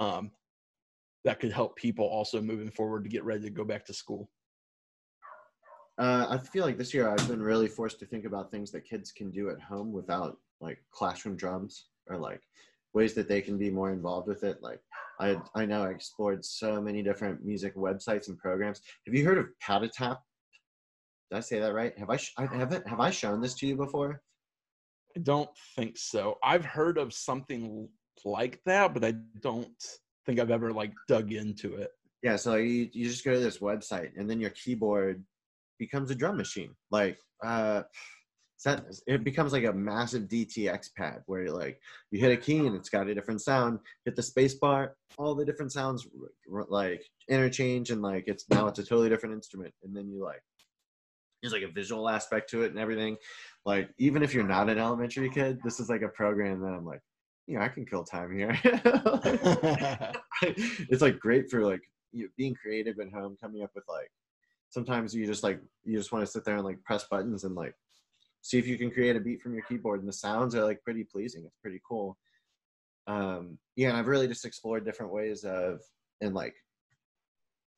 um 0.00 0.30
that 1.24 1.40
could 1.40 1.52
help 1.52 1.76
people 1.76 2.06
also 2.06 2.40
moving 2.40 2.70
forward 2.70 3.02
to 3.04 3.10
get 3.10 3.24
ready 3.24 3.42
to 3.42 3.50
go 3.50 3.64
back 3.64 3.84
to 3.84 3.92
school 3.92 4.30
Uh, 5.98 6.26
I 6.28 6.38
feel 6.38 6.64
like 6.64 6.76
this 6.76 6.92
year 6.92 7.08
I've 7.08 7.28
been 7.28 7.42
really 7.42 7.68
forced 7.68 7.98
to 8.00 8.06
think 8.06 8.26
about 8.26 8.50
things 8.50 8.70
that 8.72 8.88
kids 8.88 9.12
can 9.12 9.30
do 9.30 9.48
at 9.48 9.60
home 9.60 9.92
without 9.92 10.36
like 10.60 10.78
classroom 10.90 11.36
drums 11.36 11.86
or 12.08 12.18
like 12.18 12.40
ways 12.92 13.14
that 13.14 13.28
they 13.28 13.40
can 13.40 13.56
be 13.56 13.70
more 13.70 13.92
involved 13.92 14.28
with 14.28 14.44
it. 14.44 14.62
Like 14.62 14.80
I 15.20 15.40
I 15.54 15.64
know 15.64 15.84
I 15.84 15.90
explored 15.90 16.44
so 16.44 16.80
many 16.82 17.02
different 17.02 17.44
music 17.44 17.76
websites 17.76 18.28
and 18.28 18.38
programs. 18.38 18.82
Have 19.06 19.14
you 19.14 19.24
heard 19.24 19.38
of 19.38 19.46
Patatap? 19.62 20.18
Did 21.30 21.38
I 21.38 21.40
say 21.40 21.60
that 21.60 21.72
right? 21.72 21.96
Have 21.98 22.10
I 22.10 22.16
sh- 22.16 22.34
I 22.36 22.46
haven't 22.46 22.86
have 22.86 23.00
I 23.00 23.10
shown 23.10 23.40
this 23.40 23.54
to 23.54 23.66
you 23.66 23.76
before? 23.76 24.20
I 25.16 25.20
don't 25.20 25.50
think 25.76 25.96
so. 25.96 26.36
I've 26.42 26.64
heard 26.64 26.98
of 26.98 27.14
something 27.14 27.88
like 28.24 28.60
that, 28.66 28.92
but 28.92 29.02
I 29.02 29.14
don't 29.40 29.82
think 30.26 30.40
I've 30.40 30.50
ever 30.50 30.72
like 30.72 30.92
dug 31.08 31.32
into 31.32 31.74
it. 31.76 31.90
Yeah, 32.22 32.36
so 32.36 32.56
you 32.56 32.90
you 32.92 33.08
just 33.08 33.24
go 33.24 33.32
to 33.32 33.40
this 33.40 33.58
website 33.58 34.10
and 34.16 34.28
then 34.28 34.40
your 34.40 34.50
keyboard 34.50 35.24
becomes 35.78 36.10
a 36.10 36.14
drum 36.14 36.36
machine. 36.36 36.74
Like 36.90 37.18
uh 37.44 37.82
it 39.06 39.22
becomes 39.22 39.52
like 39.52 39.64
a 39.64 39.72
massive 39.72 40.24
DTX 40.24 40.94
pad 40.96 41.22
where 41.26 41.44
you 41.44 41.52
like 41.52 41.78
you 42.10 42.18
hit 42.18 42.32
a 42.32 42.36
key 42.36 42.66
and 42.66 42.74
it's 42.74 42.88
got 42.88 43.06
a 43.08 43.14
different 43.14 43.42
sound. 43.42 43.78
Hit 44.04 44.16
the 44.16 44.22
space 44.22 44.54
bar, 44.54 44.96
all 45.18 45.34
the 45.34 45.44
different 45.44 45.72
sounds 45.72 46.06
like 46.68 47.02
interchange 47.28 47.90
and 47.90 48.02
like 48.02 48.24
it's 48.26 48.44
now 48.50 48.66
it's 48.66 48.78
a 48.78 48.82
totally 48.82 49.08
different 49.08 49.34
instrument. 49.34 49.74
And 49.82 49.94
then 49.94 50.08
you 50.08 50.24
like 50.24 50.42
there's 51.42 51.52
like 51.52 51.62
a 51.62 51.72
visual 51.72 52.08
aspect 52.08 52.50
to 52.50 52.62
it 52.62 52.70
and 52.70 52.78
everything. 52.78 53.16
Like 53.64 53.90
even 53.98 54.22
if 54.22 54.32
you're 54.32 54.44
not 54.44 54.70
an 54.70 54.78
elementary 54.78 55.30
kid, 55.30 55.58
this 55.62 55.78
is 55.78 55.88
like 55.88 56.02
a 56.02 56.08
program 56.08 56.60
that 56.62 56.72
I'm 56.72 56.84
like, 56.86 57.02
yeah, 57.46 57.62
I 57.62 57.68
can 57.68 57.86
kill 57.86 58.04
time 58.04 58.36
here. 58.36 58.58
it's 60.42 61.02
like 61.02 61.20
great 61.20 61.50
for 61.50 61.64
like 61.64 61.82
you 62.12 62.28
being 62.36 62.54
creative 62.54 62.98
at 62.98 63.12
home, 63.12 63.36
coming 63.40 63.62
up 63.62 63.70
with 63.74 63.84
like 63.88 64.10
sometimes 64.76 65.14
you 65.14 65.24
just 65.24 65.42
like 65.42 65.58
you 65.84 65.96
just 65.96 66.12
want 66.12 66.22
to 66.22 66.30
sit 66.30 66.44
there 66.44 66.56
and 66.56 66.64
like 66.64 66.84
press 66.84 67.04
buttons 67.04 67.44
and 67.44 67.54
like 67.54 67.74
see 68.42 68.58
if 68.58 68.66
you 68.66 68.76
can 68.76 68.90
create 68.90 69.16
a 69.16 69.20
beat 69.20 69.40
from 69.40 69.54
your 69.54 69.62
keyboard 69.62 70.00
and 70.00 70.08
the 70.08 70.12
sounds 70.12 70.54
are 70.54 70.64
like 70.64 70.84
pretty 70.84 71.02
pleasing. 71.02 71.44
It's 71.46 71.56
pretty 71.62 71.80
cool. 71.88 72.18
Um 73.06 73.56
yeah, 73.74 73.88
and 73.88 73.96
I've 73.96 74.06
really 74.06 74.28
just 74.28 74.44
explored 74.44 74.84
different 74.84 75.14
ways 75.14 75.44
of 75.44 75.80
and 76.20 76.34
like 76.34 76.54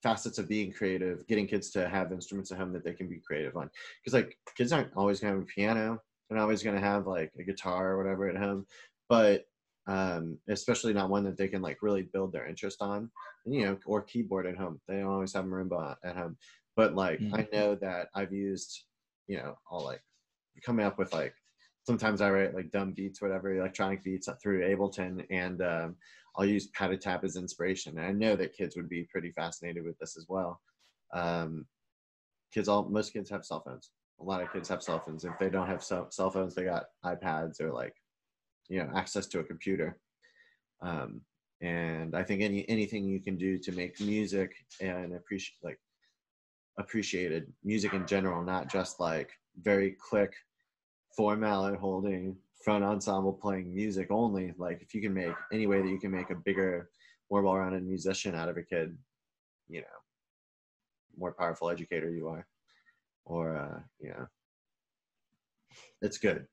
facets 0.03 0.39
of 0.39 0.49
being 0.49 0.73
creative, 0.73 1.25
getting 1.29 1.47
kids 1.47 1.71
to 1.71 1.89
have 1.89 2.11
instruments 2.11 2.51
at 2.51 2.59
home 2.59 2.73
that 2.73 2.83
they 2.85 2.95
can 2.95 3.09
be 3.09 3.23
creative 3.25 3.57
on. 3.57 3.71
Because 4.03 4.15
like 4.15 4.37
kids 4.57 4.73
aren't 4.73 4.97
always 4.97 5.21
gonna 5.21 5.35
have 5.35 5.43
a 5.43 5.47
piano, 5.47 6.01
they're 6.29 6.37
not 6.37 6.43
always 6.43 6.65
gonna 6.65 6.81
have 6.81 7.07
like 7.07 7.31
a 7.39 7.45
guitar 7.45 7.93
or 7.93 7.99
whatever 7.99 8.29
at 8.29 8.37
home. 8.37 8.67
But 9.09 9.45
um, 9.89 10.39
especially 10.49 10.93
not 10.93 11.11
one 11.11 11.25
that 11.25 11.39
they 11.39 11.49
can 11.49 11.63
like 11.63 11.79
really 11.81 12.03
build 12.03 12.33
their 12.33 12.47
interest 12.47 12.83
on, 12.83 13.11
and, 13.45 13.55
you 13.55 13.65
know, 13.65 13.79
or 13.87 14.03
keyboard 14.03 14.47
at 14.47 14.57
home. 14.57 14.81
They 14.87 14.97
don't 14.97 15.07
always 15.07 15.33
have 15.33 15.47
marimba 15.47 15.97
at 16.05 16.17
home, 16.17 16.37
but 16.79 16.95
like 16.95 17.27
I 17.35 17.43
Mhm. 17.43 17.49
know 17.53 17.77
that 17.77 18.11
I've 18.15 18.33
used, 18.33 18.87
you 19.29 19.39
know, 19.39 19.59
all 19.71 19.85
like 19.85 20.03
coming 20.65 20.87
up 20.87 20.99
with 20.99 21.13
like 21.13 21.35
sometimes 21.87 22.23
I 22.23 22.31
write 22.31 22.55
like 22.55 22.71
dumb 22.73 22.95
beats, 22.95 23.23
whatever 23.23 23.55
electronic 23.57 24.05
beats 24.05 24.29
through 24.43 24.63
Ableton, 24.63 25.27
and 25.31 25.63
um, 25.63 25.97
I'll 26.37 26.47
use 26.47 26.71
Patatap 26.73 27.25
as 27.25 27.37
inspiration. 27.37 27.99
And 27.99 28.07
I 28.07 28.13
know 28.13 28.37
that 28.37 28.55
kids 28.55 28.77
would 28.77 28.91
be 28.91 29.05
pretty 29.05 29.33
fascinated 29.33 29.85
with 29.85 29.99
this 29.99 30.17
as 30.19 30.27
well. 30.29 30.63
Um, 31.15 31.69
kids, 32.53 32.69
all 32.69 32.89
most 32.89 33.13
kids 33.13 33.31
have 33.31 33.45
cell 33.47 33.63
phones. 33.63 33.93
A 34.21 34.25
lot 34.25 34.43
of 34.43 34.53
kids 34.53 34.69
have 34.71 34.83
cell 34.83 35.01
phones. 35.01 35.25
If 35.25 35.39
they 35.39 35.51
don't 35.51 35.69
have 35.69 35.85
cell, 35.85 36.11
cell 36.11 36.31
phones, 36.31 36.55
they 36.55 36.65
got 36.65 36.87
iPads 37.05 37.61
or 37.61 37.73
like, 37.73 37.95
you 38.69 38.83
know, 38.83 38.91
access 38.95 39.27
to 39.29 39.41
a 39.41 39.45
computer. 39.45 40.01
Um, 40.81 41.23
and 41.61 42.15
I 42.17 42.23
think 42.25 42.43
any 42.43 42.69
anything 42.69 43.05
you 43.05 43.21
can 43.21 43.37
do 43.37 43.59
to 43.61 43.73
make 43.73 44.01
music 44.01 44.55
and 44.81 45.15
appreciate 45.15 45.57
like 45.63 45.81
appreciated 46.79 47.53
music 47.65 47.93
in 47.93 48.07
general, 48.07 48.43
not 48.43 48.71
just 48.71 49.01
like 49.01 49.31
very 49.63 49.97
click, 50.01 50.33
four 51.17 51.37
mallet 51.37 51.79
holding 51.79 52.37
front 52.65 52.85
ensemble 52.85 53.33
playing 53.33 53.75
music 53.75 54.09
only. 54.11 54.53
Like 54.59 54.83
if 54.83 54.95
you 54.95 55.01
can 55.01 55.15
make 55.15 55.35
any 55.53 55.67
way 55.67 55.83
that 55.83 55.89
you 55.89 55.99
can 55.99 56.11
make 56.11 56.31
a 56.31 56.35
bigger, 56.35 56.91
more 57.31 57.43
well-rounded 57.43 57.85
musician 57.85 58.35
out 58.35 58.49
of 58.49 58.57
a 58.57 58.63
kid, 58.63 58.97
you 59.69 59.81
know, 59.81 59.87
more 61.17 61.33
powerful 61.33 61.69
educator 61.69 62.11
you 62.11 62.29
are, 62.29 62.47
or 63.25 63.57
uh, 63.57 63.81
you 64.01 64.11
know, 64.11 64.27
it's 66.01 66.19
good. 66.19 66.47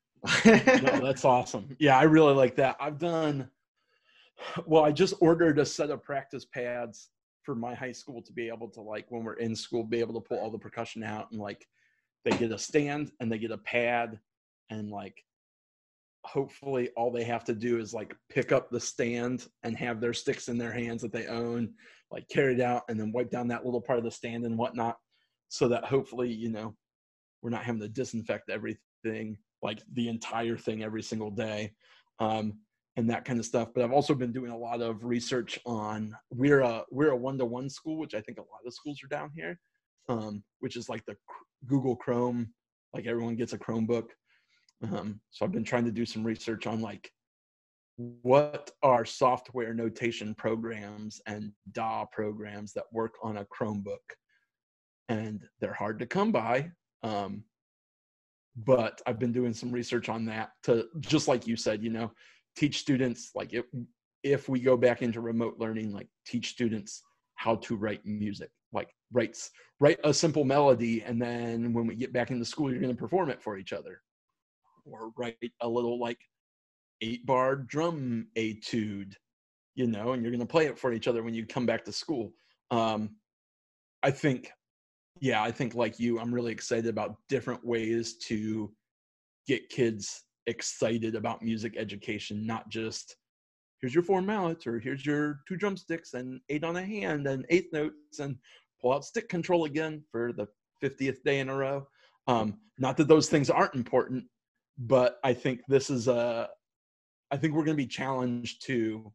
No, 0.45 0.99
that's 1.01 1.23
awesome. 1.23 1.75
Yeah, 1.79 1.97
I 1.97 2.03
really 2.03 2.33
like 2.33 2.55
that. 2.55 2.77
I've 2.79 2.97
done 2.97 3.49
well, 4.65 4.83
I 4.83 4.91
just 4.91 5.13
ordered 5.21 5.59
a 5.59 5.65
set 5.65 5.89
of 5.89 6.03
practice 6.03 6.45
pads 6.45 7.09
for 7.45 7.55
my 7.55 7.75
high 7.75 7.91
school 7.91 8.21
to 8.21 8.33
be 8.33 8.47
able 8.47 8.69
to 8.69 8.81
like 8.81 9.05
when 9.09 9.23
we're 9.23 9.33
in 9.33 9.55
school 9.55 9.83
be 9.83 9.99
able 9.99 10.19
to 10.19 10.27
pull 10.27 10.39
all 10.39 10.51
the 10.51 10.57
percussion 10.57 11.03
out 11.03 11.31
and 11.31 11.39
like 11.39 11.67
they 12.23 12.31
get 12.37 12.51
a 12.51 12.57
stand 12.57 13.11
and 13.19 13.31
they 13.31 13.37
get 13.37 13.51
a 13.51 13.57
pad 13.59 14.19
and 14.69 14.89
like 14.89 15.23
hopefully 16.25 16.89
all 16.97 17.11
they 17.11 17.23
have 17.23 17.43
to 17.43 17.53
do 17.53 17.77
is 17.79 17.93
like 17.93 18.15
pick 18.29 18.51
up 18.51 18.69
the 18.69 18.79
stand 18.79 19.47
and 19.63 19.77
have 19.77 20.01
their 20.01 20.13
sticks 20.13 20.47
in 20.47 20.57
their 20.57 20.71
hands 20.71 21.01
that 21.01 21.13
they 21.13 21.27
own, 21.27 21.71
like 22.11 22.27
carry 22.29 22.55
it 22.55 22.61
out 22.61 22.83
and 22.89 22.99
then 22.99 23.11
wipe 23.11 23.29
down 23.29 23.47
that 23.47 23.63
little 23.63 23.81
part 23.81 23.99
of 23.99 24.03
the 24.03 24.11
stand 24.11 24.43
and 24.43 24.57
whatnot. 24.57 24.97
So 25.49 25.67
that 25.67 25.85
hopefully, 25.85 26.33
you 26.33 26.49
know, 26.49 26.75
we're 27.41 27.51
not 27.51 27.63
having 27.63 27.81
to 27.81 27.87
disinfect 27.87 28.49
everything, 28.49 29.37
like 29.61 29.81
the 29.93 30.09
entire 30.09 30.57
thing 30.57 30.83
every 30.83 31.03
single 31.03 31.31
day. 31.31 31.73
Um, 32.19 32.59
and 32.97 33.09
that 33.09 33.25
kind 33.25 33.39
of 33.39 33.45
stuff. 33.45 33.69
But 33.73 33.83
I've 33.83 33.91
also 33.91 34.15
been 34.15 34.31
doing 34.31 34.51
a 34.51 34.57
lot 34.57 34.81
of 34.81 35.03
research 35.03 35.59
on 35.65 36.15
we're 36.29 36.61
a 36.61 36.83
we're 36.91 37.11
a 37.11 37.17
one 37.17 37.37
to 37.37 37.45
one 37.45 37.69
school, 37.69 37.97
which 37.97 38.13
I 38.13 38.21
think 38.21 38.37
a 38.37 38.41
lot 38.41 38.65
of 38.65 38.73
schools 38.73 38.99
are 39.03 39.07
down 39.07 39.31
here, 39.35 39.59
um, 40.09 40.43
which 40.59 40.75
is 40.75 40.89
like 40.89 41.05
the 41.05 41.15
Google 41.67 41.95
Chrome, 41.95 42.53
like 42.93 43.05
everyone 43.05 43.35
gets 43.35 43.53
a 43.53 43.57
Chromebook. 43.57 44.09
Um, 44.83 45.19
so 45.31 45.45
I've 45.45 45.51
been 45.51 45.63
trying 45.63 45.85
to 45.85 45.91
do 45.91 46.05
some 46.05 46.23
research 46.23 46.67
on 46.67 46.81
like 46.81 47.09
what 47.97 48.71
are 48.83 49.05
software 49.05 49.73
notation 49.73 50.35
programs 50.35 51.21
and 51.27 51.51
DAW 51.71 52.05
programs 52.11 52.73
that 52.73 52.83
work 52.91 53.13
on 53.23 53.37
a 53.37 53.45
Chromebook, 53.45 54.03
and 55.09 55.43
they're 55.59 55.73
hard 55.73 55.99
to 55.99 56.05
come 56.05 56.31
by. 56.31 56.71
Um, 57.03 57.43
but 58.57 59.01
I've 59.05 59.19
been 59.19 59.33
doing 59.33 59.53
some 59.53 59.71
research 59.71 60.07
on 60.07 60.25
that 60.25 60.51
to 60.63 60.87
just 60.99 61.27
like 61.27 61.45
you 61.45 61.57
said, 61.57 61.83
you 61.83 61.89
know, 61.89 62.11
teach 62.55 62.79
students 62.79 63.31
like 63.35 63.53
if 63.53 63.65
if 64.23 64.49
we 64.49 64.59
go 64.59 64.75
back 64.75 65.01
into 65.01 65.21
remote 65.21 65.55
learning, 65.59 65.93
like 65.93 66.07
teach 66.25 66.49
students 66.49 67.03
how 67.35 67.55
to 67.57 67.75
write 67.75 68.05
music, 68.05 68.49
like 68.73 68.89
writes 69.11 69.51
write 69.79 69.99
a 70.03 70.13
simple 70.13 70.43
melody, 70.43 71.03
and 71.03 71.21
then 71.21 71.73
when 71.73 71.85
we 71.85 71.95
get 71.95 72.13
back 72.13 72.31
into 72.31 72.45
school, 72.45 72.71
you're 72.71 72.81
going 72.81 72.93
to 72.93 72.99
perform 72.99 73.29
it 73.29 73.41
for 73.41 73.57
each 73.57 73.73
other 73.73 74.01
or 74.85 75.11
write 75.17 75.37
a 75.61 75.67
little 75.67 75.99
like 75.99 76.19
eight 77.01 77.25
bar 77.25 77.55
drum 77.55 78.27
etude, 78.35 79.15
you 79.75 79.87
know, 79.87 80.13
and 80.13 80.23
you're 80.23 80.31
going 80.31 80.39
to 80.39 80.45
play 80.45 80.65
it 80.65 80.79
for 80.79 80.93
each 80.93 81.07
other 81.07 81.23
when 81.23 81.33
you 81.33 81.45
come 81.45 81.65
back 81.65 81.83
to 81.85 81.91
school. 81.91 82.33
Um, 82.71 83.15
I 84.01 84.11
think, 84.11 84.51
yeah, 85.19 85.43
I 85.43 85.51
think 85.51 85.75
like 85.75 85.99
you, 85.99 86.19
I'm 86.19 86.33
really 86.33 86.51
excited 86.51 86.87
about 86.87 87.17
different 87.29 87.65
ways 87.65 88.17
to 88.27 88.71
get 89.47 89.69
kids 89.69 90.23
excited 90.47 91.15
about 91.15 91.41
music 91.41 91.75
education, 91.77 92.45
not 92.45 92.69
just 92.69 93.15
here's 93.79 93.93
your 93.93 94.03
four 94.03 94.21
mallets 94.21 94.65
or 94.65 94.79
here's 94.79 95.05
your 95.05 95.39
two 95.47 95.55
drumsticks 95.55 96.13
and 96.13 96.39
eight 96.49 96.63
on 96.63 96.77
a 96.77 96.85
hand 96.85 97.27
and 97.27 97.45
eighth 97.49 97.71
notes 97.73 98.19
and 98.19 98.37
pull 98.81 98.93
out 98.93 99.05
stick 99.05 99.29
control 99.29 99.65
again 99.65 100.03
for 100.11 100.31
the 100.33 100.47
50th 100.83 101.23
day 101.23 101.39
in 101.39 101.49
a 101.49 101.55
row. 101.55 101.87
Um, 102.27 102.57
not 102.77 102.97
that 102.97 103.07
those 103.07 103.29
things 103.29 103.49
aren't 103.49 103.75
important, 103.75 104.23
but 104.77 105.19
I 105.23 105.33
think 105.33 105.61
this 105.67 105.89
is 105.89 106.07
a 106.07 106.49
I 107.31 107.37
think 107.37 107.53
we're 107.53 107.65
going 107.65 107.77
to 107.77 107.83
be 107.83 107.87
challenged 107.87 108.65
to 108.67 109.11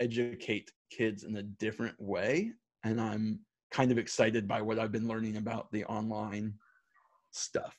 educate 0.00 0.70
kids 0.90 1.22
in 1.24 1.36
a 1.36 1.42
different 1.42 1.94
way 2.00 2.52
and 2.84 3.00
I'm 3.00 3.40
kind 3.70 3.90
of 3.90 3.98
excited 3.98 4.46
by 4.46 4.60
what 4.60 4.78
I've 4.78 4.92
been 4.92 5.08
learning 5.08 5.36
about 5.36 5.70
the 5.72 5.84
online 5.84 6.54
stuff. 7.30 7.76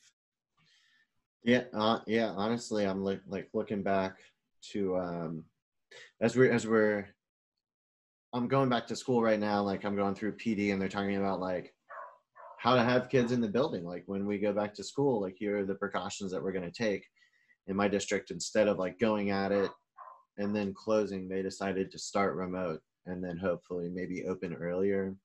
Yeah, 1.43 1.63
uh, 1.73 1.99
yeah. 2.07 2.33
Honestly, 2.35 2.85
I'm 2.85 3.03
like 3.03 3.21
like 3.27 3.49
looking 3.53 3.83
back 3.83 4.17
to 4.71 4.97
um, 4.97 5.43
as 6.21 6.35
we're 6.35 6.51
as 6.51 6.65
we're 6.65 7.07
I'm 8.33 8.47
going 8.47 8.69
back 8.69 8.87
to 8.87 8.95
school 8.95 9.21
right 9.21 9.39
now. 9.39 9.61
Like 9.61 9.83
I'm 9.83 9.95
going 9.95 10.15
through 10.15 10.37
PD, 10.37 10.71
and 10.71 10.81
they're 10.81 10.89
talking 10.89 11.17
about 11.17 11.41
like 11.41 11.73
how 12.59 12.75
to 12.75 12.83
have 12.83 13.09
kids 13.09 13.33
in 13.33 13.41
the 13.41 13.49
building. 13.49 13.83
Like 13.83 14.03
when 14.05 14.25
we 14.25 14.37
go 14.37 14.53
back 14.53 14.73
to 14.75 14.83
school, 14.83 15.21
like 15.21 15.35
here 15.37 15.59
are 15.59 15.65
the 15.65 15.75
precautions 15.75 16.31
that 16.31 16.41
we're 16.41 16.53
going 16.53 16.69
to 16.69 16.71
take. 16.71 17.05
In 17.67 17.75
my 17.75 17.87
district, 17.87 18.31
instead 18.31 18.67
of 18.67 18.77
like 18.77 18.99
going 18.99 19.31
at 19.31 19.51
it 19.51 19.71
and 20.37 20.55
then 20.55 20.73
closing, 20.73 21.29
they 21.29 21.41
decided 21.41 21.91
to 21.91 21.99
start 21.99 22.35
remote 22.35 22.81
and 23.05 23.23
then 23.23 23.37
hopefully 23.37 23.89
maybe 23.93 24.25
open 24.25 24.53
earlier. 24.53 25.15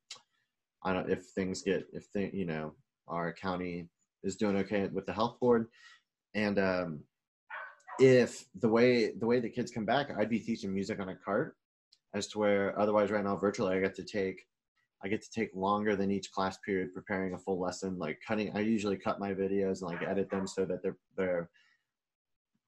I 0.85 0.93
don't 0.93 1.11
if 1.11 1.27
things 1.35 1.63
get 1.63 1.87
if 1.93 2.11
they 2.13 2.31
you 2.33 2.45
know 2.45 2.75
our 3.09 3.33
county 3.33 3.89
is 4.25 4.37
doing 4.37 4.57
okay 4.57 4.87
with 4.89 5.07
the 5.07 5.13
health 5.13 5.39
board, 5.41 5.69
and 6.35 6.59
um, 6.59 7.01
if 7.99 8.45
the 8.61 8.69
way 8.69 9.13
the 9.13 9.27
way 9.27 9.41
the 9.41 9.49
kids 9.49 9.71
come 9.71 9.85
back, 9.85 10.11
I'd 10.17 10.31
be 10.31 10.41
teaching 10.41 10.73
music 10.73 11.01
on 11.01 11.09
a 11.09 11.17
cart, 11.17 11.57
as 12.15 12.27
to 12.29 12.39
where 12.39 12.79
otherwise 12.79 13.11
right 13.11 13.25
now 13.25 13.37
virtually 13.37 13.77
I 13.77 13.81
get 13.81 13.95
to 13.97 14.05
take 14.05 14.47
I 15.03 15.09
get 15.09 15.23
to 15.23 15.31
take 15.31 15.51
longer 15.55 15.95
than 15.95 16.11
each 16.11 16.33
class 16.33 16.59
period 16.59 16.93
preparing 16.93 17.35
a 17.35 17.39
full 17.39 17.61
lesson. 17.61 17.99
Like 17.99 18.21
cutting, 18.27 18.57
I 18.57 18.61
usually 18.61 18.97
cut 18.97 19.21
my 19.21 19.33
videos 19.33 19.81
and 19.81 19.91
like 19.91 20.03
edit 20.03 20.31
them 20.31 20.47
so 20.47 20.65
that 20.65 20.83
they're 20.83 20.97
they're 21.17 21.51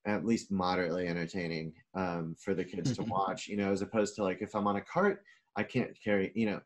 at 0.06 0.24
least 0.24 0.50
moderately 0.50 1.08
entertaining 1.08 1.72
um, 1.94 2.34
for 2.38 2.54
the 2.54 2.64
kids 2.64 2.96
to 2.96 3.02
watch. 3.08 3.48
You 3.48 3.56
know, 3.56 3.72
as 3.72 3.82
opposed 3.82 4.14
to 4.16 4.22
like 4.22 4.42
if 4.42 4.54
I'm 4.54 4.66
on 4.66 4.76
a 4.76 4.80
cart, 4.80 5.22
I 5.56 5.62
can't 5.62 5.90
carry. 6.02 6.30
You 6.34 6.46
know, 6.46 6.60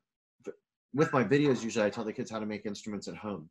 with 0.92 1.12
my 1.12 1.24
videos 1.24 1.62
usually 1.62 1.86
I 1.86 1.90
tell 1.90 2.04
the 2.04 2.12
kids 2.12 2.30
how 2.30 2.38
to 2.38 2.46
make 2.46 2.66
instruments 2.66 3.08
at 3.08 3.16
home, 3.16 3.48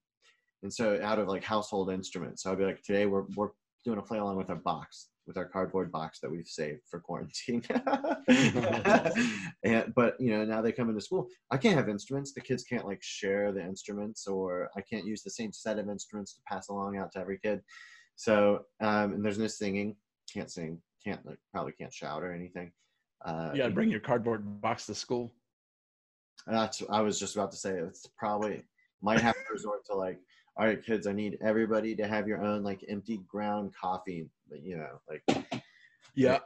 and 0.64 0.74
so 0.74 1.00
out 1.04 1.20
of 1.20 1.28
like 1.28 1.44
household 1.44 1.92
instruments. 1.92 2.44
So 2.44 2.52
I'd 2.52 2.58
be 2.58 2.66
like, 2.66 2.82
today 2.82 3.06
we're 3.06 3.26
we're 3.36 3.50
doing 3.86 4.00
a 4.00 4.02
play 4.02 4.18
along 4.18 4.38
with 4.38 4.50
our 4.50 4.56
box 4.56 5.10
with 5.26 5.38
our 5.38 5.46
cardboard 5.46 5.92
box 5.92 6.20
that 6.20 6.30
we've 6.30 6.48
saved 6.48 6.82
for 6.90 7.00
quarantine. 7.00 7.64
and, 9.64 9.94
but 9.96 10.20
you 10.20 10.32
know, 10.32 10.44
now 10.44 10.62
they 10.62 10.72
come 10.72 10.90
into 10.90 11.02
school. 11.02 11.28
I 11.52 11.58
can't 11.58 11.78
have 11.78 11.90
instruments. 11.90 12.34
The 12.34 12.42
kids 12.42 12.64
can't 12.64 12.86
like 12.86 13.02
share 13.02 13.52
the 13.52 13.62
instruments, 13.62 14.28
or 14.28 14.70
I 14.76 14.82
can't 14.82 15.06
use 15.06 15.24
the 15.24 15.32
same 15.32 15.54
set 15.54 15.80
of 15.80 15.90
instruments 15.90 16.34
to 16.34 16.42
pass 16.48 16.70
along 16.70 16.98
out 16.98 17.12
to 17.14 17.20
every 17.20 17.40
kid. 17.44 17.62
So, 18.16 18.62
um, 18.82 19.14
and 19.14 19.24
there's 19.26 19.40
no 19.40 19.48
singing. 19.48 19.96
Can't 20.32 20.52
sing. 20.52 20.82
Can't 21.06 21.26
like 21.26 21.40
probably 21.52 21.74
can't 21.74 21.94
shout 21.94 22.24
or 22.24 22.34
anything. 22.34 22.72
Uh, 23.26 23.52
yeah, 23.54 23.70
bring 23.70 23.90
your 23.90 24.00
cardboard 24.00 24.62
box 24.62 24.86
to 24.88 24.96
school. 24.96 25.34
That's 26.48 26.84
I 26.90 27.02
was 27.02 27.20
just 27.20 27.36
about 27.36 27.52
to 27.52 27.58
say. 27.58 27.72
It's 27.72 28.06
probably 28.18 28.64
might 29.02 29.22
have 29.22 29.36
to 29.36 29.54
resort 29.54 29.86
to 29.86 29.96
like 29.96 30.20
all 30.56 30.68
right, 30.68 30.84
kids, 30.84 31.08
I 31.08 31.14
need 31.14 31.38
everybody 31.42 31.96
to 31.96 32.08
have 32.08 32.28
your 32.28 32.44
own 32.44 32.64
like 32.64 32.86
empty 32.88 33.22
ground 33.28 33.74
coffee. 33.80 34.30
But 34.50 34.64
you 34.64 34.78
know, 34.78 35.00
like 35.10 35.24
yeah. 36.16 36.40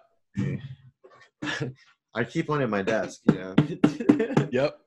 I 2.16 2.24
keep 2.24 2.49
one 2.49 2.62
in 2.62 2.70
my 2.70 2.82
desk. 2.82 3.22
You 3.28 3.34
know. 3.34 3.55
yep. 4.51 4.80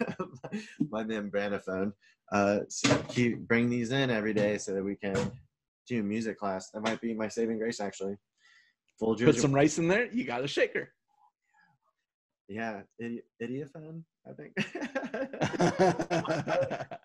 my 0.90 1.04
membranophone. 1.04 1.92
Uh, 2.32 2.60
so 2.68 2.96
keep 3.08 3.46
bring 3.46 3.68
these 3.68 3.92
in 3.92 4.10
every 4.10 4.32
day 4.32 4.58
so 4.58 4.72
that 4.72 4.82
we 4.82 4.96
can 4.96 5.16
do 5.86 6.02
music 6.02 6.38
class. 6.38 6.70
That 6.70 6.80
might 6.80 7.00
be 7.00 7.14
my 7.14 7.28
saving 7.28 7.58
grace, 7.58 7.80
actually. 7.80 8.16
Full 8.98 9.16
Put 9.16 9.36
some 9.36 9.54
rice 9.54 9.78
in 9.78 9.88
there. 9.88 10.10
You 10.12 10.24
got 10.24 10.44
a 10.44 10.48
shaker. 10.48 10.92
Yeah, 12.48 12.82
Idi- 13.00 13.22
Idiophone, 13.42 14.02
I 14.28 14.32
think. 14.32 14.52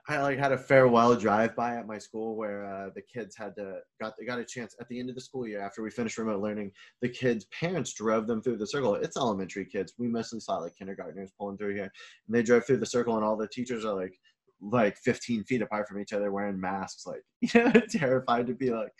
I 0.07 0.21
like 0.21 0.37
had 0.37 0.51
a 0.51 0.57
farewell 0.57 1.15
drive 1.15 1.55
by 1.55 1.75
at 1.75 1.87
my 1.87 1.97
school 1.97 2.35
where 2.35 2.65
uh, 2.65 2.89
the 2.95 3.01
kids 3.01 3.35
had 3.35 3.55
to 3.55 3.79
got 3.99 4.13
they 4.17 4.25
got 4.25 4.39
a 4.39 4.45
chance 4.45 4.75
at 4.79 4.87
the 4.87 4.99
end 4.99 5.09
of 5.09 5.15
the 5.15 5.21
school 5.21 5.47
year 5.47 5.61
after 5.61 5.81
we 5.81 5.89
finished 5.89 6.17
remote 6.17 6.41
learning. 6.41 6.71
The 7.01 7.09
kids' 7.09 7.45
parents 7.45 7.93
drove 7.93 8.27
them 8.27 8.41
through 8.41 8.57
the 8.57 8.67
circle. 8.67 8.95
It's 8.95 9.17
elementary 9.17 9.65
kids. 9.65 9.93
We 9.97 10.07
mostly 10.07 10.39
saw 10.39 10.57
like 10.57 10.77
kindergartners 10.77 11.31
pulling 11.37 11.57
through 11.57 11.75
here, 11.75 11.91
and 12.27 12.35
they 12.35 12.43
drove 12.43 12.65
through 12.65 12.77
the 12.77 12.85
circle, 12.85 13.15
and 13.15 13.25
all 13.25 13.35
the 13.35 13.47
teachers 13.47 13.83
are 13.83 13.95
like 13.95 14.17
like 14.61 14.97
15 14.97 15.43
feet 15.43 15.61
apart 15.61 15.87
from 15.87 15.99
each 15.99 16.13
other 16.13 16.31
wearing 16.31 16.59
masks 16.59 17.05
like 17.05 17.21
you 17.41 17.63
know 17.63 17.71
terrified 17.91 18.47
to 18.47 18.55
be 18.55 18.71
like 18.71 18.91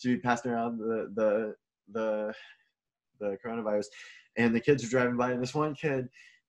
to 0.00 0.08
be 0.08 0.18
passing 0.18 0.50
around 0.50 0.78
the 0.78 1.08
the 1.14 1.54
the 1.92 2.32
the 3.20 3.36
coronavirus 3.44 3.86
and 4.36 4.54
the 4.54 4.60
kids 4.60 4.84
are 4.84 4.88
driving 4.88 5.16
by 5.16 5.30
and 5.30 5.40
this 5.40 5.54
one 5.54 5.74
kid 5.74 6.08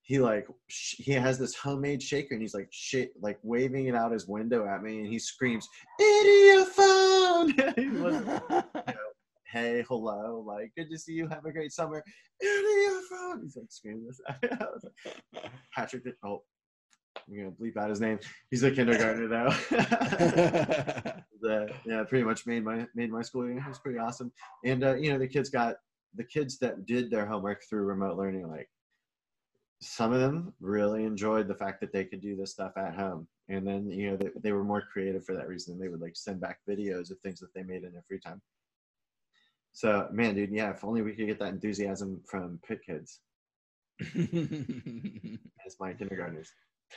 he 0.09 0.17
like 0.17 0.47
sh- 0.67 0.95
he 0.97 1.11
has 1.11 1.37
this 1.37 1.55
homemade 1.55 2.01
shaker 2.01 2.33
and 2.33 2.41
he's 2.41 2.55
like 2.55 2.67
shit 2.71 3.11
like 3.21 3.37
waving 3.43 3.85
it 3.85 3.95
out 3.95 4.11
his 4.11 4.27
window 4.27 4.67
at 4.67 4.81
me 4.81 4.97
and 4.97 5.07
he 5.07 5.19
screams 5.19 5.69
idiophone 6.01 7.77
you 7.77 7.91
know, 7.91 8.63
hey 9.45 9.85
hello 9.87 10.43
like 10.47 10.71
good 10.75 10.89
to 10.89 10.97
see 10.97 11.13
you 11.13 11.27
have 11.27 11.45
a 11.45 11.51
great 11.51 11.71
summer 11.71 12.03
idiophone 12.43 13.43
he's 13.43 13.55
like 13.55 13.69
screaming 13.69 14.07
this 14.07 14.19
patrick 15.75 16.03
oh 16.25 16.41
I'm 17.27 17.37
gonna 17.37 17.51
bleep 17.51 17.77
out 17.77 17.89
his 17.89 17.99
name. 17.99 18.19
He's 18.49 18.63
a 18.63 18.71
kindergartner 18.71 19.27
now. 19.27 19.49
the, 21.41 21.69
yeah, 21.85 22.03
pretty 22.03 22.23
much 22.23 22.47
made 22.47 22.63
my 22.63 22.87
made 22.95 23.11
my 23.11 23.21
school 23.21 23.45
year. 23.45 23.57
It 23.57 23.67
was 23.67 23.79
pretty 23.79 23.99
awesome. 23.99 24.31
And 24.63 24.83
uh, 24.83 24.95
you 24.95 25.11
know, 25.11 25.19
the 25.19 25.27
kids 25.27 25.49
got 25.49 25.75
the 26.15 26.23
kids 26.23 26.57
that 26.59 26.85
did 26.85 27.11
their 27.11 27.25
homework 27.25 27.63
through 27.69 27.83
remote 27.83 28.17
learning, 28.17 28.47
like 28.47 28.69
some 29.81 30.11
of 30.11 30.19
them 30.19 30.53
really 30.59 31.05
enjoyed 31.05 31.47
the 31.47 31.55
fact 31.55 31.79
that 31.81 31.93
they 31.93 32.03
could 32.03 32.21
do 32.21 32.35
this 32.35 32.51
stuff 32.51 32.73
at 32.77 32.95
home. 32.95 33.27
And 33.47 33.65
then, 33.65 33.89
you 33.89 34.11
know, 34.11 34.17
they, 34.17 34.29
they 34.41 34.51
were 34.51 34.63
more 34.63 34.81
creative 34.81 35.25
for 35.25 35.35
that 35.35 35.47
reason. 35.47 35.79
They 35.79 35.87
would 35.87 36.01
like 36.01 36.15
send 36.15 36.41
back 36.41 36.59
videos 36.69 37.11
of 37.11 37.19
things 37.19 37.39
that 37.39 37.53
they 37.53 37.63
made 37.63 37.83
in 37.83 37.93
their 37.93 38.03
free 38.07 38.19
time. 38.19 38.41
So, 39.71 40.07
man, 40.11 40.35
dude, 40.35 40.51
yeah, 40.51 40.71
if 40.71 40.83
only 40.83 41.01
we 41.01 41.13
could 41.13 41.27
get 41.27 41.39
that 41.39 41.53
enthusiasm 41.53 42.21
from 42.29 42.59
pit 42.67 42.81
kids 42.85 43.21
as 45.65 45.77
my 45.79 45.93
kindergartners. 45.93 46.51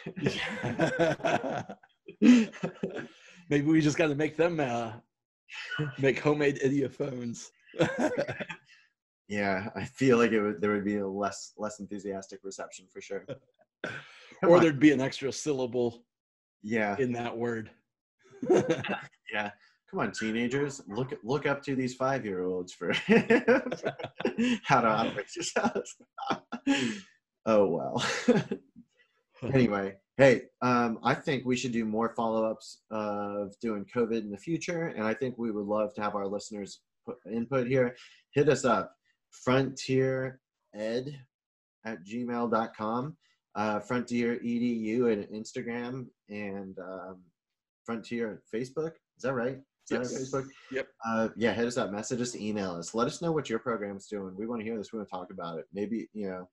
Maybe 2.21 3.67
we 3.67 3.81
just 3.81 3.99
got 3.99 4.09
to 4.09 4.15
make 4.15 4.37
them 4.37 4.59
uh, 4.59 4.93
make 5.99 6.19
homemade 6.19 6.59
idiophones. 6.65 7.51
yeah, 9.29 9.69
I 9.75 9.85
feel 9.85 10.19
like 10.19 10.33
it 10.33 10.41
would 10.43 10.61
there 10.61 10.73
would 10.73 10.85
be 10.85 10.97
a 10.97 11.07
less 11.07 11.53
less 11.57 11.81
enthusiastic 11.81 12.41
reception 12.43 12.87
for 12.93 13.01
sure. 13.01 13.25
Or 14.45 14.57
on. 14.57 14.63
there'd 14.63 14.81
be 14.81 14.91
an 14.91 15.01
extra 15.01 15.31
syllable 15.33 16.05
Yeah, 16.63 16.97
in 16.99 17.13
that 17.13 17.37
word. 17.37 17.71
yeah. 19.33 19.51
Come 19.89 20.01
on, 20.01 20.11
teenagers, 20.11 20.81
look 20.89 21.13
look 21.23 21.47
up 21.47 21.63
to 21.65 21.77
these 21.77 21.95
five 21.95 22.25
year 22.25 22.43
olds 22.45 22.73
for 22.73 22.93
how 24.65 24.81
to 24.81 24.89
operate 24.89 25.37
yourselves. 25.37 25.95
oh 27.47 27.67
well. 27.69 28.05
anyway, 29.53 29.95
hey, 30.17 30.43
um, 30.63 30.99
I 31.05 31.15
think 31.15 31.45
we 31.45 31.57
should 31.57 31.73
do 31.73 31.85
more 31.85 32.15
follow 32.17 32.45
ups 32.51 32.83
of 32.91 33.53
doing 33.61 33.85
COVID 33.95 34.19
in 34.23 34.31
the 34.31 34.39
future, 34.39 34.89
and 34.89 35.05
I 35.05 35.15
think 35.15 35.37
we 35.39 35.51
would 35.53 35.67
love 35.67 35.95
to 35.95 36.03
have 36.03 36.15
our 36.17 36.27
listeners 36.27 36.81
put 37.07 37.19
input 37.31 37.67
here. 37.67 37.95
Hit 38.35 38.49
us 38.49 38.65
up, 38.65 38.95
frontiered 39.33 40.39
at 40.75 41.07
gmail.com, 42.05 43.17
uh, 43.55 43.81
Frontier 43.81 44.39
Edu 44.45 45.13
and 45.13 45.25
Instagram, 45.29 46.07
and 46.29 46.79
um, 46.79 47.21
Frontier 47.85 48.43
Facebook. 48.55 48.93
Is 49.17 49.23
that 49.23 49.35
right? 49.35 49.57
Is 49.57 49.91
Yes. 49.91 50.13
our 50.35 50.43
Facebook? 50.43 50.49
Yep. 50.71 50.89
Uh, 51.05 51.29
yeah, 51.37 51.53
hit 51.53 51.67
us 51.67 51.77
up, 51.77 51.91
message 51.91 52.21
us, 52.21 52.37
email 52.37 52.73
us. 52.73 52.95
Let 52.95 53.07
us 53.09 53.21
know 53.21 53.33
what 53.33 53.51
your 53.51 53.59
program's 53.59 54.07
doing. 54.07 54.35
We 54.37 54.47
want 54.47 54.61
to 54.61 54.65
hear 54.65 54.77
this. 54.79 54.93
We 54.93 54.99
want 54.99 55.09
to 55.09 55.15
talk 55.17 55.31
about 55.33 55.59
it. 55.59 55.67
Maybe 55.73 56.09
you 56.13 56.29
know. 56.29 56.49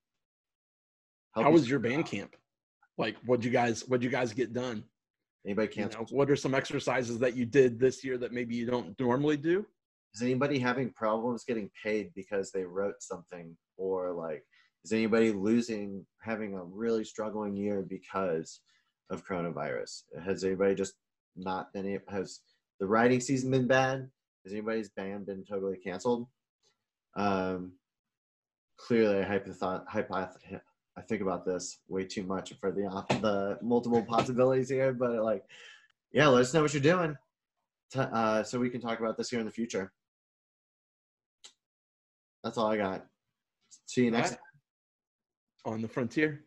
How 1.35 1.47
you- 1.47 1.53
was 1.53 1.69
your 1.69 1.79
band 1.79 2.07
camp? 2.07 2.35
Like, 2.97 3.15
what'd 3.19 3.45
you 3.45 3.51
guys 3.51 3.87
what'd 3.87 4.03
you 4.03 4.09
guys 4.09 4.33
get 4.33 4.51
done? 4.51 4.83
Anybody 5.45 5.67
You 5.67 5.73
cancel? 5.83 6.01
know, 6.01 6.07
what 6.09 6.29
are 6.29 6.35
some 6.35 6.53
exercises 6.53 7.17
that 7.19 7.35
you 7.35 7.45
did 7.45 7.79
this 7.79 8.03
year 8.03 8.17
that 8.17 8.33
maybe 8.33 8.55
you 8.55 8.65
don't 8.65 8.99
normally 8.99 9.37
do? 9.37 9.65
Is 10.13 10.21
anybody 10.21 10.59
having 10.59 10.91
problems 10.91 11.43
getting 11.43 11.69
paid 11.83 12.11
because 12.15 12.51
they 12.51 12.63
wrote 12.63 13.01
something, 13.01 13.55
or 13.77 14.11
like, 14.11 14.43
is 14.83 14.91
anybody 14.91 15.31
losing, 15.31 16.05
having 16.21 16.55
a 16.55 16.63
really 16.63 17.03
struggling 17.03 17.55
year 17.55 17.85
because 17.87 18.61
of 19.09 19.25
coronavirus? 19.25 20.03
Has 20.23 20.43
anybody 20.43 20.75
just 20.75 20.93
not 21.35 21.71
been? 21.73 21.99
Has 22.09 22.41
the 22.79 22.87
writing 22.87 23.21
season 23.21 23.51
been 23.51 23.67
bad? 23.67 24.09
Has 24.43 24.53
anybody's 24.53 24.89
band 24.89 25.25
been 25.25 25.43
totally 25.43 25.77
canceled? 25.77 26.27
Um, 27.15 27.73
clearly, 28.77 29.19
I 29.19 29.25
hypothought, 29.25 29.85
hypoth- 29.87 30.61
I 30.97 31.01
think 31.01 31.21
about 31.21 31.45
this 31.45 31.79
way 31.87 32.05
too 32.05 32.23
much 32.23 32.53
for 32.59 32.71
the 32.71 33.05
the 33.21 33.59
multiple 33.61 34.01
possibilities 34.03 34.69
here, 34.69 34.93
but 34.93 35.23
like, 35.23 35.43
yeah, 36.11 36.27
let 36.27 36.41
us 36.41 36.53
know 36.53 36.61
what 36.61 36.73
you're 36.73 36.81
doing, 36.81 37.15
uh, 37.95 38.43
so 38.43 38.59
we 38.59 38.69
can 38.69 38.81
talk 38.81 38.99
about 38.99 39.17
this 39.17 39.29
here 39.29 39.39
in 39.39 39.45
the 39.45 39.51
future. 39.51 39.91
That's 42.43 42.57
all 42.57 42.67
I 42.67 42.77
got. 42.77 43.05
See 43.85 44.05
you 44.05 44.11
next. 44.11 44.31
Alright. 44.31 44.39
On 45.65 45.81
the 45.81 45.87
frontier. 45.87 46.45